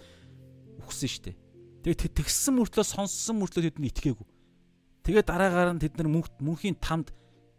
өгсөн 0.86 1.10
штэ. 1.10 1.34
Тэгээ 1.82 2.14
тэгссэн 2.14 2.54
мөртлөө 2.62 2.86
сонссон 2.86 3.42
мөртлөө 3.42 3.74
тэд 3.74 3.78
нь 3.82 3.90
итгээгүй. 3.90 4.28
Тэгээ 5.02 5.26
дараагаар 5.26 5.74
нь 5.74 5.82
тэд 5.82 5.98
нар 5.98 6.10
мөнхийн 6.38 6.78
тамд 6.78 7.10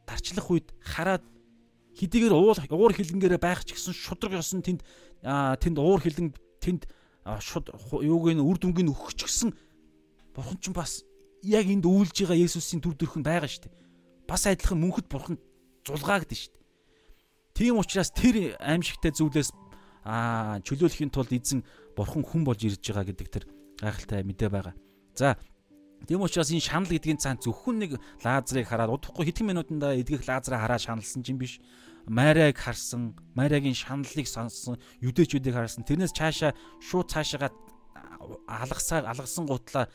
дарчлах 0.07 0.47
үед 0.47 0.71
хараад 0.79 1.27
хэдийгээр 1.99 2.33
уул 2.33 2.55
уур 2.55 2.93
хилэнгээрээ 2.95 3.43
байх 3.43 3.67
ч 3.67 3.75
гэсэн 3.75 3.93
шудраг 3.93 4.39
ёсон 4.39 4.63
тэнд 4.63 4.81
тэнд 5.27 5.77
уур 5.77 6.01
хилэн 6.01 6.31
тэнд 6.63 6.87
шуд 7.43 7.75
юуг 7.99 8.31
нь 8.31 8.41
үр 8.41 8.59
дүнгийн 8.63 8.95
өгөх 8.95 9.19
ч 9.19 9.27
гэсэн 9.27 9.51
бурхан 10.35 10.59
ч 10.63 10.71
бас 10.71 11.03
яг 11.43 11.67
энд 11.67 11.85
үүлж 11.85 12.25
байгаа 12.25 12.39
Есүсийн 12.39 12.81
төр 12.81 12.95
төрхөнд 12.97 13.27
байгаа 13.27 13.51
шүү 13.51 13.67
дээ. 13.67 13.75
Бас 14.31 14.47
адилхан 14.47 14.79
мөнхөд 14.79 15.07
бурхан 15.11 15.37
зулгаагдсан 15.85 16.39
шүү 16.39 16.51
дээ. 16.55 16.62
Тийм 17.63 17.79
учраас 17.79 18.11
тэр 18.11 18.59
аимшигтай 18.59 19.15
зүйлээс 19.15 19.55
аа 20.03 20.59
чөлөөлөхийн 20.67 21.15
тулд 21.15 21.31
эзэн 21.31 21.63
бурхан 21.95 22.27
хүн 22.27 22.43
болж 22.43 22.67
ирж 22.67 22.83
байгаа 22.83 23.07
гэдэг 23.07 23.29
тэр 23.31 23.45
гайхалтай 23.79 24.27
мэдээ 24.27 24.51
байгаа. 24.51 24.75
За 25.15 25.39
тийм 26.11 26.27
учраас 26.27 26.51
энэ 26.51 26.59
шанал 26.59 26.91
гэдгийн 26.91 27.23
цаан 27.23 27.39
зөвхөн 27.39 27.79
нэг 27.87 27.91
лазарыг 28.27 28.67
хараад 28.67 28.91
удахгүй 28.91 29.31
хэдхэн 29.31 29.55
минутанда 29.55 29.95
эдгэх 29.95 30.27
лазараа 30.27 30.59
хараад 30.59 30.83
шаналсан 30.83 31.23
ч 31.23 31.31
юм 31.31 31.39
биш. 31.39 31.63
Марийг 32.11 32.59
харсан, 32.59 33.15
Мариагийн 33.39 33.79
шаналлыг 33.79 34.27
сонссон, 34.27 34.83
юдэчүүдийг 34.99 35.55
харсан. 35.55 35.87
Тэрнээс 35.87 36.19
цаашаа 36.19 36.59
шууд 36.83 37.15
цаашаагаа 37.15 37.55
алгасаа 38.51 39.07
алгасан 39.07 39.47
гутлаа 39.47 39.87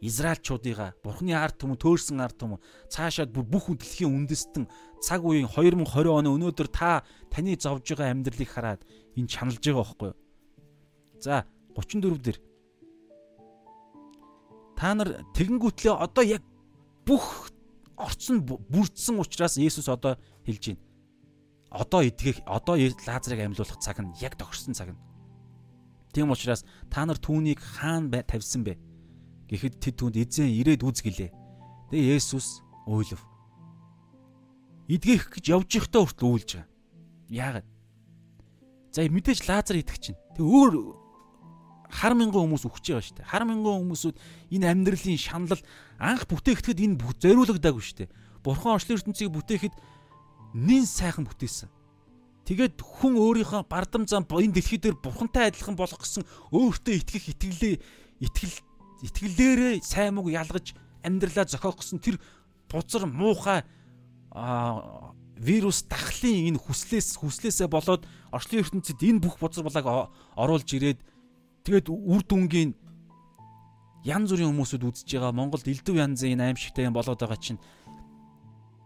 Израильчуудыгаа 0.00 0.92
Бурхны 1.00 1.32
ард 1.32 1.56
түмэн 1.56 1.80
төөрсөн 1.80 2.20
ард 2.20 2.36
түмэн 2.36 2.60
цаашаад 2.92 3.32
бүх 3.32 3.72
дэлхийн 3.72 4.12
үндэстэн 4.12 4.68
цаг 5.00 5.24
үеийн 5.24 5.48
2020 5.48 5.88
оны 6.12 6.28
өнөөдөр 6.36 6.68
та 6.68 7.04
таны 7.32 7.56
зовж 7.56 7.96
байгаа 7.96 8.12
амьдралыг 8.12 8.50
хараад 8.50 8.84
энэ 9.16 9.30
чаналж 9.30 9.62
байгаа 9.64 9.80
байхгүй 9.80 10.08
юу? 10.12 10.18
За 11.20 11.48
34 11.74 12.20
дээр 12.20 12.38
та 14.76 14.92
нар 14.92 15.24
тэгэнгүүтлээ 15.32 15.96
одоо 15.96 16.24
яг 16.24 16.44
бүх 17.08 17.48
орцсон 17.96 18.44
бүрдсэн 18.44 19.16
учраас 19.16 19.56
Есүс 19.56 19.88
одоо 19.88 20.20
хэлж 20.44 20.76
байна 20.76 20.84
одоо 21.70 22.02
идгэх 22.02 22.40
одоо 22.46 22.76
Лазарыг 22.76 23.40
амьлуулах 23.40 23.78
цаг 23.80 24.00
нь 24.00 24.14
яг 24.20 24.36
тохирсон 24.36 24.74
цаг 24.74 24.92
нь. 24.94 25.00
Тийм 26.12 26.30
учраас 26.30 26.64
та 26.90 27.04
нар 27.04 27.16
түүнийг 27.16 27.60
хаана 27.60 28.22
тавьсан 28.22 28.64
бэ? 28.64 28.78
Гэхэд 29.46 29.74
тэд 29.78 29.94
түүнд 29.98 30.16
эзэн 30.18 30.50
ирээд 30.50 30.82
үзгэлээ. 30.82 31.30
Тэгээ 31.90 32.18
Есүс 32.18 32.62
уйлв. 32.86 33.22
Идгэх 34.90 35.38
гэж 35.38 35.44
явж 35.54 35.70
ихтэй 35.78 36.02
хүртэл 36.02 36.30
уйлж 36.30 36.50
байгаа. 36.58 36.68
Яагаад? 37.30 37.66
За 38.90 39.06
мэдээж 39.06 39.40
Лазар 39.46 39.76
идэх 39.78 39.98
чинь. 39.98 40.18
Тэг 40.34 40.46
өөр 40.46 40.74
хар 41.90 42.14
мянган 42.18 42.42
хүмүүс 42.46 42.66
өгч 42.66 42.90
байгаа 42.90 43.06
шүү 43.06 43.16
дээ. 43.22 43.30
Хар 43.30 43.44
мянган 43.46 43.86
хүмүүсүүд 43.86 44.16
энэ 44.54 44.66
амьдралын 44.66 45.18
шаналл 45.18 45.62
анх 45.98 46.26
бүтээхэд 46.26 46.82
энэ 46.82 46.98
зориулагдаагүй 46.98 47.82
шүү 47.82 47.98
дээ. 48.02 48.14
Бурхан 48.42 48.74
орчлын 48.78 48.98
ертөнцийг 48.98 49.30
бүтээхэд 49.30 49.74
нин 50.54 50.86
сайхан 50.86 51.26
бүтээсэн. 51.26 51.70
Тэгээд 52.46 52.78
хүн 52.78 53.18
өөрийнхөө 53.18 53.66
бардам 53.66 54.06
зам 54.06 54.22
энэ 54.22 54.54
дэлхий 54.54 54.78
дээр 54.78 54.98
бурхантай 55.02 55.50
адилхан 55.50 55.74
болох 55.74 55.98
гэсэн 55.98 56.22
өөртөө 56.54 56.94
итгэх 57.02 57.34
итгэлээ 57.34 57.74
итгэл 58.22 58.54
итгэлээрээ 59.02 59.84
сайн 59.84 60.16
мөг 60.16 60.32
ялгаж 60.32 60.72
амьдралаа 61.04 61.44
зохиох 61.44 61.80
гэсэн 61.82 62.00
тэр 62.00 62.16
бузар 62.70 63.04
муухай 63.04 63.64
вирус 65.36 65.84
дахлын 65.84 66.56
энэ 66.56 66.60
хүслээс 66.60 67.20
хүслээсээ 67.20 67.68
болоод 67.68 68.08
орчлын 68.32 68.64
ертөнцид 68.64 69.00
энэ 69.04 69.20
бүх 69.20 69.36
бузар 69.36 69.64
булааг 69.64 70.08
оруулж 70.36 70.68
ирээд 70.72 71.00
тэгээд 71.64 71.92
үр 71.92 72.22
дүнгийн 72.24 72.72
янз 74.06 74.30
бүрийн 74.32 74.54
хүмүүсүүд 74.54 74.86
үзэж 74.86 75.08
байгаа 75.18 75.32
Монголд 75.34 75.66
элдв 75.66 75.92
янзын 75.92 76.40
аимшигтай 76.40 76.86
юм 76.86 76.94
болоод 76.94 77.20
байгаа 77.20 77.36
чинь 77.36 77.60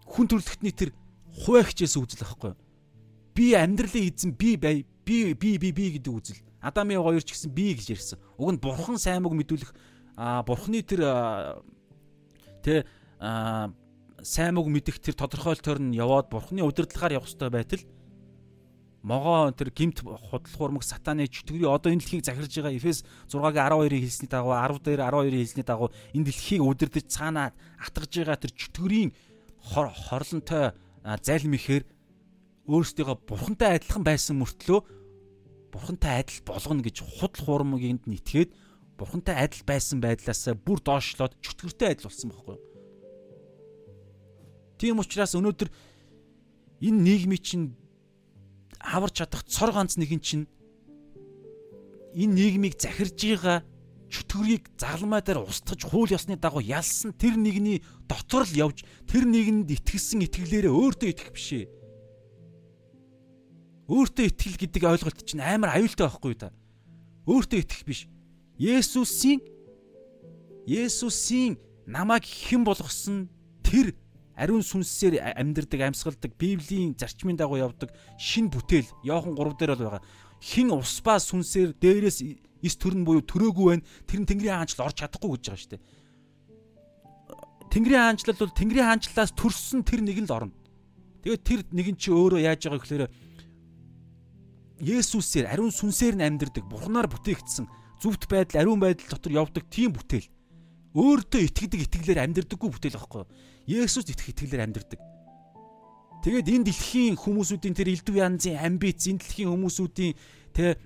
хүн 0.08 0.26
төрөлхтний 0.26 0.72
тэр 0.74 0.90
хуваагчээс 1.44 1.94
үзэл 2.00 2.24
ахгүй. 2.24 2.52
Би 3.36 3.54
амьдралын 3.54 4.08
эзэн 4.10 4.32
би 4.34 4.56
би 4.56 4.82
би 5.04 5.34
би 5.36 5.70
би 5.70 5.84
гэдэг 5.94 6.10
үзэл. 6.10 6.40
Адамын 6.60 7.04
хоёр 7.04 7.22
ч 7.22 7.36
гэсэн 7.36 7.52
би 7.52 7.76
гэж 7.76 7.94
ярьсан. 7.94 8.18
Уг 8.40 8.50
нь 8.52 8.60
бурхан 8.60 8.98
сайн 8.98 9.22
мөг 9.22 9.36
мэдүүлэх 9.36 9.70
а 10.20 10.44
бурханы 10.44 10.84
тэр 10.84 11.00
тэ 12.60 12.84
сайн 13.16 14.52
мөг 14.52 14.68
мэдэх 14.68 15.00
тэр 15.00 15.16
тодорхойлолтоор 15.16 15.80
нь 15.80 15.96
яваад 15.96 16.28
бурханы 16.28 16.60
удирдлагаар 16.60 17.16
явах 17.16 17.32
хэрэгтэй 17.32 17.48
байтал. 17.48 17.84
Могоо 19.00 19.48
тэр 19.56 19.72
гимт 19.72 20.04
худал 20.04 20.52
хуурмаг 20.52 20.84
сатаны 20.84 21.24
чөтгөрийн 21.24 21.72
одоо 21.72 21.88
энэ 21.88 22.04
дэлхийг 22.04 22.28
захирж 22.28 22.52
байгаа 22.52 22.76
Эфес 22.76 23.00
6-гийн 23.32 23.64
12-ийн 23.64 24.04
хэлсний 24.04 24.28
дагуу 24.28 24.52
10 24.52 24.84
дээр 24.84 25.00
12-ийн 25.08 25.40
хэлсний 25.40 25.64
дагуу 25.64 25.88
энэ 26.12 26.28
дэлхийг 26.28 26.60
удирдах 26.68 27.08
цаанаа 27.08 27.56
атгаж 27.80 28.12
байгаа 28.12 28.36
тэр 28.44 28.52
чөтгөрийн 28.52 29.16
хорлонтой 29.64 30.76
залим 31.24 31.56
ихээр 31.56 31.88
өөрсдийнхөө 32.68 33.16
бурхантай 33.24 33.80
адилхан 33.80 34.04
байсан 34.04 34.36
мөртлөө 34.36 34.80
бурхантай 35.72 36.20
адил 36.20 36.44
болгоно 36.44 36.84
гэж 36.84 36.96
худал 37.00 37.40
хуурмыгинд 37.40 38.04
нэтгээд 38.04 38.52
бурхантай 39.00 39.36
адил 39.40 39.64
байсан 39.64 40.04
байдлаасаа 40.04 40.54
бүр 40.54 40.84
доошлоод 40.84 41.32
чөтгөртэй 41.40 41.96
адил 41.96 42.12
болсон 42.12 42.28
байхгүй 42.28 42.54
юу? 42.54 42.64
Тийм 44.76 45.00
учраас 45.00 45.32
өнөөдөр 45.32 45.68
энэ 46.84 47.00
нийгмийн 47.00 47.40
чинь 47.40 47.66
аварч 48.80 49.24
чадах 49.24 49.44
цор 49.48 49.72
ганц 49.72 49.96
нэгэн 49.96 50.20
чинь 50.20 50.44
энэ 52.12 52.32
нийгмийг 52.36 52.76
захирж 52.76 53.16
байгаа 53.16 53.64
чөтгөрийг 54.10 54.74
загламай 54.74 55.22
дээр 55.22 55.46
устгаж 55.46 55.86
хууль 55.86 56.10
ёсны 56.10 56.34
дагуу 56.34 56.60
ялсан 56.60 57.14
тэр 57.14 57.38
нэгний 57.38 57.84
дотор 58.10 58.42
л 58.42 58.58
явж 58.58 58.82
тэр 59.06 59.24
нэгэнд 59.24 59.70
итгэсэн 59.70 60.26
итгэлээрээ 60.26 60.72
өөртөө 60.74 61.08
итгэх 61.14 61.30
биш 61.30 61.48
ээ. 61.62 61.66
Өөртөө 63.86 64.24
итгэл 64.34 64.58
гэдэг 64.58 64.82
ойлголт 64.82 65.18
чинь 65.22 65.42
амар 65.42 65.78
аюултай 65.78 66.10
байхгүй 66.10 66.34
та. 66.34 66.50
Өөртөө 67.30 67.58
итгэх 67.62 67.82
биш. 67.86 68.00
Есүсийн 68.60 69.40
Есүсийн 70.68 71.56
намайг 71.88 72.28
хэн 72.28 72.60
болгосон 72.60 73.32
тэр 73.64 73.96
ариун 74.36 74.60
сүнсээр 74.60 75.16
амьдардаг, 75.32 75.80
амьсгалдаг, 75.80 76.36
Библийн 76.36 76.92
зарчмын 76.92 77.40
дагуу 77.40 77.56
явдаг 77.56 77.88
шин 78.20 78.52
бүтээл 78.52 78.84
Иохан 79.08 79.32
3 79.32 79.56
дээр 79.56 79.72
бол 79.80 79.84
байгаа. 79.88 80.04
Хин 80.44 80.76
ус 80.76 81.00
ба 81.00 81.16
сүнсээр 81.16 81.72
дээрээс 81.80 82.20
эс 82.60 82.76
төрн 82.76 83.08
буюу 83.08 83.24
төрөөгүй 83.24 83.66
байна. 83.80 83.84
Тэр 84.04 84.20
нь 84.20 84.28
Тэнгэрийн 84.28 84.60
хаанчлал 84.60 84.92
орж 84.92 84.96
чадахгүй 85.00 85.40
гэж 85.40 85.44
байгаа 85.48 85.60
шүү 85.64 85.72
дээ. 85.72 85.82
Тэнгэрийн 87.72 88.04
хаанчлал 88.04 88.40
бол 88.44 88.58
Тэнгэрийн 88.60 88.88
хаанчлалаас 88.92 89.32
төрсөн 89.40 89.80
тэр 89.88 90.00
нэг 90.04 90.20
л 90.20 90.36
орно. 90.36 90.52
Тэгээд 91.24 91.44
тэр 91.48 91.60
нэг 91.72 91.86
нь 91.96 92.00
чи 92.00 92.12
өөрөө 92.12 92.44
яаж 92.44 92.60
байгаа 92.68 92.80
гэхээр 92.84 93.04
Есүсээр 94.80 95.48
ариун 95.48 95.72
сүнсээр 95.72 96.16
нь 96.16 96.24
амьдэрдэг, 96.24 96.64
Бурханаар 96.64 97.08
бүтээгдсэн 97.12 97.79
зөвхт 98.00 98.24
байдал, 98.26 98.64
ариун 98.64 98.80
байдал 98.80 99.06
дотор 99.12 99.32
явдаг 99.32 99.64
тийм 99.68 99.92
бүтээл. 99.92 100.28
Өөртөө 100.96 101.40
итгэдэг 101.46 101.80
итгэлээр 101.86 102.24
амьдэрдэггүй 102.24 102.70
бүтээл 102.72 102.98
байхгүй. 102.98 103.24
Есүс 103.68 104.08
итгэх 104.10 104.32
итгэлээр 104.34 104.64
амьдэрдэг. 104.66 105.00
Тэгээд 106.24 106.48
энэ 106.50 106.66
дэлхийн 106.68 107.16
хүмүүсүүдийн 107.16 107.76
тэр 107.76 107.88
элдв 107.94 108.16
янзын 108.16 108.58
амбиц, 108.60 109.08
энэ 109.08 109.20
дэлхийн 109.22 109.52
хүмүүсүүдийн 109.52 110.12
тэ 110.52 110.76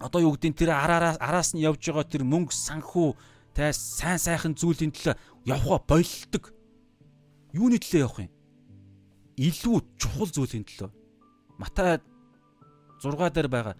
одоо 0.00 0.20
юу 0.20 0.36
гэдэг 0.36 0.66
тэр 0.66 0.70
араараас 0.76 1.16
араас 1.20 1.56
нь 1.56 1.64
явж 1.64 1.80
байгаа 1.80 2.04
тэр 2.04 2.24
мөнгө 2.28 2.52
санхүү 2.52 3.08
тэ 3.56 3.72
сайн 3.72 4.20
сайхан 4.20 4.52
зүйлийн 4.52 4.92
төлөө 4.92 5.16
явхаа 5.48 5.80
болдог. 5.80 6.52
Юуны 7.56 7.80
төлөө 7.80 8.04
явах 8.04 8.20
юм? 8.20 8.32
Илүү 9.40 9.76
чухал 9.96 10.28
зүйлийн 10.28 10.68
төлөө. 10.68 10.90
Матай 11.56 12.04
6 13.00 13.32
дээр 13.32 13.48
байгаа 13.48 13.76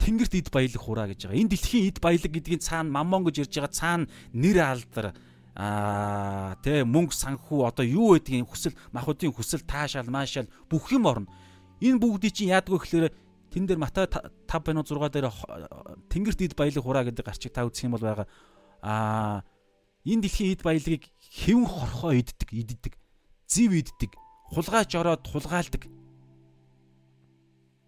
тэнгэрт 0.00 0.34
эд 0.34 0.48
баялаг 0.48 0.80
хураа 0.80 1.06
гэж 1.12 1.28
байгаа. 1.28 1.40
Энэ 1.44 1.52
дэлхийн 1.52 1.88
эд 1.92 1.98
баялаг 2.00 2.32
гэдгийн 2.32 2.64
цаана 2.64 2.88
маммон 2.88 3.28
гэж 3.28 3.44
ярьж 3.44 3.54
байгаа 3.60 3.76
цаана 3.76 4.10
нэр 4.32 4.58
алдар 4.64 5.06
аа 5.54 6.56
тэ 6.64 6.88
мөнгө 6.88 7.12
санхүү 7.12 7.68
одоо 7.68 7.84
юу 7.84 8.16
гэдгийг 8.16 8.48
хүсэл 8.48 8.74
махуудын 8.96 9.36
хүсэл 9.36 9.60
таашаал 9.68 10.08
маашаал 10.08 10.48
бүх 10.72 10.88
юм 10.88 11.04
орно. 11.04 11.28
Энэ 11.84 12.00
бүгдийг 12.00 12.32
чинь 12.32 12.52
яадгүй 12.56 12.80
гэхээр 12.80 13.12
тэн 13.52 13.66
дээр 13.68 13.80
Матай 13.82 14.08
5 14.08 14.48
байна 14.48 14.80
уу 14.80 14.88
6 14.88 15.12
дээр 15.12 15.28
тэнгэрт 16.08 16.40
эд 16.48 16.54
баялаг 16.56 16.84
хураа 16.84 17.04
гэдэг 17.04 17.24
гарчиг 17.26 17.52
та 17.52 17.68
үзэх 17.68 17.84
юм 17.84 17.98
бол 17.98 18.06
байгаа. 18.08 18.28
Аа 18.80 19.44
энэ 20.08 20.24
дэлхийн 20.24 20.54
эд 20.56 20.62
баялагийг 20.64 21.04
хэвэн 21.20 21.66
хорхоо 21.68 22.16
иддэг, 22.16 22.48
иддэг. 22.56 22.94
Зив 23.50 23.72
иддэг. 23.74 24.16
Хулгайч 24.54 24.94
ороод 24.96 25.26
хулгайлдаг 25.28 25.82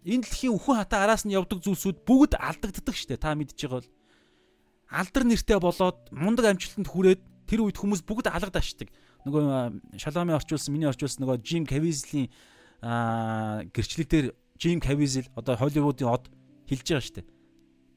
энэ 0.03 0.23
дэлхийн 0.27 0.55
үхэн 0.55 0.77
хатаа 0.83 1.07
араас 1.07 1.23
нь 1.23 1.33
явдаг 1.33 1.63
зүйлсүүд 1.63 2.03
бүгд 2.03 2.35
алдагддаг 2.35 2.95
штэ 2.95 3.15
та 3.15 3.33
мэдж 3.35 3.55
байгаа 3.55 3.79
бол. 3.79 3.91
Алдар 4.91 5.23
нэртэй 5.23 5.59
болоод 5.59 5.99
мундаг 6.11 6.45
амжилтанд 6.51 6.87
хүрээд 6.91 7.21
тэр 7.47 7.63
үед 7.63 7.79
хүмүүс 7.79 8.03
бүгд 8.03 8.27
алгадашдаг. 8.27 8.91
Нөгөө 9.23 9.97
шаломын 9.97 10.35
орчуулсан 10.37 10.75
миний 10.75 10.91
орчуулсан 10.91 11.23
нөгөө 11.23 11.39
Жим 11.39 11.63
Кавизлийн 11.63 12.27
гэрчлэг 13.71 14.07
дээр 14.11 14.27
Жим 14.59 14.83
Кавизл 14.83 15.31
одоо 15.39 15.55
Холливуудын 15.55 16.11
од 16.11 16.27
хэлж 16.67 16.83
байгаа 16.83 17.07
штэ. 17.07 17.23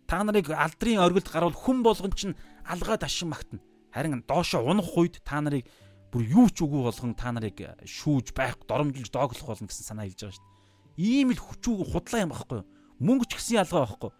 Та 0.06 0.22
нарыг 0.22 0.54
алдрын 0.54 1.02
оргилд 1.02 1.26
гарвал 1.26 1.58
хүн 1.58 1.82
болгон 1.82 2.14
чинь 2.14 2.38
алгаад 2.62 3.02
ашин 3.02 3.34
магтана 3.34 3.62
харин 3.96 4.22
доошо 4.22 4.62
унах 4.62 4.92
үед 4.94 5.18
та 5.24 5.40
нарыг 5.40 5.66
бүр 6.12 6.22
юу 6.22 6.46
ч 6.52 6.62
үгүй 6.62 6.86
болгон 6.86 7.18
та 7.18 7.32
нарыг 7.32 7.58
шүүж 7.82 8.30
байх 8.36 8.60
доромжилж 8.68 9.10
дооглох 9.10 9.48
болно 9.50 9.66
гэсэн 9.66 9.88
санаа 9.88 10.06
хэлж 10.06 10.20
байгаа 10.20 10.36
штэ 10.36 10.55
Ийм 10.96 11.32
л 11.32 11.40
хүчүүг 11.40 11.92
худлаа 11.92 12.24
юм 12.24 12.32
багхгүй? 12.32 12.60
Мөнгө 13.00 13.28
ч 13.28 13.32
гэсэн 13.36 13.60
ялгаа 13.60 13.84
байхгүй. 13.84 14.10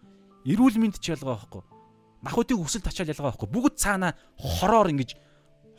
Эрүүл 0.45 0.77
мэнд 0.77 1.01
ч 1.01 1.09
ялгаа 1.11 1.41
байхгүй. 1.41 1.61
Махуудын 2.21 2.61
өсөлт 2.61 2.87
ачаал 2.87 3.09
ялгаа 3.09 3.33
байхгүй. 3.33 3.49
Бүгд 3.49 3.75
цаана 3.81 4.13
хороор 4.37 4.93
ингэж 4.93 5.17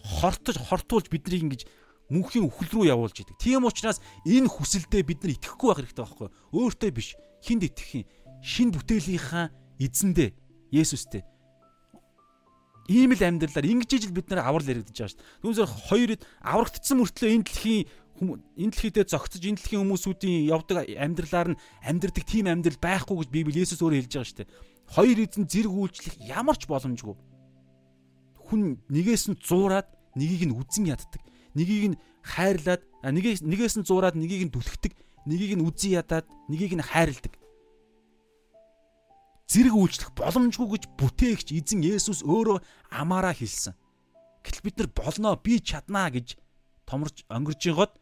хортож 0.03 0.57
хортуулж 0.59 1.07
биднийг 1.07 1.43
ингэж 1.47 1.63
мөнхийн 2.11 2.47
үхэл 2.49 2.73
рүү 2.73 2.85
явуулж 2.91 3.23
идэг. 3.23 3.37
Тийм 3.39 3.69
учраас 3.69 4.03
энэ 4.27 4.49
хүсэлдээ 4.49 5.03
бид 5.05 5.23
нар 5.23 5.35
итгэхгүй 5.37 5.67
байх 5.69 5.79
хэрэгтэй 5.85 6.03
байхгүй? 6.03 6.29
Өөртөө 6.57 6.91
биш. 6.95 7.15
Хинд 7.45 7.69
итгэх 7.69 8.03
юм? 8.03 8.09
Шинэ 8.43 8.75
бүтээлийнхаа 8.75 9.47
эзэндээ 9.79 10.31
Есүстэй. 10.73 11.23
Ийм 12.89 13.13
л 13.13 13.21
амьдралаар 13.21 13.69
ингэж 13.69 13.91
ижил 14.01 14.17
бид 14.17 14.33
нар 14.33 14.49
аврал 14.49 14.65
яригдаж 14.65 14.97
байгаа 14.97 15.13
шүү 15.13 15.21
дээ. 15.21 15.41
Түүнээр 15.45 15.71
хоёр 15.93 16.11
аврагдсан 16.41 16.97
мөртлөө 16.97 17.31
энэ 17.37 17.45
дэлхийн 17.45 17.85
энэ 18.21 18.73
дэлхийдээ 18.75 19.07
зогцож 19.07 19.43
энэ 19.43 19.59
дэлхийн 19.59 19.83
хүмүүсүүдийн 19.87 20.51
явдаг 20.51 20.91
амьдралаар 20.91 21.49
нь 21.55 21.61
амьдрдаг 21.87 22.25
тийм 22.27 22.51
амьдрал 22.51 22.79
байхгүй 22.79 23.17
гэж 23.23 23.29
Библи 23.31 23.63
Есүс 23.63 23.79
өөрөө 23.79 23.99
хэлж 24.03 24.13
байгаа 24.15 24.29
шүү 24.29 24.39
дээ. 24.43 24.53
Хоёр 24.89 25.19
эзэн 25.23 25.45
зэрэг 25.47 25.75
үйлчлэх 25.75 26.17
ямар 26.25 26.57
ч 26.59 26.65
боломжгүй. 26.67 27.17
Хүн 28.49 28.81
нэгээс 28.89 29.25
нь 29.31 29.39
зуураад 29.39 29.89
нэгийг 30.17 30.49
нь 30.49 30.57
үзэн 30.57 30.91
яддаг. 30.91 31.23
Нэгийг 31.55 31.85
нь 31.95 32.01
хайрлаад 32.25 32.83
нэгийг 33.05 33.45
нэгээс 33.45 33.75
нь 33.79 33.87
зуураад 33.87 34.17
нэгийг 34.17 34.49
нь 34.49 34.55
түлхдэг. 34.55 34.97
Нэгийг 35.29 35.61
нь 35.61 35.65
үзэн 35.69 36.01
ядаад 36.01 36.27
нэгийг 36.49 36.75
нь 36.75 36.83
хайрладаг. 36.83 37.35
Зэрэг 39.49 39.75
үйлчлэх 39.77 40.13
боломжгүй 40.17 40.69
гэж 40.77 40.85
бүтээгч 40.97 41.49
эзэн 41.57 41.81
Есүс 41.85 42.21
өөрөө 42.25 42.61
амаараа 42.93 43.33
хэлсэн. 43.33 43.73
Гэтэл 44.45 44.65
бид 44.65 44.77
нар 44.77 44.89
болноо 44.93 45.35
би 45.41 45.61
чаднаа 45.61 46.13
гэж 46.13 46.37
томорч 46.89 47.25
өнгөрж 47.29 47.61
байгаад 47.69 47.93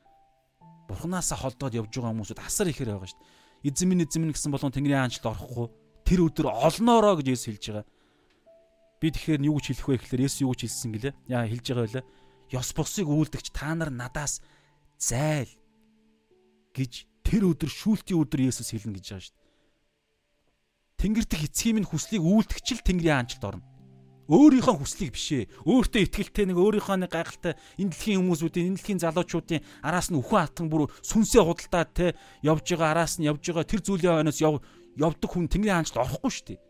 Бурханаасаа 0.86 1.38
холдоод 1.38 1.74
явж 1.74 1.90
байгаа 1.90 2.14
хүмүүсүүд 2.14 2.40
асар 2.42 2.70
ихэр 2.70 2.94
байгаа 2.94 3.10
шүү 3.10 3.18
дээ. 3.18 3.70
Эзэн 3.74 3.88
минь 3.90 4.06
гэсэн 4.06 4.50
болгон 4.54 4.70
Тэнгэрийн 4.70 5.02
хаанчлалд 5.02 5.30
орохгүй 5.34 5.66
тэр 6.06 6.20
өдөр 6.30 6.46
олноороо 6.46 7.18
гэж 7.18 7.26
Есүс 7.34 7.48
хэлж 7.50 7.64
байгаа. 7.66 7.86
Би 9.02 9.06
тэгэхээр 9.10 9.46
юу 9.50 9.58
гэж 9.58 9.66
хэлэх 9.74 9.86
вэ 9.90 9.96
гэхээр 9.98 10.24
Есүс 10.30 10.40
юу 10.46 10.54
гэж 10.54 10.60
хэлсэн 10.70 10.90
гэлээ? 10.94 11.14
Яа 11.26 11.44
хэлж 11.50 11.66
байгаа 11.66 11.84
байлаа. 11.84 12.04
Ёс 12.54 12.68
бусыг 12.70 13.06
үйлдэгч 13.10 13.46
та 13.50 13.74
нар 13.74 13.90
надаас 13.90 14.38
зайл 15.02 15.50
гэж 16.70 16.92
тэр 17.26 17.42
өдөр 17.50 17.66
шүүлтийн 17.66 18.22
өдөр 18.22 18.40
Есүс 18.46 18.70
хэлнэ 18.70 19.02
гэж 19.02 19.06
байгаа 19.10 19.24
шүү 19.26 19.34
дээ. 19.34 19.44
Тэнгэр 21.02 21.26
дэх 21.26 21.42
эцгийн 21.50 21.74
минь 21.82 21.90
хүслийг 21.90 22.22
үйлдэгч 22.22 22.66
л 22.78 22.86
Тэнгэрийн 22.86 23.18
хаанчлалд 23.18 23.46
орно 23.50 23.75
өөрийнхөө 24.26 24.74
хүслийг 24.82 25.14
бишээ. 25.14 25.42
Өөртөө 25.62 26.02
ихтгэлтэй 26.02 26.46
нэг 26.50 26.58
өөрийнхөө 26.58 26.96
нэг 27.06 27.10
гайхалтай 27.14 27.54
энэ 27.78 27.90
дэлхийн 27.94 28.20
хүмүүсүүдийн 28.26 28.66
энэ 28.74 28.78
дэлхийн 28.82 29.02
залуучуудын 29.06 29.62
араас 29.86 30.10
нь 30.10 30.18
үхэн 30.18 30.42
хатан 30.42 30.66
бүр 30.66 30.90
сүнсээ 31.06 31.42
худалдаад 31.46 31.90
те 31.94 32.06
явж 32.42 32.66
байгаа 32.74 32.90
араас 32.90 33.22
нь 33.22 33.26
явж 33.30 33.42
байгаа 33.46 33.64
тэр 33.70 33.80
зүйлийн 33.86 34.26
хойноос 34.26 34.42
яв 34.42 34.58
явдаг 34.98 35.30
хүн 35.30 35.46
тэнгэрийн 35.46 35.78
хаанчд 35.78 35.96
орохгүй 36.02 36.30
шүү 36.34 36.46
дээ. 36.50 36.60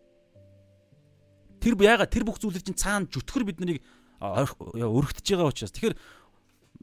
Тэр 1.65 1.75
яагаад 1.81 2.13
тэр 2.13 2.25
бүх 2.29 2.37
зүйлүүд 2.45 2.67
чинь 2.69 2.77
цаана 2.77 3.09
зүтгэр 3.09 3.45
бид 3.49 3.59
нарыг 3.65 3.81
өргөтж 4.21 5.25
байгаа 5.25 5.49
учраас 5.49 5.73
тэгэхээр 5.73 5.97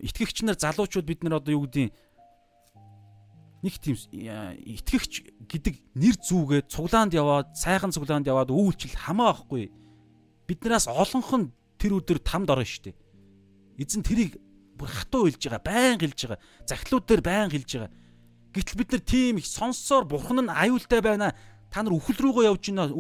итгэгч 0.10 0.38
нар 0.42 0.58
залуучууд 0.58 1.06
бид 1.06 1.22
нар 1.22 1.38
одоо 1.38 1.54
юу 1.54 1.70
гэдгийг 1.70 1.94
нэг 3.64 3.76
тийм 3.80 3.96
итгэгч 3.96 5.14
гэдэг 5.48 5.76
нэр 5.96 6.16
зүүгээд 6.20 6.68
цуглаанд 6.68 7.16
яваад 7.16 7.56
сайхан 7.56 7.96
цуглаанд 7.96 8.28
яваад 8.28 8.52
үйлчлэл 8.52 8.98
хамаа 8.98 9.38
байхгүй 9.38 9.72
биднээс 10.48 10.88
олонх 10.88 11.32
нь 11.34 11.52
тэр 11.80 12.00
өдөр 12.00 12.20
тамд 12.20 12.50
орно 12.50 12.66
шүү 12.66 12.92
дээ. 12.92 12.96
Эзэн 13.80 14.04
тэрийг 14.04 14.38
бүр 14.78 14.90
хатуу 14.90 15.28
хэлж 15.28 15.42
байгаа, 15.50 15.64
байн 15.64 15.98
хэлж 16.00 16.20
байгаа. 16.28 16.42
Захлууд 16.68 17.06
дээр 17.08 17.22
байн 17.22 17.50
хэлж 17.50 17.70
байгаа. 17.78 17.92
Гэтэл 18.54 18.78
бид 18.78 18.90
нар 18.94 19.04
тийм 19.04 19.38
их 19.42 19.48
сонссоор 19.48 20.06
бурхан 20.06 20.46
нь 20.46 20.54
аюултай 20.54 21.02
байна. 21.02 21.34
Та 21.74 21.82
нар 21.82 21.98
үхэл 21.98 22.22
рүүгээ 22.22 22.50
явж 22.54 22.64
байна. 22.70 22.94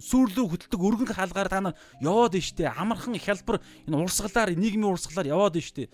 Сүүрлүү 0.00 0.46
хөдөлдөг 0.48 0.80
өргөн 0.80 1.12
хаалгаар 1.12 1.50
та 1.52 1.60
нар 1.60 1.74
яваад 2.00 2.40
штэ. 2.40 2.72
Амархан 2.72 3.18
хялбар 3.20 3.60
энэ 3.84 4.00
урсгалаар 4.00 4.56
нийгмийн 4.56 4.88
урсгалаар 4.88 5.28
яваад 5.28 5.60
штэ. 5.60 5.92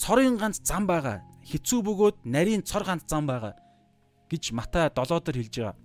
Цорын 0.00 0.40
ганц 0.40 0.64
зам 0.64 0.88
байгаа. 0.88 1.20
Хэцүү 1.44 1.84
бөгөөд 1.84 2.16
нарийн 2.24 2.64
цор 2.64 2.88
ганц 2.88 3.04
зам 3.04 3.28
байгаа 3.28 3.52
гэж 4.28 4.52
Матай 4.52 4.88
7 4.92 5.20
дээр 5.24 5.36
хэлж 5.40 5.54
байгаа. 5.58 5.76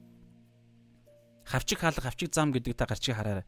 Хавчиг 1.44 1.80
хаалга 1.80 2.08
хавчиг 2.08 2.32
зам 2.32 2.52
гэдэг 2.52 2.76
та 2.76 2.86
гарчиг 2.86 3.16
хараарай. 3.16 3.44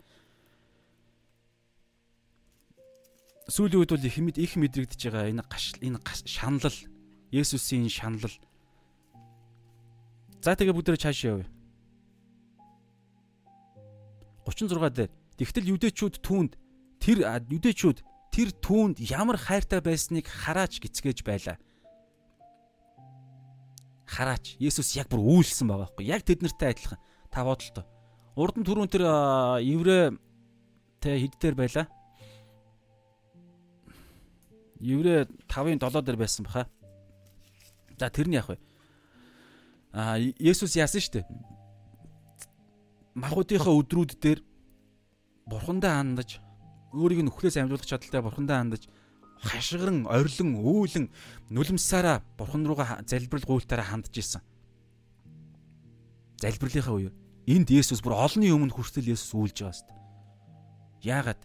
Сүүлийн 3.45 3.81
үед 3.85 3.91
бол 3.93 4.05
их 4.05 4.17
мэд 4.17 4.37
их 4.41 4.57
мэдрэгдэж 4.57 5.01
байгаа 5.05 5.29
энэ 5.29 5.43
гаш 5.45 5.77
энэ 5.77 6.01
шаналл 6.25 6.79
Есүсийн 7.29 7.89
шаналл. 7.89 8.33
За 10.41 10.57
тэгээ 10.57 10.73
бүгдээ 10.73 10.97
цааш 10.97 11.19
явъя. 11.29 11.49
36 14.45 14.93
дээр 14.93 15.11
тэгтэл 15.37 15.71
юдэчүүд 15.77 16.15
түүнд 16.21 16.53
тэр 17.01 17.17
юдэчүүд 17.49 17.97
тэр 18.33 18.49
түүнд 18.61 19.01
ямар 19.01 19.37
хайртай 19.37 19.81
байсныг 19.81 20.25
хараач 20.25 20.81
гисгэж 20.81 21.25
байла. 21.25 21.57
Хараач 24.05 24.57
Есүс 24.61 24.97
яг 24.97 25.09
бүр 25.09 25.21
үйлсэн 25.21 25.69
байгаа 25.69 25.89
байхгүй 25.89 26.05
яг 26.09 26.21
тэднэртэй 26.25 26.77
адилхан 26.77 27.01
та 27.29 27.41
бодолтой. 27.41 27.85
Урд 28.37 28.57
нь 28.61 28.65
түрүүн 28.65 28.89
тэр 28.89 29.03
еврей 29.65 30.13
тэ 31.01 31.25
хэд 31.25 31.41
дээр 31.41 31.57
байла 31.57 31.89
еврей 34.80 35.26
5-ын 35.47 35.80
7 35.80 36.01
дээр 36.05 36.17
байсан 36.17 36.45
баха. 36.45 36.67
За 37.99 38.09
тэр 38.09 38.28
нь 38.28 38.36
яах 38.36 38.49
вэ? 38.49 38.57
Аа 39.93 40.19
Есүс 40.19 40.76
яасан 40.76 41.01
шүү 41.01 41.21
дээ. 41.21 41.26
Махуудынхаа 43.15 43.71
өдрүүд 43.71 44.19
дээр 44.19 44.39
бурхандаа 45.47 46.03
хандаж 46.03 46.43
өөрийг 46.91 47.23
нь 47.23 47.32
өхлөөс 47.32 47.55
амжуулах 47.55 47.88
чадaltaй 47.88 48.21
бурхандаа 48.21 48.59
хандаж 48.59 48.84
хашгиран, 49.45 50.07
орилон, 50.07 50.59
өөлөн 50.59 51.05
нулимсаараа 51.51 52.23
бурхан 52.38 52.65
руугаа 52.65 53.03
залбирал 53.05 53.45
гуйлтаараа 53.45 53.86
хандж 53.86 54.15
исэн. 54.17 54.41
Залбирлынхаа 56.41 56.95
үе. 56.95 57.11
Энд 57.47 57.69
Есүс 57.69 58.01
бүр 58.01 58.17
олонний 58.17 58.51
өмнө 58.51 58.73
хүртэл 58.73 59.13
Есүс 59.13 59.32
үйлж 59.36 59.63
байгаа 59.63 59.76
шүү 59.76 59.88
дээ. 59.88 59.99
Яагаад? 61.05 61.41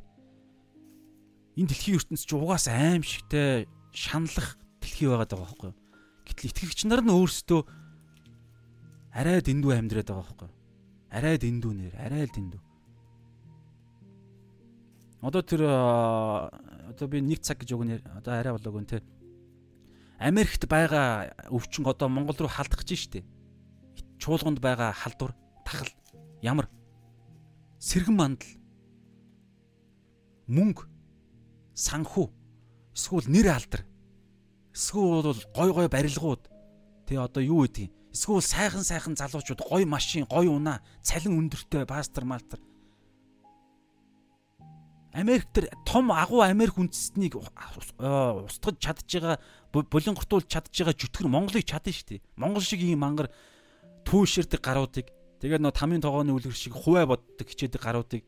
Энэ 1.60 1.68
дэлхийн 1.68 2.00
ертөнц 2.00 2.24
ч 2.24 2.32
угаас 2.32 2.72
аимшигтай 2.72 3.68
шаналлах 3.92 4.56
дэлхий 4.80 5.12
байгаад 5.12 5.28
байгаа 5.28 5.44
байхгүй 5.44 5.68
юу. 5.68 5.78
Гэтэл 6.24 6.48
итгэгч 6.48 6.80
нар 6.88 7.04
нь 7.04 7.12
өөрсдөө 7.12 7.60
арай 9.12 9.44
дэндүү 9.44 9.72
амьдраад 9.76 10.08
байгаа 10.08 10.24
байхгүй 10.24 10.48
юу. 10.48 10.56
Арай 11.12 11.36
дэндүү 11.36 11.72
нэр, 11.76 11.94
арай 12.00 12.24
л 12.24 12.32
дэндүү. 12.32 12.62
Одоо 15.20 15.42
тэр 15.44 15.68
одоо 15.68 17.06
би 17.12 17.20
нэг 17.20 17.44
цаг 17.44 17.60
гэж 17.60 17.76
өгнө. 17.76 18.00
Одоо 18.16 18.40
арай 18.40 18.56
болоогүй 18.56 18.80
нэ. 18.88 19.04
Америкт 20.16 20.64
байгаа 20.64 21.36
өвчин 21.52 21.84
одоо 21.84 22.08
Монгол 22.08 22.40
руу 22.40 22.48
халдах 22.48 22.80
гэж 22.80 23.20
штэ. 23.20 23.20
Чуулганд 24.16 24.64
байгаа 24.64 24.96
халдвар, 24.96 25.36
тахал 25.64 25.92
ямар 26.40 26.68
сэргэн 27.80 28.16
мандал 28.16 28.48
мөнгө 30.48 30.89
санхүү 31.80 32.26
эсвэл 32.92 33.32
нэр 33.32 33.48
алдар 33.56 33.82
эсвэл 34.76 35.24
бол 35.24 35.40
гой 35.56 35.70
гой 35.72 35.88
барилгууд 35.88 36.44
тий 37.08 37.16
одоо 37.16 37.40
юу 37.40 37.64
гэдгийг 37.64 37.96
Эсвэл 38.10 38.42
сайхан 38.42 38.82
сайхан 38.82 39.14
залуучууд 39.14 39.62
гой 39.70 39.84
машин, 39.84 40.26
гой 40.26 40.48
унаа, 40.50 40.82
цалин 41.02 41.38
өндөртэй 41.38 41.86
пастор 41.86 42.24
малтар. 42.26 42.58
Америк 45.14 45.46
төр 45.54 45.70
том 45.86 46.10
агуу 46.10 46.42
Америк 46.42 46.78
үндэстнийг 46.78 47.38
устгаж 47.38 48.76
чадж 48.82 49.06
байгаа 49.06 49.38
булингортуул 49.70 50.42
чадж 50.42 50.70
байгаа 50.74 50.94
жүтгэр 50.94 51.26
Монголыг 51.30 51.66
чадна 51.66 51.94
шүү 51.94 52.06
дээ. 52.18 52.22
Монгол 52.34 52.62
шиг 52.62 52.82
ийм 52.82 53.02
мангар 53.02 53.30
түүшэрдэг 54.06 54.58
гаруудыг 54.62 55.10
тэгээд 55.42 55.62
нөө 55.62 55.74
тамийн 55.74 56.02
тогооны 56.02 56.34
үлгэр 56.34 56.54
шиг 56.54 56.78
хуваа 56.78 57.10
боддог 57.10 57.46
хичээдэг 57.46 57.82
гаруудыг 57.82 58.22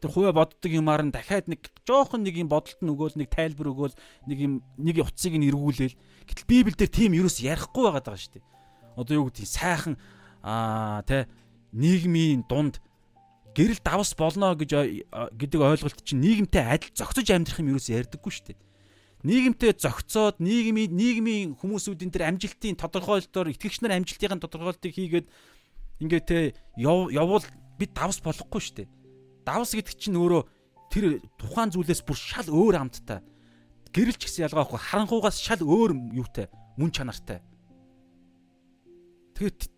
тэр 0.00 0.10
хуваа 0.12 0.34
боддог 0.44 0.72
юмар 0.72 1.02
нь 1.04 1.14
дахиад 1.14 1.48
нэг 1.48 1.70
жоохон 1.86 2.22
нэг 2.26 2.36
юм 2.36 2.48
бодолт 2.52 2.80
нь 2.82 2.92
өгөөл 2.92 3.16
нэг 3.16 3.28
тайлбар 3.32 3.72
өгөөл 3.72 3.96
нэг 4.28 4.38
юм 4.38 4.52
нэг 4.76 5.00
утсыг 5.00 5.34
нь 5.36 5.48
эргүүлээл 5.48 5.96
гэтэл 6.28 6.50
Библиэлд 6.50 6.92
тийм 6.92 7.16
юус 7.16 7.40
ярихгүй 7.40 7.88
байгаа 7.88 8.04
даа 8.04 8.18
шүү 8.20 8.38
дээ 8.38 8.44
одоо 8.96 9.14
юу 9.20 9.28
гэдэг 9.28 9.46
сайхан 9.46 9.94
аа 10.40 11.04
тэ 11.04 11.28
нийгмийн 11.76 12.48
дунд 12.48 12.80
гэрэл 13.52 13.80
давс 13.84 14.16
болно 14.16 14.56
гэж 14.56 14.72
гэдэг 15.36 15.60
ойлголт 15.60 16.00
чинь 16.00 16.24
нийгэмтэй 16.24 16.64
адил 16.64 16.92
зохицож 16.96 17.28
амьдрах 17.28 17.60
юм 17.60 17.76
юу 17.76 17.80
ч 17.80 17.92
ярьдаггүй 17.92 18.32
шүү 18.32 18.46
дээ. 18.52 18.58
Нийгэмтэй 19.24 19.72
зохицоод 19.76 20.40
нийгмийн 20.40 20.92
нийгмийн 20.92 21.56
хүмүүсүүдийн 21.60 22.12
тэр 22.12 22.28
амжилтын 22.32 22.76
тодорхойлолтоор 22.76 23.52
итгэгч 23.52 23.84
нар 23.84 23.96
амжилтын 23.96 24.40
тодорхойлолтыг 24.40 24.92
хийгээд 24.92 25.26
ингээ 26.00 26.22
тэ 26.24 26.38
явуул 26.76 27.44
бид 27.80 27.92
давс 27.96 28.20
болохгүй 28.20 28.60
шүү 28.60 28.76
дээ. 28.84 28.88
Давс 29.46 29.78
гэдэг 29.78 29.94
чинь 29.94 30.18
өөрөө 30.18 30.42
тэр 30.90 31.22
тухайн 31.38 31.70
зүйлээс 31.70 32.02
бүр 32.02 32.18
шал 32.18 32.50
өөр 32.50 32.82
амттай. 32.82 33.22
Гэрэлч 33.94 34.26
гэсэн 34.26 34.50
ялгаа 34.50 34.66
байхгүй 34.66 34.80
харанхуугаас 34.82 35.38
шал 35.38 35.62
өөр 35.62 35.94
юутай 36.18 36.50
мөн 36.74 36.90
чанартай. 36.90 37.40
Тэгээд 39.38 39.70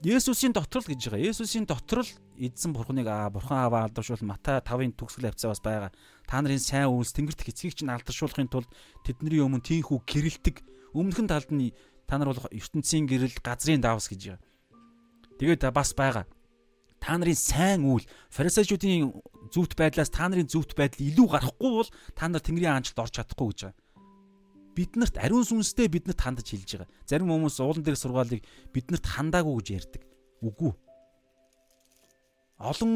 Есүсийн 0.00 0.56
доторл 0.56 0.88
гэж 0.88 1.12
байгаа. 1.12 1.28
Есүсийн 1.28 1.68
доторл 1.68 2.08
эзэн 2.40 2.72
бурхныг 2.72 3.04
аа 3.04 3.28
бурхан 3.28 3.68
аваа 3.68 3.84
алдаршуул 3.84 4.24
Матай 4.24 4.64
5-ын 4.64 4.96
төгсгөл 4.96 5.28
хавцаа 5.28 5.52
бас 5.52 5.60
байгаа. 5.60 5.92
Та 6.24 6.40
нарын 6.40 6.56
сайн 6.56 6.88
үйлс 6.88 7.12
тэнгэрт 7.12 7.44
эцгийг 7.44 7.76
чинь 7.76 7.92
алдаршуулахын 7.92 8.48
тулд 8.48 8.70
тэдний 9.04 9.44
өмнө 9.44 9.60
тийхүү 9.60 10.00
гэрэлтэг 10.08 10.64
өмнөхөн 10.96 11.28
талд 11.28 11.52
нь 11.52 11.76
та 12.08 12.16
нар 12.16 12.32
бол 12.32 12.48
ертөнцийн 12.48 13.04
гэрэл 13.04 13.44
газрын 13.44 13.84
давс 13.84 14.08
гэж 14.08 14.40
байгаа. 14.40 14.40
Тэгээд 15.36 15.68
бас 15.68 15.92
байгаа. 15.92 16.24
Та 17.00 17.16
нарын 17.16 17.36
сайн 17.36 17.84
үйл 17.88 18.04
фарисеучуудын 18.30 19.10
зүвт 19.50 19.74
байдлаас 19.74 20.12
та 20.12 20.28
нарын 20.28 20.46
зүвт 20.46 20.76
байдал 20.76 21.00
илүү 21.00 21.28
гарахгүй 21.32 21.70
бол 21.80 21.90
та 22.14 22.28
нар 22.28 22.44
тэнгэрийн 22.44 22.76
аанчлалд 22.76 23.02
орж 23.08 23.14
чадахгүй 23.16 23.48
гэж 23.50 23.60
байгаа 23.66 23.88
биднэрт 24.80 25.18
ариун 25.18 25.44
сүнстэй 25.44 25.90
биднэрт 25.90 26.20
хандаж 26.22 26.48
хэлж 26.48 26.70
байгаа. 26.78 26.90
Зарим 27.04 27.30
хүмүүс 27.30 27.58
уулан 27.60 27.84
дээр 27.84 27.98
сургаалыг 27.98 28.42
биднэрт 28.72 29.06
хандаагүй 29.06 29.54
гэж 29.60 29.68
ярьдаг. 29.76 30.02
Үгүй. 30.40 30.72
Олон 32.60 32.92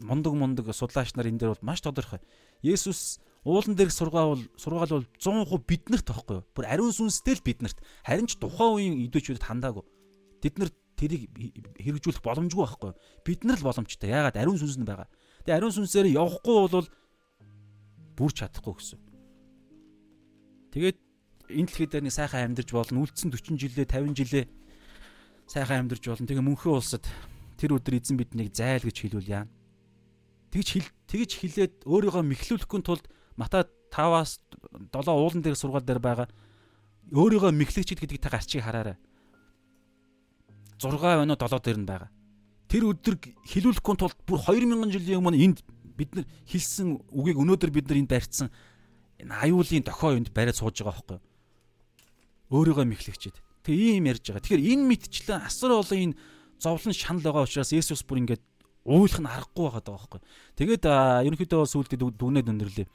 мундаг 0.00 0.32
мундаг 0.32 0.66
судлаач 0.72 1.12
нар 1.16 1.28
энэ 1.28 1.40
дээр 1.40 1.52
бол 1.56 1.66
маш 1.66 1.82
тодорхой. 1.82 2.22
Есүс 2.62 3.18
уулан 3.44 3.76
дээр 3.76 3.90
сургаал 3.90 4.40
сургаал 4.56 5.02
бол 5.02 5.08
100% 5.18 5.66
биднэрт 5.66 6.06
тахгүй? 6.06 6.40
Бүр 6.54 6.64
ариун 6.70 6.94
сүнстэй 6.94 7.36
л 7.36 7.44
биднэрт. 7.44 7.76
Харин 8.06 8.30
ч 8.30 8.38
тухайн 8.38 8.76
үеийн 8.76 8.94
идүүчүүдэд 9.10 9.44
хандаагүй. 9.44 9.84
Нар 10.56 10.70
тэрийг 10.96 11.30
хэрэгжүүлэх 11.76 12.24
боломжгүй 12.24 12.64
байхгүй? 12.64 12.92
Бид 13.22 13.40
нар 13.44 13.60
л 13.60 13.68
боломжтой. 13.68 14.10
Яагаад 14.10 14.40
ариун 14.40 14.58
сүнс 14.58 14.80
нь 14.80 14.88
байгаа. 14.88 15.08
Тэгээ 15.44 15.56
ариун 15.60 15.76
сүнсээр 15.76 16.10
явахгүй 16.16 16.56
бол 16.72 16.88
бүр 18.16 18.32
чадахгүй 18.32 18.74
гэсэн. 18.74 19.00
Тэгээд 20.72 20.98
энэ 21.52 21.68
дэлхий 21.68 21.88
дээр 21.88 22.04
нэг 22.08 22.16
сайхан 22.16 22.52
амьдарч 22.52 22.70
болно. 22.72 23.04
Үлдсэн 23.04 23.30
40 23.30 23.60
жилээ, 23.60 23.86
50 23.86 24.16
жилээ 24.16 24.44
сайхан 25.46 25.86
амьдарч 25.86 26.04
болно. 26.08 26.26
Тэгээ 26.26 26.42
мөнхийн 26.42 26.74
улсад 26.74 27.04
тэр 27.60 27.76
өдөр 27.76 28.00
эзэн 28.00 28.16
биднийг 28.16 28.50
зайл 28.56 28.82
гэж 28.82 28.96
хэлүүл 29.04 29.30
яа. 29.30 29.44
Тэгж 30.50 30.68
хэл 30.72 30.88
тэгж 31.12 31.30
хилээд 31.44 31.74
өөрийгөө 31.84 32.24
мэхлүүлэхгүй 32.24 32.80
тулд 32.82 33.04
Матай 33.36 33.68
5-аас 33.92 34.40
7 34.92 35.12
уулан 35.12 35.44
дээр 35.44 35.56
сургаал 35.56 35.84
дээр 35.84 36.00
байгаа 36.00 36.28
өөрийгөө 37.12 37.52
мэхлэгчд 37.54 38.00
гэдэг 38.02 38.18
та 38.18 38.30
гарчиг 38.32 38.64
хараарай. 38.64 38.96
6 40.80 41.00
байна 41.00 41.34
уу 41.34 41.40
7 41.40 41.60
дээр 41.64 41.78
нь 41.80 41.88
байгаа. 41.88 42.10
Тэр 42.68 42.82
өдөр 42.90 43.16
хилүүлэхгүй 43.46 43.94
тулд 43.96 44.18
бүр 44.26 44.40
2000 44.44 44.92
жилийн 44.92 45.20
өмнө 45.22 45.40
энд 45.40 45.58
бид 45.96 46.12
нар 46.12 46.26
хэлсэн 46.50 47.00
үгийг 47.14 47.40
өнөөдөр 47.40 47.70
бид 47.72 47.86
нар 47.88 48.00
энд 48.02 48.10
барьцсан 48.12 48.48
энэ 49.22 49.32
аюулын 49.32 49.86
дохио 49.86 50.12
юунд 50.12 50.30
бариад 50.34 50.58
сууж 50.58 50.76
байгаа 50.82 51.00
байхгүй 51.00 51.18
өөрийгөө 52.52 52.84
мэхлэгчээд 52.84 53.36
тэгээ 53.64 53.96
ийм 53.96 54.06
ярьж 54.12 54.24
байгаа. 54.28 54.44
Тэгэхээр 54.44 54.66
энэ 54.76 54.84
мэдчлэн 54.92 55.40
асар 55.48 55.72
олон 55.72 56.12
энэ 56.12 56.18
зовлон 56.60 56.92
шанал 56.92 57.24
байгаа 57.24 57.46
учраас 57.48 57.72
Есүс 57.72 58.04
бүр 58.04 58.20
ингээд 58.22 58.42
уйлах 58.84 59.20
нь 59.20 59.26
аргагүй 59.26 59.66
байгаа 59.72 59.82
байхгүй 59.82 60.20
тэгээд 60.60 60.84
ерөнхийдөө 61.26 61.66
сүултээ 61.66 61.98
дүгнээд 61.98 62.50
өндөрлөө 62.52 62.86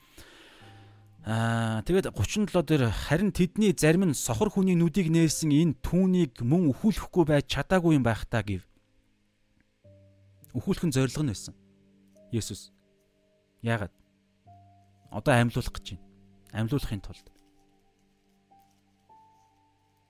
Аа 1.26 1.82
тэгээд 1.86 2.13
37 2.17 2.49
дээр 2.65 2.89
харин 2.89 3.30
тэдний 3.30 3.74
зарим 3.78 4.09
нь 4.09 4.17
сохор 4.17 4.49
хүний 4.49 4.74
нүдийг 4.74 5.13
нээсэн 5.13 5.53
энэ 5.53 5.78
түүнийг 5.86 6.41
мөн 6.41 6.74
өхүүлэхгүй 6.74 7.24
байж 7.30 7.45
чадаагүй 7.45 7.97
юм 7.97 8.05
байх 8.05 8.26
та 8.26 8.41
гэв. 8.41 8.65
Өхүүлэх 10.57 10.89
нь 10.89 10.95
зориг 10.95 11.13
нь 11.22 11.30
байсан. 11.30 11.53
Есүс. 12.34 12.74
Яагаад? 13.61 13.93
Одоо 15.13 15.38
амьлуулах 15.38 15.78
гэж 15.78 15.93
байна 15.93 16.11
амьлуулахын 16.53 17.01
тулд 17.01 17.28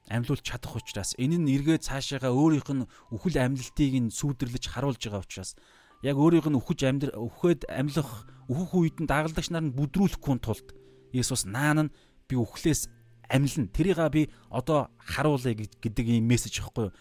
амьлуулж 0.09 0.43
чадах 0.43 0.76
учраас 0.76 1.14
энэ 1.22 1.38
нь 1.38 1.51
эргээд 1.55 1.86
цаашаага 1.86 2.34
өөрийнх 2.34 2.70
нь 2.74 2.89
үхэл 3.16 3.38
амьлалтыг 3.38 3.93
нь 4.01 4.09
сүйдэрлэж 4.12 4.66
харуулж 4.74 4.99
байгаа 4.99 5.24
учраас 5.24 5.55
яг 6.03 6.18
өөрийнх 6.18 6.49
нь 6.49 6.59
үхэж 6.59 6.80
амьдр 6.89 7.12
үхээд 7.16 7.70
амьлах 7.70 8.26
үхэх 8.49 8.72
үед 8.76 8.97
нь 8.99 9.07
дагалдагч 9.07 9.53
нар 9.53 9.70
нь 9.70 9.76
бүдрүүлэхгүй 9.78 10.36
тулд 10.41 10.68
Есүс 11.14 11.45
наан 11.45 11.88
нь 11.88 11.93
би 12.28 12.36
үхлээс 12.36 12.88
амьлна. 13.30 13.68
Тэрийг 13.72 13.99
би 14.12 14.30
одоо 14.49 14.91
харуулъя 14.97 15.55
гэдэг 15.55 16.05
ийм 16.07 16.28
мессеж 16.28 16.59
ихгүй 16.59 16.91
юу? 16.91 16.95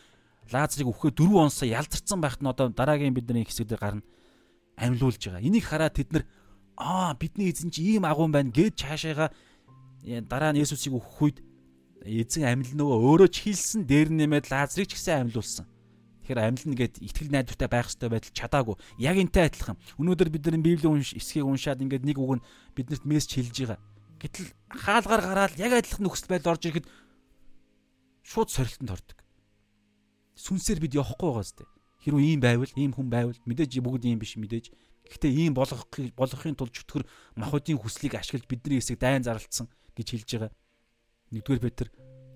Лазарыг 0.50 0.90
үхээ 0.90 1.14
4 1.14 1.46
онсоо 1.46 1.68
ялзарсан 1.70 2.20
байхад 2.20 2.42
нь 2.42 2.50
одоо 2.50 2.68
дараагийн 2.70 3.14
бидний 3.14 3.46
хэсэг 3.46 3.70
дээр 3.70 3.80
гарна 3.80 4.02
амьлуулж 4.76 5.22
байгаа. 5.22 5.46
Энийг 5.46 5.64
хараад 5.64 5.94
тэд 5.94 6.11
нар 6.11 6.24
аа 6.76 7.14
бидний 7.14 7.50
эзэн 7.50 7.70
чи 7.70 7.82
ийм 7.96 8.04
агуун 8.04 8.32
байна 8.32 8.50
гэж 8.50 8.74
цаашаага 8.74 9.30
дараа 10.26 10.50
нь 10.52 10.61
Есүсийг 10.62 10.96
өгөх 10.96 11.18
үед 11.22 11.38
эзэн 12.02 12.48
амьл 12.48 12.72
нөгөө 12.74 12.98
өөрөө 12.98 13.28
ч 13.30 13.36
хийлсэн 13.44 13.84
дээр 13.84 14.08
нэмээд 14.11 14.50
Лазарыг 14.50 14.88
ч 14.88 14.96
гэсэн 14.96 15.28
амьлуулсан. 15.28 15.66
Тэгэхээр 16.24 16.40
амьлна 16.40 16.74
гэд 16.78 16.94
итгэл 17.04 17.30
найдвартай 17.30 17.68
байх 17.68 17.86
хэрэгтэй 17.92 18.08
байтал 18.08 18.32
чадаагүй. 18.32 18.76
Яг 18.96 19.16
энтэй 19.20 19.44
адилхан. 19.50 19.76
Өнөөдөр 20.00 20.28
бид 20.32 20.44
нар 20.48 20.56
Библийн 20.62 20.94
унш 20.96 21.12
эсхийг 21.12 21.44
уншаад 21.44 21.82
ингээд 21.84 22.06
нэг 22.06 22.16
үг 22.16 22.40
нь 22.40 22.44
биднэрт 22.72 23.04
мессеж 23.04 23.36
хэлж 23.36 23.56
байгаа. 23.66 23.78
Гэтэл 24.20 24.52
хаалгаар 24.68 25.22
гараад 25.24 25.54
яг 25.56 25.72
адилхан 25.72 26.04
нөхцөл 26.04 26.30
байдал 26.30 26.52
орж 26.54 26.68
ирэхэд 26.68 26.86
шууд 28.22 28.48
сорилтонд 28.52 28.92
ордог. 28.92 29.18
Сүнсээр 30.36 30.80
бид 30.84 30.94
явахгүй 30.94 31.28
байгаа 31.32 31.46
зү. 31.48 31.64
Хэрвээ 32.04 32.36
ийм 32.36 32.40
байвал, 32.40 32.72
ийм 32.76 32.92
хүн 32.92 33.08
байвал 33.08 33.40
мэдээж 33.48 33.80
бүгд 33.80 34.04
ийм 34.04 34.20
биш 34.20 34.36
мэдээж 34.36 34.72
Гэхдээ 35.10 35.50
ийм 35.50 35.54
болгох 35.58 35.90
болгохын 36.14 36.54
тулд 36.54 36.70
чөтгөр 36.70 37.02
махуудын 37.34 37.82
хүслийг 37.82 38.14
ашиглаж 38.14 38.46
бидний 38.46 38.78
хэсэг 38.78 39.02
дайн 39.02 39.26
зарлцсан 39.26 39.66
гэж 39.98 40.06
хэлж 40.14 40.30
байгаа. 40.38 40.52
Нэгдүгээр 41.34 41.64
Петр 41.66 41.86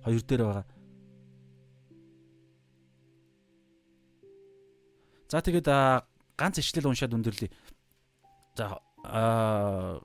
2 0.03 0.27
дээр 0.27 0.43
байгаа. 0.43 0.67
За 5.31 5.39
тэгээд 5.39 5.69
ганц 6.35 6.59
ишлэл 6.59 6.91
уншаад 6.91 7.15
өндөрлөе. 7.15 7.55
За 8.59 8.83
аа 9.07 10.03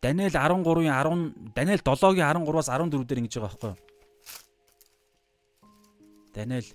Даниэл 0.00 0.32
13-ийн 0.32 0.96
10 0.96 1.52
Даниэл 1.54 1.84
7-гийн 1.84 2.40
13-аас 2.40 2.68
14 2.72 3.04
дээр 3.04 3.20
ингэж 3.20 3.34
байгаа 3.36 3.52
байхгүй 3.52 3.68
юу? 3.68 3.78
Даниэл. 6.32 6.72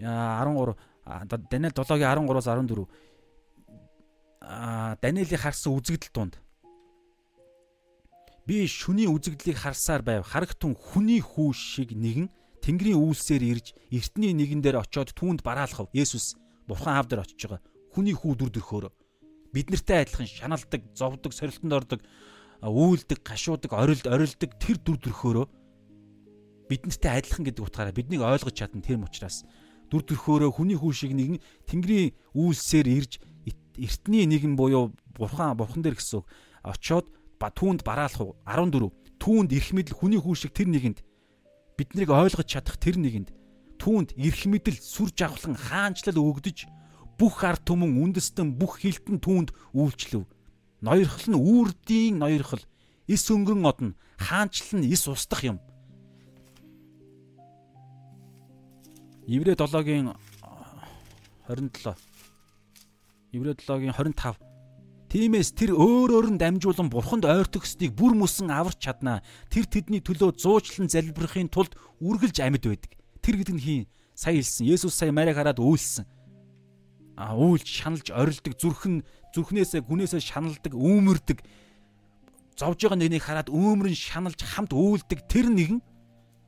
Даниэл 0.00 1.76
13-гийн 1.76 2.08
13-аас 2.24 2.48
14 2.48 2.88
а 4.40 4.96
Даниэлийн 5.02 5.40
харсан 5.44 5.76
үзэгдэл 5.76 6.14
донд 6.16 6.40
би 8.48 8.64
шүний 8.64 9.04
үзэгдлийг 9.04 9.60
харсаар 9.60 10.00
байв. 10.00 10.24
Харагтун 10.24 10.72
хүний 10.72 11.20
хүү 11.20 11.52
шиг 11.52 11.92
нэгэн 11.92 12.32
Тэнгэрийн 12.64 12.96
үйлсээр 12.96 13.44
ирж 13.44 13.76
эртний 13.92 14.32
нэгэн 14.32 14.64
дээр 14.64 14.80
очиод 14.80 15.12
түүнд 15.12 15.44
бараалхав. 15.44 15.92
Есүс 15.92 16.40
Бурхан 16.68 17.00
аав 17.00 17.08
дээр 17.08 17.24
очиж 17.24 17.40
байгаа. 17.48 17.64
Хүний 17.96 18.12
хүү 18.12 18.36
дүр 18.36 18.52
төрхөөр 18.52 18.92
бид 19.52 19.70
нартай 19.72 20.04
адилхан 20.04 20.28
шаналдаг 20.28 20.82
зовдөг 20.94 21.32
сорилтонд 21.32 21.72
ордог 21.72 22.00
үйлдэг 22.62 23.24
гашуудаг 23.24 23.72
орилд 23.72 24.06
орилдог 24.06 24.50
тэр 24.60 24.76
дүр 24.82 24.98
төрхөөрөө 25.00 25.46
бид 26.68 26.82
нартай 26.84 27.22
адилхан 27.22 27.46
гэдэг 27.48 27.64
утгаараа 27.64 27.96
биднийг 27.96 28.20
ойлгож 28.20 28.52
чадна 28.52 28.84
тэр 28.84 29.00
учраас 29.00 29.46
дүр 29.88 30.04
төрхөөрөө 30.04 30.50
хүний 30.52 30.76
хүү 30.76 30.92
шиг 30.92 31.16
нэгэн 31.16 31.40
Тэнгэрийн 31.64 32.12
үйлсээр 32.36 32.88
ирж 32.92 33.12
эртний 33.78 34.26
нэгэн 34.28 34.52
буюу 34.58 34.92
бурхан 35.16 35.56
бурхан 35.56 35.80
дээр 35.80 35.96
гэсэн 35.96 36.26
очоод 36.66 37.06
ба 37.40 37.48
түүнд 37.48 37.86
бараалах 37.86 38.36
14 38.44 38.92
түүнд 39.16 39.50
эрх 39.54 39.70
мэдэл 39.72 39.96
хүний 39.96 40.20
хүү 40.20 40.34
шиг 40.36 40.52
тэр 40.52 40.68
нэгэнд 40.68 41.00
биднийг 41.78 42.10
ойлгож 42.10 42.44
чадах 42.44 42.76
тэр 42.76 43.00
нэгэнд 43.00 43.32
түүнд 43.88 44.12
эрх 44.20 44.44
мэдэл 44.44 44.76
сүр 44.76 45.08
жавхлан 45.16 45.56
хаанчлал 45.56 46.20
өгдөж 46.20 46.68
бүх 47.16 47.40
ард 47.40 47.64
түмэн 47.64 47.96
үндэстэн 47.96 48.52
бүх 48.60 48.84
хилтэн 48.84 49.16
түүнд 49.16 49.56
үйлчлэв. 49.72 50.28
Ноёрхол 50.84 51.26
нь 51.32 51.40
үрдийн 51.40 52.20
ноёрхол. 52.20 52.60
Эс 53.08 53.24
өнгөн 53.32 53.64
одно 53.64 53.96
хаанчлал 54.20 54.84
нь 54.84 54.92
эс 54.92 55.08
устдах 55.08 55.40
юм. 55.40 55.56
Иврэ 59.24 59.56
7-гийн 59.56 60.12
27 61.48 61.96
Иврэ 63.32 63.56
7-гийн 63.56 63.96
25 63.96 64.36
Тиймээс 65.08 65.56
тэр 65.56 65.72
өөр 65.72 66.12
өөр 66.12 66.26
нь 66.36 66.40
дамжуулан 66.40 66.92
бурханд 66.92 67.24
ойртогсныг 67.24 67.96
бүр 67.96 68.12
мөсөн 68.12 68.52
аварч 68.52 68.84
чаднаа. 68.84 69.24
Тэр 69.48 69.64
тэдний 69.64 70.04
төлөө 70.04 70.36
зуучлан 70.36 70.92
залбирахын 70.92 71.48
тулд 71.48 71.72
үргэлж 72.04 72.44
амьд 72.44 72.68
байдаг. 72.68 72.97
Тэр 73.28 73.44
гэдэг 73.44 73.56
нь 73.60 73.60
хийн 73.60 73.84
сая 74.16 74.40
хэлсэн. 74.40 74.64
Есүс 74.64 74.96
сая 74.96 75.12
Марийг 75.12 75.36
хараад 75.36 75.60
үйлсэн. 75.60 76.08
А 77.20 77.36
үйлж 77.36 77.68
шаналж 77.68 78.08
орилдог 78.08 78.56
зүрхэн 78.56 79.04
зүрхнээсээ 79.36 79.84
гүнээсээ 79.84 80.24
шаналдаг, 80.24 80.72
үүмэрдэг. 80.72 81.44
Зовж 82.56 82.88
байгаа 82.88 82.96
нэгнийг 82.96 83.20
хараад 83.20 83.52
үүмрэн 83.52 83.92
шаналж 83.92 84.40
хамт 84.40 84.72
үйлдэг 84.72 85.28
тэр 85.28 85.52
нэгэн 85.52 85.84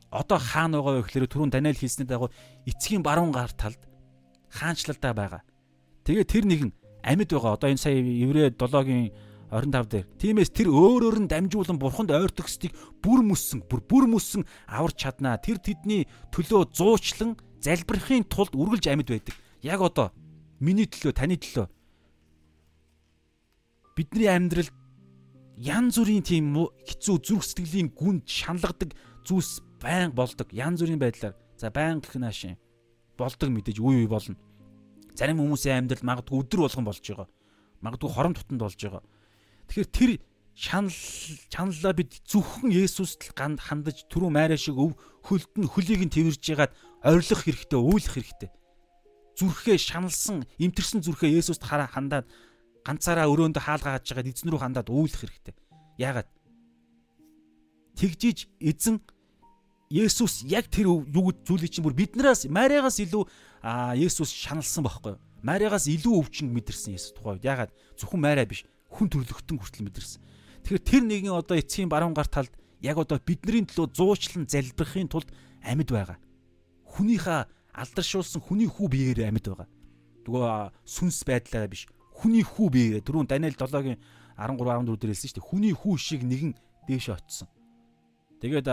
одоо 0.09 0.41
хаана 0.41 0.81
байгаа 0.81 1.05
вэ 1.05 1.05
гэхээр 1.05 1.29
түрүүн 1.29 1.53
Даниэл 1.53 1.77
хэлсний 1.77 2.09
дагуу 2.09 2.33
эцгийн 2.65 3.05
баруун 3.05 3.29
гар 3.29 3.53
талд 3.53 3.77
хаанчлалдаа 4.49 5.13
байгаа. 5.13 5.43
Тэгээ 6.09 6.25
тэр 6.25 6.45
нэгэн 6.49 6.73
амьд 7.05 7.29
байгаа. 7.29 7.61
Одоо 7.61 7.69
энэ 7.69 7.83
сая 7.85 8.01
Еврэ 8.01 8.57
7-гийн 8.57 9.13
25 9.51 9.91
дээр. 9.91 10.07
Тиймээс 10.19 10.51
тэр 10.55 10.71
өөр 10.71 11.11
өөр 11.11 11.19
нь 11.27 11.31
дамжуулан 11.31 11.79
бурханд 11.79 12.15
ойртогсдыг 12.15 12.71
бүр 13.03 13.27
мөссөн, 13.27 13.67
бүр 13.67 13.83
бүр 13.83 14.07
мөссөн 14.07 14.47
аварч 14.71 15.03
чаднаа. 15.03 15.43
Тэр 15.43 15.59
тэдний 15.59 16.07
төлөө 16.31 16.71
зуучлан 16.71 17.35
залбирахын 17.59 18.25
тулд 18.31 18.55
үргэлж 18.55 18.87
амьд 18.87 19.11
байдаг. 19.11 19.35
Яг 19.67 19.83
одоо 19.83 20.15
миний 20.63 20.87
төлөө, 20.87 21.13
таны 21.13 21.35
төлөө 21.37 21.67
бидний 24.01 24.33
амьдралд 24.33 24.73
янз 25.61 25.99
бүрийн 26.01 26.25
тийм 26.25 26.57
хэцүү 26.57 27.17
зүрх 27.21 27.45
сэтгэлийн 27.45 27.93
гүнд 27.93 28.25
шаналгадаг 28.25 28.97
зүйлс 29.29 29.61
байн 29.77 30.15
болдог. 30.17 30.49
Янз 30.57 30.81
бүрийн 30.81 30.97
байдлаар 30.97 31.37
за 31.61 31.69
байн 31.69 32.01
гэх 32.01 32.17
наашин 32.17 32.57
болдог 33.21 33.53
мэдээж 33.53 33.77
үе 33.77 34.01
үе 34.01 34.09
болно. 34.09 34.41
Зарим 35.13 35.45
хүмүүсийн 35.45 35.85
амьдрал 35.85 36.01
магадгүй 36.01 36.41
өдөр 36.41 36.65
болгон 36.65 36.89
болж 36.89 37.05
байгаа. 37.05 37.29
Магадгүй 37.85 38.09
хорон 38.09 38.33
тутанд 38.33 38.61
болж 38.65 38.81
байгаа. 38.81 39.03
Тэгэхээр 39.71 39.91
тэр 39.95 40.11
шанал 40.59 40.91
чаналлаа 41.47 41.95
бид 41.95 42.19
зөвхөн 42.27 42.75
Есүст 42.75 43.31
ганд 43.39 43.63
хандаж 43.63 44.03
түрүү 44.11 44.35
майраа 44.35 44.59
шиг 44.59 44.75
өв 44.75 44.99
хөлд 45.23 45.47
нь 45.63 45.71
хөлийг 45.71 46.03
нь 46.03 46.11
тэрж 46.11 46.43
ягаад 46.43 46.75
орилох 47.07 47.47
хэрэгтэй, 47.47 47.79
уйлах 47.79 48.15
хэрэгтэй. 48.19 48.51
Зүрхээ 49.39 49.79
шаналсан, 49.79 50.43
имтэрсэн 50.59 51.07
зүрхээ 51.07 51.39
Есүст 51.39 51.63
хараа 51.63 51.87
хандаад 51.87 52.27
ганцаараа 52.83 53.31
өрөөндө 53.31 53.63
хаалгаа 53.63 54.03
хаж 54.03 54.11
байгаад 54.11 54.31
эзэн 54.35 54.51
рүү 54.51 54.59
хандаад 54.59 54.91
уйлах 54.91 55.23
хэрэгтэй. 55.23 55.55
Яагаад? 56.03 56.29
Тэгжиж 57.95 58.51
эзэн 58.59 58.99
Есүс 59.87 60.43
яг 60.51 60.67
тэр 60.67 60.91
юу 60.91 61.31
зүйлийг 61.47 61.71
чинь 61.71 61.87
бүр 61.87 61.95
биднээс 61.95 62.51
Мариагаас 62.51 62.99
илүү 62.99 63.23
а 63.63 63.95
Есүс 63.95 64.35
шаналсан 64.35 64.83
байхгүй 64.83 65.15
юу? 65.15 65.23
Мариагаас 65.47 65.87
илүү 65.91 66.15
өвчин 66.21 66.51
мэдэрсэн 66.55 66.95
Есүс 66.95 67.15
тухай. 67.15 67.43
Ягаад 67.43 67.75
зөвхөн 67.99 68.23
Мария 68.23 68.47
биш 68.47 68.67
хүн 68.91 69.09
төрлөختөн 69.09 69.57
хүртэл 69.59 69.87
мэдэрсэн. 69.87 70.21
Тэгэхээр 70.67 70.85
тэр 70.85 71.03
нэгэн 71.07 71.35
одоо 71.35 71.57
эцгийн 71.57 71.89
баруун 71.89 72.13
гар 72.13 72.27
талд 72.27 72.53
яг 72.83 72.99
одоо 72.99 73.23
бидний 73.23 73.65
төлөө 73.65 73.95
зуучлан 73.95 74.45
залбирахын 74.51 75.09
тулд 75.09 75.31
амьд 75.63 75.89
байгаа. 75.89 76.19
Хүнийхээ 76.91 77.41
алдаршуулсан 77.73 78.43
хүний 78.43 78.67
хүү 78.67 78.87
биеэрээ 78.91 79.31
амьд 79.31 79.47
байгаа. 79.47 79.69
Нөгөө 80.27 80.45
сүнс 80.85 81.23
байдлаараа 81.25 81.71
биш. 81.71 81.87
Хүний 82.13 82.45
хүү 82.45 82.69
биеэрээ 82.75 83.07
түрүүн 83.07 83.31
Даниэл 83.31 83.57
7-гийн 83.57 83.99
13 84.37 84.59
14 84.59 84.99
дээр 85.01 85.13
хэлсэн 85.15 85.29
шүү 85.31 85.39
дээ. 85.39 85.49
Хүний 85.49 85.75
хүү 85.77 85.95
шиг 85.97 86.23
нэгэн 86.27 86.53
дээш 86.89 87.15
очсон. 87.15 87.49
Тэгээд 88.41 88.69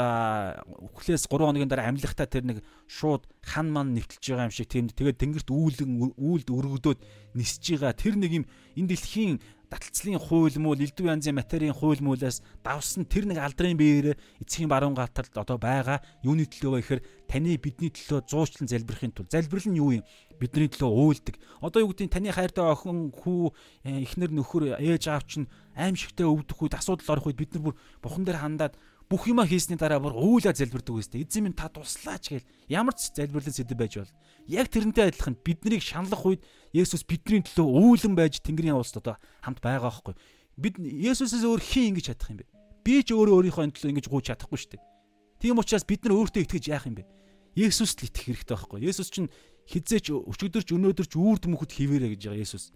үхлээс 0.95 1.27
3 1.27 1.43
хоногийн 1.43 1.67
дараа 1.67 1.91
амьлахтаа 1.91 2.23
тэр 2.23 2.47
нэг 2.47 2.57
шууд 2.87 3.27
хан 3.43 3.67
ман 3.67 3.91
нэвтэлж 3.91 4.23
байгаа 4.31 4.47
юм 4.47 4.55
шиг 4.55 4.71
тийм 4.71 4.87
тэгээд 4.87 5.19
тэнгэрт 5.19 5.51
үүлэн 5.51 5.91
үүлд 6.15 6.47
өргөдөөд 6.47 6.99
нисэж 7.35 7.75
байгаа 7.75 7.91
тэр 7.91 8.15
нэг 8.15 8.31
юм 8.31 8.45
энэ 8.79 8.89
дэлхийн 8.95 9.43
таталцлын 9.67 10.19
хууль 10.19 10.55
мөл 10.63 10.79
элдв 10.79 11.03
янзын 11.03 11.35
материйн 11.35 11.75
хууль 11.75 11.99
мөлөөс 11.99 12.39
давсан 12.63 13.03
тэр 13.03 13.27
нэг 13.27 13.43
алдрын 13.43 13.75
биеэр 13.75 14.15
эцгийн 14.39 14.71
баруун 14.71 14.95
гаталд 14.95 15.35
одоо 15.35 15.59
байгаа. 15.59 15.99
Юуны 16.23 16.47
төлөө 16.47 16.71
вэ 16.71 16.79
гэхээр 16.79 17.01
таны 17.27 17.59
бидний 17.59 17.91
төлөө 17.91 18.23
зуучлан 18.31 18.71
залбирахын 18.71 19.11
тулд 19.11 19.27
залбирал 19.27 19.67
нь 19.67 19.79
юу 19.83 19.91
юм? 19.99 20.07
Бидний 20.39 20.71
төлөө 20.71 20.87
уйлдаг 20.87 21.35
одоо 21.59 21.83
юу 21.83 21.91
гэдэг 21.91 22.15
таны 22.15 22.31
хайртай 22.31 22.63
охин 22.63 23.11
хүү 23.11 23.51
э, 23.83 24.07
эхнэр 24.07 24.31
нөхөр 24.31 24.79
ээж 24.79 25.11
аав 25.11 25.27
чинь 25.27 25.51
аимшигтай 25.75 26.23
өвдөх 26.23 26.63
үед 26.63 26.79
асуудал 26.79 27.19
орох 27.19 27.27
үед 27.27 27.41
бид 27.43 27.51
нар 27.59 27.63
бүр 27.67 27.75
бухан 27.99 28.23
дээр 28.23 28.39
хандаад 28.39 28.79
бүх 29.07 29.27
юма 29.31 29.47
хийсний 29.47 29.79
дараа 29.79 30.03
бүр 30.03 30.15
уулаа 30.15 30.51
залбирдаг 30.51 30.99
үстэй. 30.99 31.23
Эзэн 31.23 31.47
минь 31.47 31.55
та 31.55 31.71
туслаач 31.71 32.27
гээл 32.27 32.47
ямар 32.67 32.91
ч 32.91 33.15
залбирлын 33.15 33.55
сэдв 33.55 33.79
байж 33.79 34.03
бол. 34.03 34.13
Яг 34.51 34.67
тэрнтэй 34.67 35.15
адилхан 35.15 35.39
биднийг 35.39 35.79
шаналх 35.79 36.23
үед 36.27 36.43
Есүс 36.75 37.07
бидний 37.07 37.39
төлөө 37.39 38.03
үүлэн 38.03 38.19
байж 38.19 38.43
Тэнгэрийн 38.43 38.75
улсад 38.75 38.99
одоо 38.99 39.15
хамт 39.39 39.63
байгаа 39.63 39.87
байхгүй. 39.87 40.15
Бид 40.59 40.75
Есүсээс 40.75 41.47
өөр 41.47 41.63
хин 41.63 41.95
ингэж 41.95 42.11
чадах 42.11 42.35
юм 42.35 42.43
бэ? 42.43 42.51
Би 42.83 42.99
ч 42.99 43.15
өөрөө 43.15 43.47
өөрийнхөө 43.47 43.79
төлөө 43.79 43.91
ингэж 43.95 44.07
гуйж 44.11 44.25
чадахгүй 44.27 44.59
шүү 44.59 44.71
дээ. 44.75 44.83
Тийм 45.39 45.55
учраас 45.55 45.87
бид 45.87 46.03
нар 46.03 46.19
өөртөө 46.19 46.43
итгэж 46.43 46.65
яах 46.67 46.87
юм 46.91 46.99
бэ? 46.99 47.07
Есүст 47.55 48.03
л 48.03 48.11
итгэх 48.11 48.27
хэрэгтэй 48.27 48.55
байхгүй. 48.59 48.79
Есүс 48.83 49.07
чинь 49.07 49.31
хизээч 49.71 50.11
өчигдөрч 50.11 50.69
өнөөдөрч 50.75 51.13
үрд 51.15 51.47
мөхөд 51.47 51.71
хിവэрэ 51.71 52.15
гэж 52.15 52.21
байгаа 52.27 52.43
Есүс. 52.43 52.75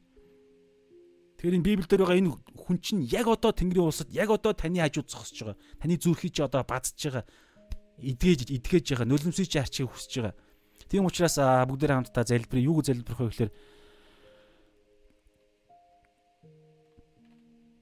Тэгэхээр 1.42 1.58
энэ 1.58 1.66
Библиэлд 1.66 1.90
байгаа 1.98 2.20
энэ 2.22 2.32
хүн 2.54 2.78
чинь 2.86 3.02
яг 3.10 3.26
одоо 3.26 3.50
Тэнгэрийн 3.50 3.90
улсад 3.90 4.14
яг 4.14 4.30
одоо 4.30 4.54
таны 4.54 4.78
хажууд 4.78 5.10
зогсож 5.10 5.42
байгаа. 5.42 5.58
Таны 5.82 5.98
зүрхий 5.98 6.30
чи 6.30 6.46
одоо 6.46 6.62
бадж 6.62 6.94
байгаа. 6.94 7.26
Идгээж 7.98 8.46
идгээж 8.46 8.86
байгаа, 8.94 9.10
нулимсэж 9.10 9.50
арчиг 9.58 9.90
хүсэж 9.90 10.14
байгаа. 10.22 10.38
Тийм 10.86 11.10
учраас 11.10 11.42
бүгдээрээ 11.42 11.98
хамтдаа 11.98 12.30
залбираа 12.30 12.62
юу 12.62 12.78
гэж 12.78 12.94
залбирах 12.94 13.22
вэ 13.26 13.30
гэхээр 13.34 13.52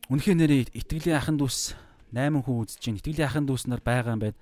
Үнэхээр 0.07 0.37
нэрээ 0.39 0.61
итгэлийн 0.79 1.19
ахын 1.19 1.35
дүүс 1.35 1.75
8 2.15 2.39
хүн 2.39 2.63
үзэж 2.63 2.79
чинь 2.79 2.95
итгэлийн 2.95 3.27
ахын 3.27 3.43
дүүс 3.43 3.67
нар 3.67 3.83
байгаа 3.83 4.15
юм 4.15 4.23
байна. 4.23 4.39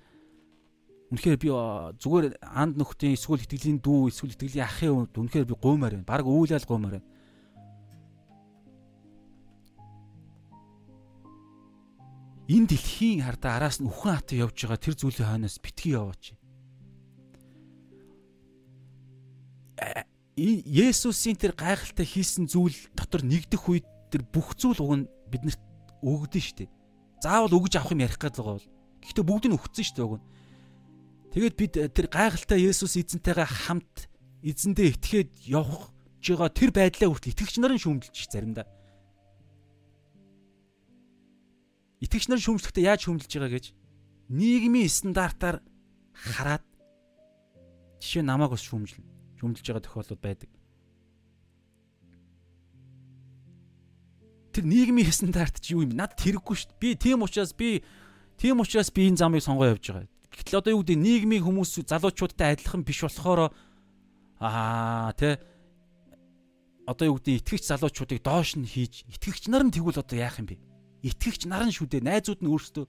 Үнэхээр 1.10 1.42
би 1.42 1.50
зүгээр 1.98 2.38
анд 2.38 2.78
нөхдийн 2.78 3.18
эсвэл 3.18 3.42
итгэлийн 3.42 3.82
дүү 3.82 4.14
эсвэл 4.14 4.38
итгэлийн 4.38 4.62
ахын 4.62 5.10
үед 5.10 5.18
үнэхээр 5.18 5.50
би 5.50 5.58
гуймаар 5.58 5.98
байна. 5.98 6.06
Бараг 6.06 6.30
үүлэл 6.30 6.70
гуймаар 6.70 7.02
байна. 7.02 7.17
Энэ 12.48 12.66
дэлхийн 12.72 13.20
хардаа 13.28 13.60
араас 13.60 13.76
нь 13.78 13.88
үхэн 13.88 14.16
хатан 14.16 14.40
явж 14.40 14.56
байгаа 14.56 14.80
тэр 14.80 14.96
зүйлийн 14.96 15.28
хойноос 15.28 15.60
битгий 15.60 15.92
яваач. 15.92 16.32
Есүсийн 20.38 21.36
тэр 21.36 21.52
гайхалтай 21.52 22.08
хийсэн 22.08 22.48
зүйл 22.48 22.74
дотор 22.96 23.20
нэгдэх 23.20 23.68
үед 23.68 23.86
тэр 24.08 24.24
бүх 24.24 24.56
зүйл 24.56 24.80
уг 24.80 24.92
нь 24.96 25.04
биднэрт 25.28 25.60
өгдөн 26.00 26.40
штэ. 26.40 26.72
Заавал 27.20 27.52
өгж 27.52 27.76
авах 27.76 27.92
юм 27.92 28.00
ярих 28.00 28.16
гэдэг 28.16 28.44
бол. 28.46 28.64
Гэхдээ 29.04 29.26
бүгд 29.28 29.44
нь 29.52 29.56
өгцөн 29.58 29.84
штэ 29.84 30.02
уг 30.08 30.22
нь. 30.22 30.26
Тэгээд 31.36 31.54
бид 31.58 31.74
тэр 31.92 32.06
гайхалтай 32.08 32.64
Есүс 32.64 32.96
эзэнтэйгээ 32.96 33.48
хамт 33.68 34.08
эзэндээ 34.40 34.88
итгээд 34.96 35.30
явах 35.44 35.92
жигаа 36.22 36.48
тэр 36.48 36.70
байдлаа 36.72 37.12
хүртэл 37.12 37.34
итгэгч 37.34 37.54
нарын 37.60 37.82
шүүмжилж 37.82 38.30
заримдаа 38.30 38.66
Итгэгч 41.98 42.30
нар 42.30 42.38
шүүмжлэхдээ 42.38 42.84
яаж 42.86 43.00
шүүмжилж 43.06 43.32
байгаа 43.34 43.54
гэж 43.58 43.66
нийгмийн 44.30 44.86
стандартаар 44.86 45.58
хараад 46.14 46.62
жишээ 47.98 48.22
намайг 48.22 48.54
бас 48.54 48.62
шүүмжилнэ. 48.62 49.06
Шүүмжилж 49.42 49.66
байгаа 49.66 49.82
тохиолдол 49.82 50.20
байдаг. 50.22 50.50
Тэр 54.54 54.64
нийгмийн 54.64 55.10
стандарт 55.10 55.58
чи 55.58 55.74
юу 55.74 55.82
юм? 55.82 55.98
Над 55.98 56.14
хэрэггүй 56.14 56.54
шүү 56.54 56.70
дээ. 56.70 56.82
Би 56.82 56.88
тийм 56.94 57.22
учраас 57.26 57.50
би 57.54 57.82
тийм 58.38 58.62
учраас 58.62 58.90
би 58.94 59.10
энэ 59.10 59.18
замыг 59.18 59.42
сонгоо 59.42 59.74
явж 59.74 59.90
байгаа. 59.90 60.06
Гэтэл 60.30 60.58
одоо 60.62 60.72
юу 60.78 60.82
гэдэг 60.86 60.98
нийгмийн 61.02 61.42
хүмүүс 61.42 61.82
залуучуудтай 61.82 62.54
адилхан 62.54 62.86
биш 62.86 63.02
болохоор 63.02 63.50
аа 64.38 65.10
тэ 65.18 65.42
одоо 66.86 67.06
юу 67.10 67.18
гэдэг 67.18 67.42
итгэгч 67.42 67.64
залуучуудыг 67.74 68.22
доош 68.22 68.54
нь 68.54 68.66
хийж 68.66 69.02
итгэгч 69.10 69.50
нар 69.50 69.66
нь 69.66 69.74
тэгвэл 69.74 69.98
одоо 69.98 70.16
яах 70.18 70.38
юм 70.38 70.46
бэ? 70.46 70.67
Итгэгч 71.02 71.46
наран 71.46 71.70
шүү 71.74 71.86
дээ. 71.86 72.06
Найзууд 72.06 72.40
нь 72.42 72.50
өөрсдөө 72.50 72.86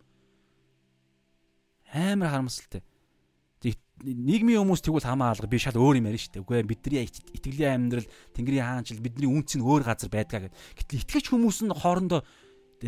амар 1.94 2.30
харамсалтай. 2.30 2.82
Нийгмийн 4.00 4.64
хүмүүс 4.64 4.80
тэгвэл 4.80 5.04
хамаа 5.04 5.36
алга 5.36 5.50
би 5.52 5.60
шал 5.60 5.76
өөр 5.76 6.00
юм 6.00 6.08
ярина 6.08 6.24
шүү 6.24 6.34
дээ. 6.40 6.44
Үгүй 6.48 6.56
ээ 6.64 6.70
бидний 6.72 7.04
итгэлийн 7.04 7.92
амьдрал 7.92 8.08
Тэнгэрийн 8.32 8.64
хаанчил 8.64 9.04
бидний 9.04 9.28
үнц 9.28 9.60
нь 9.60 9.66
өөр 9.66 9.84
газар 9.84 10.08
байдгаа 10.08 10.48
гэд. 10.48 10.56
Гэтэл 10.56 11.02
итгэгч 11.04 11.26
хүмүүс 11.36 11.68
нь 11.68 11.76
хоорондоо 11.76 12.24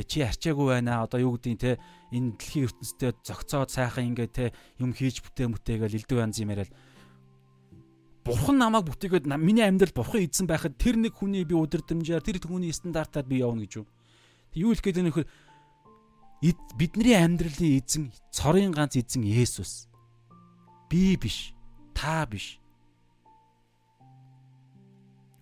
чи 0.07 0.23
арчаагүй 0.23 0.71
байна. 0.71 1.03
Одоо 1.03 1.19
юу 1.19 1.35
гэдгийг 1.35 1.59
те 1.59 1.71
энэ 2.15 2.39
дэлхийн 2.39 2.71
ертөнцтэй 2.71 3.11
зөгцоод 3.27 3.69
сайхан 3.75 4.15
ингээ 4.15 4.29
те 4.31 4.45
юм 4.79 4.95
хийж 4.95 5.19
бүтээ 5.19 5.51
мүтээгэл 5.51 5.99
элдв 5.99 6.15
янз 6.15 6.39
юм 6.39 6.55
яриад 6.55 6.71
Бурхан 8.23 8.55
намайг 8.61 8.85
бүтээгээд 8.85 9.25
миний 9.35 9.65
амьдрал 9.65 9.91
бурхан 9.97 10.21
эзэн 10.21 10.45
байхад 10.45 10.77
тэр 10.77 10.95
нэг 10.95 11.17
хүний 11.17 11.41
би 11.41 11.57
удирдамжаар 11.57 12.21
тэр 12.21 12.37
хүний 12.37 12.69
стандартаар 12.69 13.25
би 13.25 13.41
явна 13.41 13.65
гэж 13.65 13.81
юу. 13.81 13.89
Юу 14.53 14.75
хэлэх 14.75 14.83
гээд 14.83 15.05
нөхөр 15.07 15.27
бидний 16.75 17.15
амьдралын 17.15 17.79
эзэн 17.79 18.03
цорын 18.35 18.75
ганц 18.75 18.99
эзэн 18.99 19.23
Есүс. 19.23 19.87
Би 20.89 21.15
биш, 21.15 21.55
та 21.95 22.25
биш. 22.27 22.59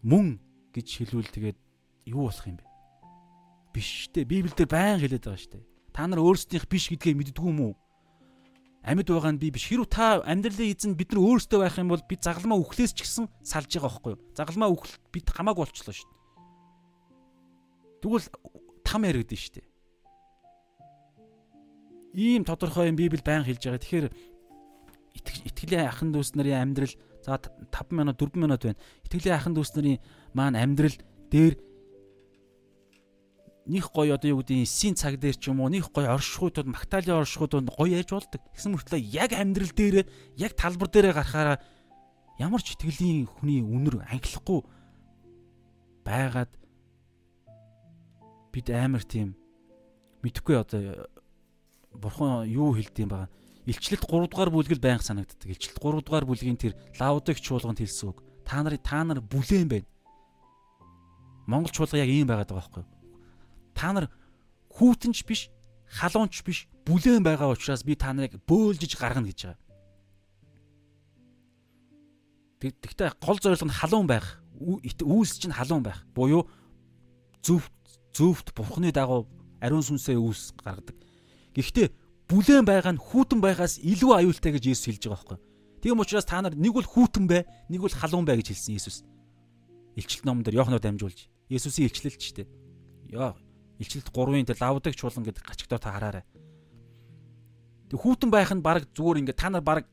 Мөн 0.05 0.37
гэж 0.75 0.87
хэлвэл 1.01 1.33
тэгээд 1.33 1.57
юу 2.05 2.29
болох 2.29 2.45
юм 2.45 2.61
бэ? 2.61 2.65
Биш 3.73 4.09
штэ. 4.09 4.29
Библиэлд 4.29 4.69
байн 4.69 5.01
хэлээд 5.01 5.25
байгаа 5.25 5.41
штэ. 5.41 5.65
Та 5.89 6.05
нар 6.05 6.21
өөрсдийнх 6.21 6.69
биш 6.69 6.93
гэдгээ 6.93 7.17
мэддгүү 7.17 7.49
юм 7.49 7.59
уу? 7.65 7.73
амьд 8.83 9.11
байгаа 9.11 9.33
нь 9.35 9.41
би 9.41 9.51
биш. 9.51 9.67
Хэрв 9.67 9.85
та 9.91 10.23
амьдралын 10.23 10.71
эзэн 10.71 10.95
бид 10.95 11.11
нар 11.11 11.21
өөрсдөө 11.21 11.59
байх 11.59 11.77
юм 11.77 11.91
бол 11.91 12.03
бид 12.07 12.23
загалмаа 12.23 12.57
үхлээс 12.63 12.95
ч 12.95 13.03
гэсэн 13.03 13.27
салж 13.43 13.69
байгаа 13.75 13.91
байхгүй 13.91 14.11
юу? 14.15 14.23
Загалмаа 14.33 14.69
үхэл 14.71 14.95
бид 15.11 15.27
хамаагүй 15.27 15.63
болчлоо 15.67 15.93
шүү 15.93 16.07
дээ. 16.07 16.17
Тэгвэл 17.99 18.27
там 18.89 19.05
яригдэн 19.05 19.37
шүү 19.37 19.53
дээ. 19.61 19.67
Ийм 22.17 22.41
тодорхой 22.41 22.89
юм 22.89 22.97
Библи 22.97 23.21
байн 23.21 23.45
хэлж 23.45 23.69
байгаа. 23.69 23.81
Тэгэхээр 23.85 24.07
итгэлийн 25.45 25.85
ахын 25.85 26.09
дүүс 26.09 26.33
нарын 26.33 26.73
амьдрал 26.73 26.95
за 27.21 27.37
5 27.37 27.93
минут 27.93 28.17
4 28.17 28.33
минут 28.41 28.65
байна. 28.65 28.81
Итгэлийн 29.05 29.37
ахын 29.37 29.53
дүүс 29.53 29.77
нарын 29.77 30.01
маань 30.33 30.57
амьдрал 30.57 30.97
дээр 31.29 31.61
них 33.69 33.93
гоё 33.93 34.17
одоо 34.17 34.33
юу 34.33 34.41
гэдэг 34.41 34.65
эсийн 34.65 34.97
цаг 34.97 35.21
дээр 35.21 35.37
ч 35.37 35.53
юм 35.53 35.61
уу 35.61 35.69
них 35.69 35.93
гоё 35.93 36.17
оршихуйдууд 36.17 36.73
магтаалын 36.73 37.21
оршихуйдууд 37.21 37.69
гоё 37.69 38.01
ярьж 38.01 38.09
болдог. 38.09 38.41
Гэсэн 38.57 38.73
мөртлөө 38.73 38.99
яг 39.13 39.31
амьдрал 39.37 39.69
дээр 39.69 40.09
яг 40.41 40.57
талбар 40.57 40.89
дээрээ 40.89 41.13
гарахаараа 41.13 41.57
ямар 42.41 42.61
ч 42.65 42.73
итгэлийн 42.73 43.29
хүний 43.29 43.61
үнэр 43.61 44.01
ангилахгүй 44.09 44.65
байгаад 46.01 46.49
бид 48.51 48.67
амар 48.69 49.03
тийм 49.03 49.35
мэдхгүй 50.23 50.55
одоо 50.59 51.07
бурхан 51.93 52.45
юу 52.49 52.73
хэлдэм 52.75 53.09
байгаа. 53.09 53.29
Илчлэлт 53.65 54.05
3 54.05 54.29
дугаар 54.29 54.49
бүлгэл 54.49 54.81
байнга 54.81 55.05
санагддаг. 55.05 55.45
Илчлэлт 55.45 55.77
3 55.77 56.01
дугаар 56.05 56.25
бүлгийн 56.25 56.57
тэр 56.57 56.73
лаудыг 56.97 57.37
чуулганд 57.37 57.79
хэлсэн 57.79 58.09
үг. 58.09 58.23
Та 58.45 58.63
нарыг 58.65 58.81
та 58.81 59.05
нар 59.05 59.21
бүлээн 59.21 59.69
байна. 59.69 59.87
Монгол 61.45 61.73
чуулга 61.73 62.01
яг 62.01 62.09
ийм 62.09 62.25
байгаад 62.25 62.49
байгаа 62.49 62.65
байхгүй 62.65 62.83
юу? 62.85 62.99
та 63.79 63.93
нар 63.95 64.11
хүүтэнч 64.75 65.23
биш, 65.23 65.47
халуунч 65.87 66.43
биш, 66.43 66.67
бүлээн 66.83 67.23
байгаа 67.23 67.55
учраас 67.55 67.87
би 67.87 67.95
та 67.95 68.11
нарыг 68.11 68.35
бөөлжиж 68.43 68.99
гаргана 68.99 69.31
гэж 69.31 69.55
байгаа. 69.55 69.63
Тэгтээ 72.59 73.09
гол 73.23 73.39
зорилго 73.39 73.71
нь 73.71 73.79
халуун 73.79 74.07
байх. 74.07 74.43
Үүс 74.59 75.39
чинь 75.39 75.55
халуун 75.55 75.87
байх. 75.87 76.03
Буюу 76.11 76.51
зөв 77.39 77.71
зөвхт 78.13 78.53
бурхны 78.55 78.91
дагуу 78.91 79.27
ариун 79.61 79.83
сүнсээ 79.83 80.17
үүс 80.17 80.55
гаргадаг. 80.63 80.95
Гэхдээ 81.55 81.87
бүлээн 82.29 82.65
байгаа 82.65 82.93
нь 82.95 83.01
хүүтэн 83.01 83.39
байгаас 83.41 83.81
илүү 83.81 84.11
аюултай 84.23 84.53
гэж 84.55 84.63
Есүс 84.69 84.85
хэлж 84.85 85.03
байгаа 85.09 85.17
байхгүй. 85.17 85.39
Тийм 85.81 85.99
учраас 85.99 86.27
та 86.27 86.41
нар 86.41 86.55
нэг 86.55 86.73
бол 86.75 86.85
хүүтэн 86.85 87.25
бай, 87.27 87.47
нэг 87.67 87.81
бол 87.81 87.91
халуун 87.91 88.25
бай 88.27 88.37
гэж 88.39 88.53
хэлсэн 88.53 88.75
Есүс. 88.77 89.03
Илчилт 89.95 90.25
номон 90.25 90.43
дээр 90.43 90.61
Йоханнод 90.61 90.83
дамжуулж. 90.83 91.27
Есүсийн 91.49 91.89
илчлэлт 91.89 92.19
ч 92.19 92.35
тийм. 92.35 92.47
Яа 93.09 93.33
Илчилт 93.79 94.11
3-ын 94.11 94.45
тэр 94.45 94.59
лавдаг 94.59 94.93
чуулган 94.93 95.23
гэдэг 95.23 95.43
гачигдоор 95.43 95.81
та 95.81 95.91
хараарай. 95.95 96.25
Тэг 97.89 97.97
хүүтэн 97.97 98.29
байх 98.29 98.51
нь 98.53 98.61
баг 98.61 98.85
зүгээр 98.93 99.19
ингээ 99.23 99.37
та 99.39 99.49
нар 99.49 99.63
баг 99.63 99.87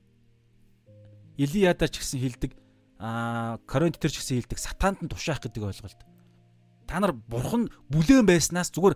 Илиада 1.39 1.89
ч 1.89 2.03
гэсэн 2.03 2.21
хилдэг 2.21 2.53
аа 2.99 3.63
Коринт 3.65 3.97
төр 3.97 4.13
ч 4.13 4.21
гэсэн 4.21 4.43
хилдэг 4.45 4.59
сатаанд 4.59 5.01
нь 5.01 5.09
тушаах 5.09 5.41
гэдэг 5.41 5.63
ойлголт. 5.65 6.01
Та 6.87 7.03
нар 7.03 7.13
бурхан 7.13 7.69
бүлээн 7.91 8.27
байснаас 8.27 8.71
зүгээр 8.71 8.95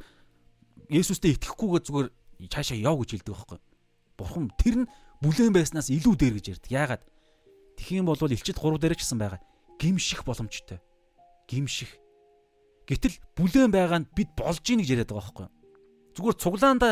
Есүстэй 0.90 1.38
итгэхгүйгээ 1.38 1.82
зүгээр 1.86 2.08
цаашаа 2.50 2.78
яв 2.78 2.98
гэж 2.98 3.10
хэлдэг 3.22 3.34
байхгүй. 3.34 3.58
Бурхан 4.18 4.50
тэр 4.58 4.76
нь 4.82 4.90
бүлээн 5.22 5.54
байснаас 5.54 5.90
илүү 5.90 6.14
дээр 6.18 6.34
гэж 6.38 6.46
ярьдаг. 6.58 6.70
Яагаад? 6.70 7.02
Юм 7.90 8.06
бол 8.06 8.18
илчит 8.18 8.58
3 8.58 8.78
дээр 8.78 8.94
ч 8.98 9.06
гэсэн 9.06 9.18
байгаа. 9.18 9.40
Гимших 9.78 10.26
боломжтой. 10.26 10.82
Гимших. 11.48 11.90
Гэтэл 12.90 13.16
бүлээн 13.38 13.70
байгаа 13.70 14.02
нь 14.02 14.10
бид 14.12 14.34
болж 14.34 14.66
ийн 14.66 14.82
гэж 14.82 14.90
яриад 14.90 15.14
байгаа 15.14 15.30
байхгүй? 15.30 15.48
Зүгээр 16.18 16.36
цуглаанда 16.42 16.88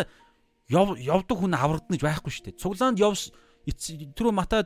явдаг 0.71 1.37
хүн 1.37 1.59
аврагдана 1.59 1.95
гэж 1.99 2.03
байхгүй 2.07 2.31
шүү 2.33 2.45
дээ. 2.49 2.61
Цуглаанд 2.63 3.03
явс 3.03 3.35
түрүү 3.67 4.33
Матай 4.33 4.65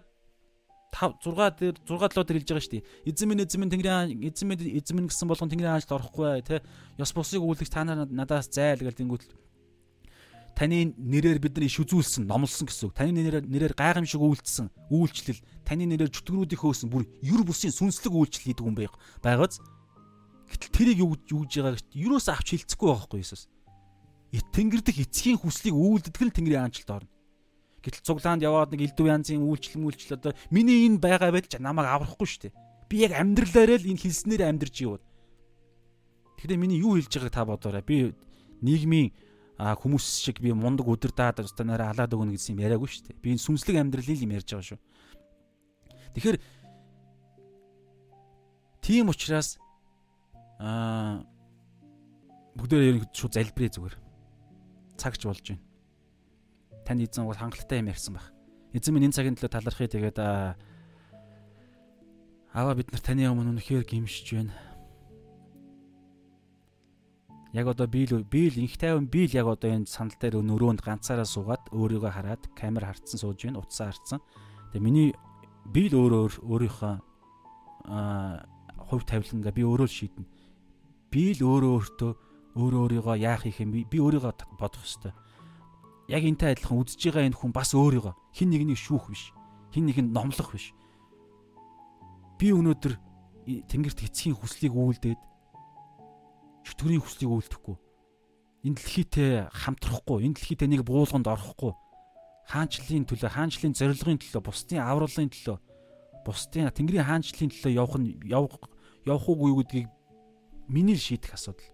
5 0.93 1.25
6 1.25 1.57
дээр 1.59 1.77
6 1.89 2.13
7 2.13 2.25
дээр 2.29 2.39
хэлж 2.39 2.49
байгаа 2.53 2.65
шүү 2.65 2.75
дээ. 2.77 2.87
Эзэн 3.09 3.29
минь 3.29 3.43
эзэн 3.43 3.61
минь 3.65 3.73
тэнгэрийн 3.73 4.21
эзэн 4.29 4.47
минь 4.49 4.61
эзэн 4.61 4.95
минь 5.01 5.09
гэсэн 5.09 5.29
болгон 5.29 5.49
тэнгэрийн 5.49 5.77
ажилд 5.81 5.97
орохгүй 5.97 6.45
тэ. 6.45 6.61
Ёс 7.01 7.13
бусыг 7.17 7.41
үүлгэж 7.41 7.71
та 7.73 7.89
надаас 7.89 8.53
зайл 8.53 8.85
гэл 8.85 9.01
тэнгүүт 9.01 9.33
таны 10.53 10.93
нэрээр 11.01 11.41
бидний 11.41 11.65
иш 11.65 11.81
үзүүлсэн, 11.81 12.29
номлосон 12.29 12.69
гэсэн 12.69 12.93
үг. 12.93 12.95
Таны 12.95 13.17
нэрээр 13.17 13.49
нэрээр 13.49 13.73
гайхамшиг 13.73 14.21
үйлдэлсэн, 14.21 14.69
үйлчлэл, 14.93 15.41
таны 15.65 15.89
нэрээр 15.89 16.13
чөтгөрүүдийг 16.13 16.61
хөөсөн 16.61 16.93
бүр 16.93 17.09
юр 17.25 17.41
бусын 17.41 17.73
сүнслэг 17.73 18.13
үйлчлэл 18.13 18.53
хийдэг 18.53 18.61
хүн 18.61 18.77
байг. 18.77 18.93
Байгааз 19.25 19.65
Гэтэл 20.53 20.77
тэрийг 20.77 20.99
юу 21.01 21.17
юу 21.33 21.49
гэж 21.49 21.53
байгаа 21.57 21.81
гэж 21.81 21.89
юроос 21.97 22.29
авч 22.29 22.49
хилцэхгүй 22.53 22.89
байхгүй 22.93 23.19
Иесус. 23.25 23.49
Тэнгэр 24.53 24.85
дэх 24.85 25.01
эцгийн 25.01 25.41
хүслийг 25.41 25.73
үйлдэдэг 25.73 26.23
нь 26.29 26.35
Тэнгэрийн 26.37 26.65
аанчлалд 26.69 26.93
орно. 27.01 27.11
Гэтэл 27.83 28.07
цуглаанд 28.07 28.47
яваад 28.47 28.71
нэг 28.73 28.95
элдв 28.95 29.03
янзын 29.03 29.43
үйлчлэл 29.43 29.83
мүлчлэл 29.83 30.19
одоо 30.19 30.33
миний 30.55 30.87
энэ 30.87 31.03
байгаа 31.03 31.35
байдал 31.35 31.59
намайг 31.59 31.91
аврахгүй 31.91 32.29
шүү 32.31 32.43
дээ. 32.47 32.55
Би 32.87 32.97
яг 33.03 33.13
амьдралаараа 33.19 33.79
л 33.83 33.91
энэ 33.91 34.03
хэлснээр 34.07 34.43
амьдрж 34.47 34.77
ийвд. 34.87 35.03
Тэгэхээр 36.39 36.63
миний 36.63 36.79
юу 36.79 36.95
хэлж 36.97 37.11
байгааг 37.11 37.35
та 37.35 37.43
бодоорой. 37.43 37.83
Би 37.83 38.15
нийгмийн 38.63 39.11
хүмүүс 39.59 40.07
шиг 40.23 40.39
би 40.39 40.55
мундаг 40.55 40.87
өдөрдаад 40.87 41.43
өстө 41.43 41.67
нараа 41.67 41.91
халаад 41.91 42.15
өгнө 42.15 42.39
гэсэн 42.39 42.55
юм 42.55 42.63
яриаггүй 42.63 42.87
шүү 42.87 43.05
дээ. 43.11 43.23
Би 43.23 43.35
энэ 43.35 43.43
сүнслэг 43.43 43.77
амьдралыг 43.83 44.23
юм 44.23 44.35
ярьж 44.39 44.47
байгаа 44.47 44.69
шүү. 44.71 44.81
Тэгэхээр 46.15 46.39
тийм 48.83 49.11
учраас 49.11 49.59
Аа 50.63 51.27
бүгдээ 52.55 53.03
ерөнхийдөө 53.03 53.19
шууд 53.19 53.35
залбирая 53.35 53.73
зүгээр. 53.75 53.97
Цагч 54.95 55.21
болж 55.27 55.43
байна. 55.43 55.65
Таны 56.93 57.09
эзэн 57.09 57.25
бол 57.25 57.41
хангалттай 57.41 57.81
юм 57.81 57.89
ярьсан 57.89 58.21
байх. 58.21 58.29
Эзэн 58.77 58.93
минь 58.93 59.09
энэ 59.09 59.17
цагийн 59.17 59.33
төлөө 59.33 59.49
талархъя 59.49 59.89
тэгээд 59.89 60.21
аваа 62.53 62.75
бид 62.77 62.93
нар 62.93 63.01
таны 63.01 63.25
өмнө 63.33 63.57
үнэхээр 63.57 63.89
гимшиж 63.89 64.29
байна. 64.37 64.53
Яг 67.57 67.65
одоо 67.65 67.89
би 67.89 68.05
л 68.05 68.21
би 68.29 68.53
л 68.53 68.61
инх 68.61 68.77
тайван 68.77 69.09
би 69.09 69.25
л 69.25 69.33
яг 69.33 69.49
одоо 69.49 69.73
энэ 69.73 69.89
сандал 69.89 70.21
дээр 70.21 70.45
нөрөөнд 70.45 70.85
ганцаараа 70.85 71.25
суугаад 71.25 71.73
өөрийгөө 71.73 72.13
хараад 72.13 72.53
камер 72.53 72.85
харцсан 72.85 73.25
сууж 73.25 73.41
байна, 73.41 73.65
утсаа 73.65 73.89
харцсан. 73.89 74.21
Тэгээ 74.77 74.85
миний 74.85 75.17
би 75.73 75.89
л 75.89 75.97
өөрөө 75.97 76.45
өөрийнхөө 76.45 76.95
аа 77.89 78.45
хувь 78.85 79.09
тавилангаа 79.09 79.57
би 79.57 79.65
өөрөө 79.65 79.89
л 79.89 79.97
шийднэ 79.97 80.29
би 81.09 81.33
л 81.37 81.41
өөрөө 81.41 81.73
өөртөө 81.73 82.13
өөрөө 82.61 82.81
өөрийгөө 82.85 83.17
яах 83.17 83.49
их 83.49 83.65
юм 83.65 83.73
би 83.81 83.97
өөрийгөө 83.97 84.61
бодох 84.61 84.85
ёстой. 84.85 85.17
Яг 86.11 86.23
энтэй 86.27 86.55
адилхан 86.57 86.83
үдж 86.83 86.99
байгаа 86.99 87.27
энэ 87.31 87.39
хүн 87.39 87.53
бас 87.55 87.75
өөрийгөө 87.75 88.15
хин 88.35 88.51
нэгнийг 88.51 88.81
шүүх 88.81 89.07
биш. 89.13 89.31
Хин 89.71 89.87
нэгэнд 89.87 90.11
номлох 90.11 90.51
биш. 90.53 90.75
Би 92.39 92.51
өнөөдөр 92.51 92.95
тэнгэрт 93.71 94.07
эцгийн 94.07 94.35
хүслийг 94.39 94.75
үйлдээд 94.75 95.21
чөтгөрийн 96.67 97.03
хүслийг 97.03 97.31
үйлдэхгүй. 97.31 97.77
Энэ 98.63 98.79
дэлхийтэй 98.79 99.31
хамтрахгүй, 99.51 100.23
энэ 100.23 100.39
дэлхийтэй 100.39 100.69
нэг 100.71 100.83
буулганд 100.87 101.27
орохгүй. 101.27 101.75
Хаанчлалын 102.47 103.07
төлөө, 103.11 103.31
хаанчлалын 103.35 103.75
зорилгын 103.75 104.19
төлөө, 104.23 104.43
бусдын 104.43 104.83
авралын 104.83 105.31
төлөө, 105.31 105.59
бусдын 106.23 106.71
тэнгэрийн 106.71 107.07
хаанчлалын 107.07 107.51
төлөө 107.51 107.73
явах 107.75 107.99
нь 107.99 108.15
явах 108.23 108.55
явах 109.07 109.27
уугүй 109.27 109.67
гэдгийг 109.67 109.89
миний 110.71 110.95
шийдэх 110.95 111.35
асуудал. 111.35 111.72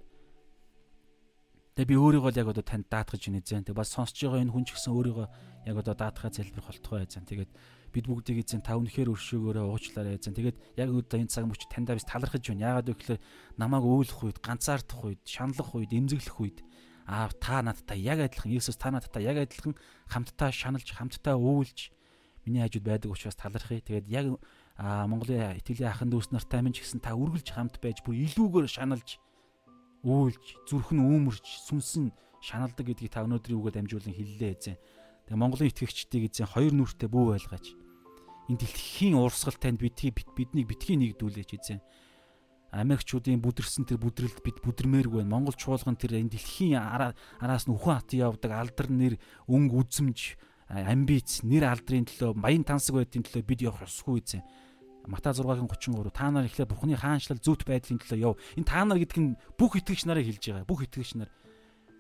Тэгээ 1.79 1.95
би 1.95 2.03
өөрийгөө 2.03 2.33
л 2.35 2.41
яг 2.43 2.49
одоо 2.51 2.66
танд 2.66 2.91
даатгаж 2.91 3.22
байна 3.22 3.39
зэн. 3.39 3.62
Тэгээ 3.62 3.79
бас 3.79 3.95
сонсож 3.95 4.18
байгаа 4.18 4.43
энэ 4.43 4.51
хүн 4.51 4.66
ч 4.66 4.74
гэсэн 4.74 4.99
өөрийгөө 4.99 5.26
яг 5.70 5.76
одоо 5.79 5.95
даатгахаа 5.95 6.35
залбирх 6.35 6.66
болтгоо 6.74 7.07
зэн. 7.07 7.22
Тэгээд 7.22 7.51
бид 7.95 8.05
бүгдийг 8.11 8.43
эзэн 8.43 8.66
та 8.66 8.74
үнэхээр 8.83 9.14
өршөөгөөрөө 9.14 9.62
уучлаарай 9.62 10.18
зэн. 10.18 10.35
Тэгээд 10.35 10.59
яг 10.74 10.91
одоо 10.91 11.18
энэ 11.22 11.31
цаг 11.31 11.47
мөч 11.47 11.70
таньдаа 11.70 11.95
bis 11.95 12.03
талархаж 12.03 12.43
байна. 12.51 12.83
Яагаад 12.83 12.91
вэ 12.91 12.99
гэхээр 12.99 13.20
намайг 13.62 13.85
өөлөх 13.87 14.20
үед, 14.26 14.39
ганцаардах 14.43 15.07
үед, 15.07 15.22
шаналх 15.22 15.70
үед, 15.70 15.95
эмзэглэх 15.95 16.39
үед 16.43 16.59
аа 17.07 17.31
та 17.39 17.62
надтай 17.62 18.03
яг 18.03 18.26
адилхан 18.26 18.51
Иесус 18.51 18.74
та 18.74 18.91
надтай 18.91 19.22
яг 19.22 19.39
адилхан 19.39 19.79
хамтдаа 20.11 20.51
шаналж, 20.51 20.91
хамтдаа 20.99 21.39
өөлж 21.39 21.95
миний 22.43 22.59
хажууд 22.59 22.91
байдаг 22.91 23.14
учраас 23.14 23.39
талархъя. 23.39 23.79
Тэгээд 23.87 24.11
яг 24.11 24.35
Монголын 24.83 25.55
итгэлийн 25.62 25.95
ахын 25.95 26.11
дүүс 26.11 26.35
нартай 26.35 26.59
минь 26.59 26.74
ч 26.74 26.83
гэсэн 26.83 26.99
та 26.99 27.14
үргэлж 27.14 27.55
хамт 27.55 27.79
байж 27.79 28.03
бүр 28.03 28.18
илүүгээр 28.18 28.66
шаналж 28.66 29.22
Үйлж, 30.09 30.44
зүрх 30.64 30.90
нь 30.96 31.04
үүмэрч, 31.04 31.44
сүнс 31.68 31.90
нь 32.00 32.14
шаналдаг 32.40 32.88
гэдгийг 32.88 33.12
та 33.12 33.28
өнөөдрийн 33.28 33.61
үгээр 33.61 33.76
дамжуулан 33.84 34.14
хэллээ 34.16 34.52
эзэн. 34.56 34.76
Тэгээ 35.28 35.36
Монголын 35.36 35.68
итгэгчдийг 35.68 36.32
эзэн 36.32 36.48
хоёр 36.48 36.72
нүртэй 36.72 37.09
бүү 37.12 37.24
байлгаач. 37.36 37.66
Энэ 38.48 38.61
дэлхийн 38.64 39.20
уурсгал 39.20 39.61
танд 39.61 39.84
бидгийг 39.84 40.24
биднийг 40.32 40.66
битгий 40.72 40.96
нэгдүүлээч 40.96 41.50
эзэн. 41.61 41.84
Америкчуудын 42.72 43.40
бүдэрсэн 43.40 43.88
тэр 43.88 44.00
бүдрэлд 44.00 44.40
бид 44.44 44.61
бүдэрмээргүй 44.64 45.24
байна. 45.24 45.32
Монгол 45.36 45.56
чуулган 45.56 45.96
тэр 45.96 46.20
энэ 46.20 46.36
дэлхийн 46.36 46.76
араас 46.76 47.64
нь 47.68 47.72
үхэн 47.72 47.96
хатан 47.96 48.20
явдаг 48.28 48.52
алдар 48.52 48.88
нэр 48.92 49.14
өнгө 49.48 49.76
үзмж 49.88 50.36
амбиц 50.68 51.48
нэр 51.48 51.64
алдрын 51.64 52.04
төлөө 52.04 52.36
баян 52.36 52.64
тансаг 52.64 53.00
байдгийн 53.00 53.24
төлөө 53.24 53.44
бид 53.44 53.61
явах 53.64 53.88
ёсгүй 53.88 54.20
эзэн. 54.20 54.44
Мата 55.09 55.32
6-гийн 55.32 55.64
33 55.64 56.12
та 56.12 56.28
нар 56.28 56.44
ихлээр 56.44 56.68
Бурхны 56.68 56.92
хаанчлал 56.92 57.40
зүйт 57.40 57.64
байдлын 57.64 57.96
төлөө 57.96 58.20
яв. 58.20 58.36
Энэ 58.61 58.68
та 58.68 58.84
нар 58.84 59.00
гэдэг 59.00 59.18
нь 59.18 59.40
бүх 59.56 59.80
итгэгч 59.80 60.04
нарыг 60.04 60.28
хэлж 60.28 60.44
байгаа. 60.52 60.68
Бүх 60.68 60.84
итгэгч 60.84 61.16
нар 61.16 61.32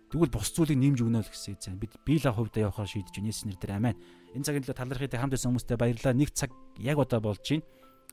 Тэгвэл 0.08 0.32
бус 0.32 0.48
зүйлийг 0.56 0.80
нэмж 0.80 1.04
өгнө 1.04 1.20
л 1.20 1.28
гэсэн 1.28 1.56
эзэн. 1.60 1.76
Бид 1.76 1.92
биелэ 2.00 2.32
хувьдаа 2.32 2.72
явахаар 2.72 2.88
шийдэж 2.88 3.12
байна. 3.12 3.28
Есүс 3.28 3.44
нэрээр 3.44 3.76
амин. 3.76 3.96
Энэ 4.32 4.44
цагийн 4.44 4.64
төлөө 4.64 4.80
талархыг 4.80 5.12
хамт 5.12 5.32
байсан 5.36 5.52
хүмүүстээ 5.52 5.76
баярлалаа. 5.76 6.16
Нэг 6.16 6.32
цаг 6.32 6.50
яг 6.80 6.96
одоо 6.96 7.20
болж 7.20 7.44
байна. 7.44 7.64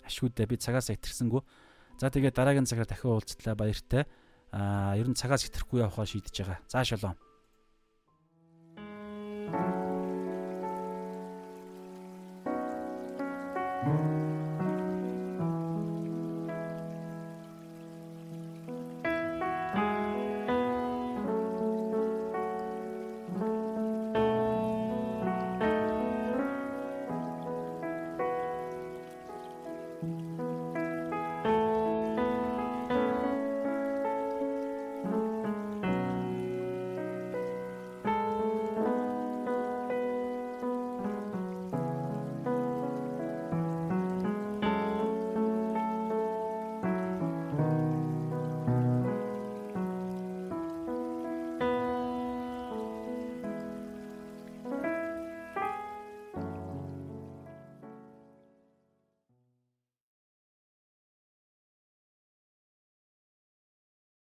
Ашгүйдээ 0.03 0.47
би 0.47 0.55
цагаас 0.59 0.91
итэрсэнгүү. 0.91 1.41
За 2.03 2.11
тэгээд 2.11 2.35
дараагийн 2.35 2.67
цагаар 2.67 2.91
дахин 2.91 3.15
уулзтлаа 3.15 3.55
баяртай. 3.55 4.03
Аа 4.51 4.99
ер 4.99 5.07
нь 5.07 5.15
цагаас 5.15 5.47
хэтрэхгүй 5.47 5.87
явахаар 5.87 6.11
шийдэж 6.11 6.35
байгаа. 6.35 6.59
За 6.67 6.83
шалом. 6.83 7.15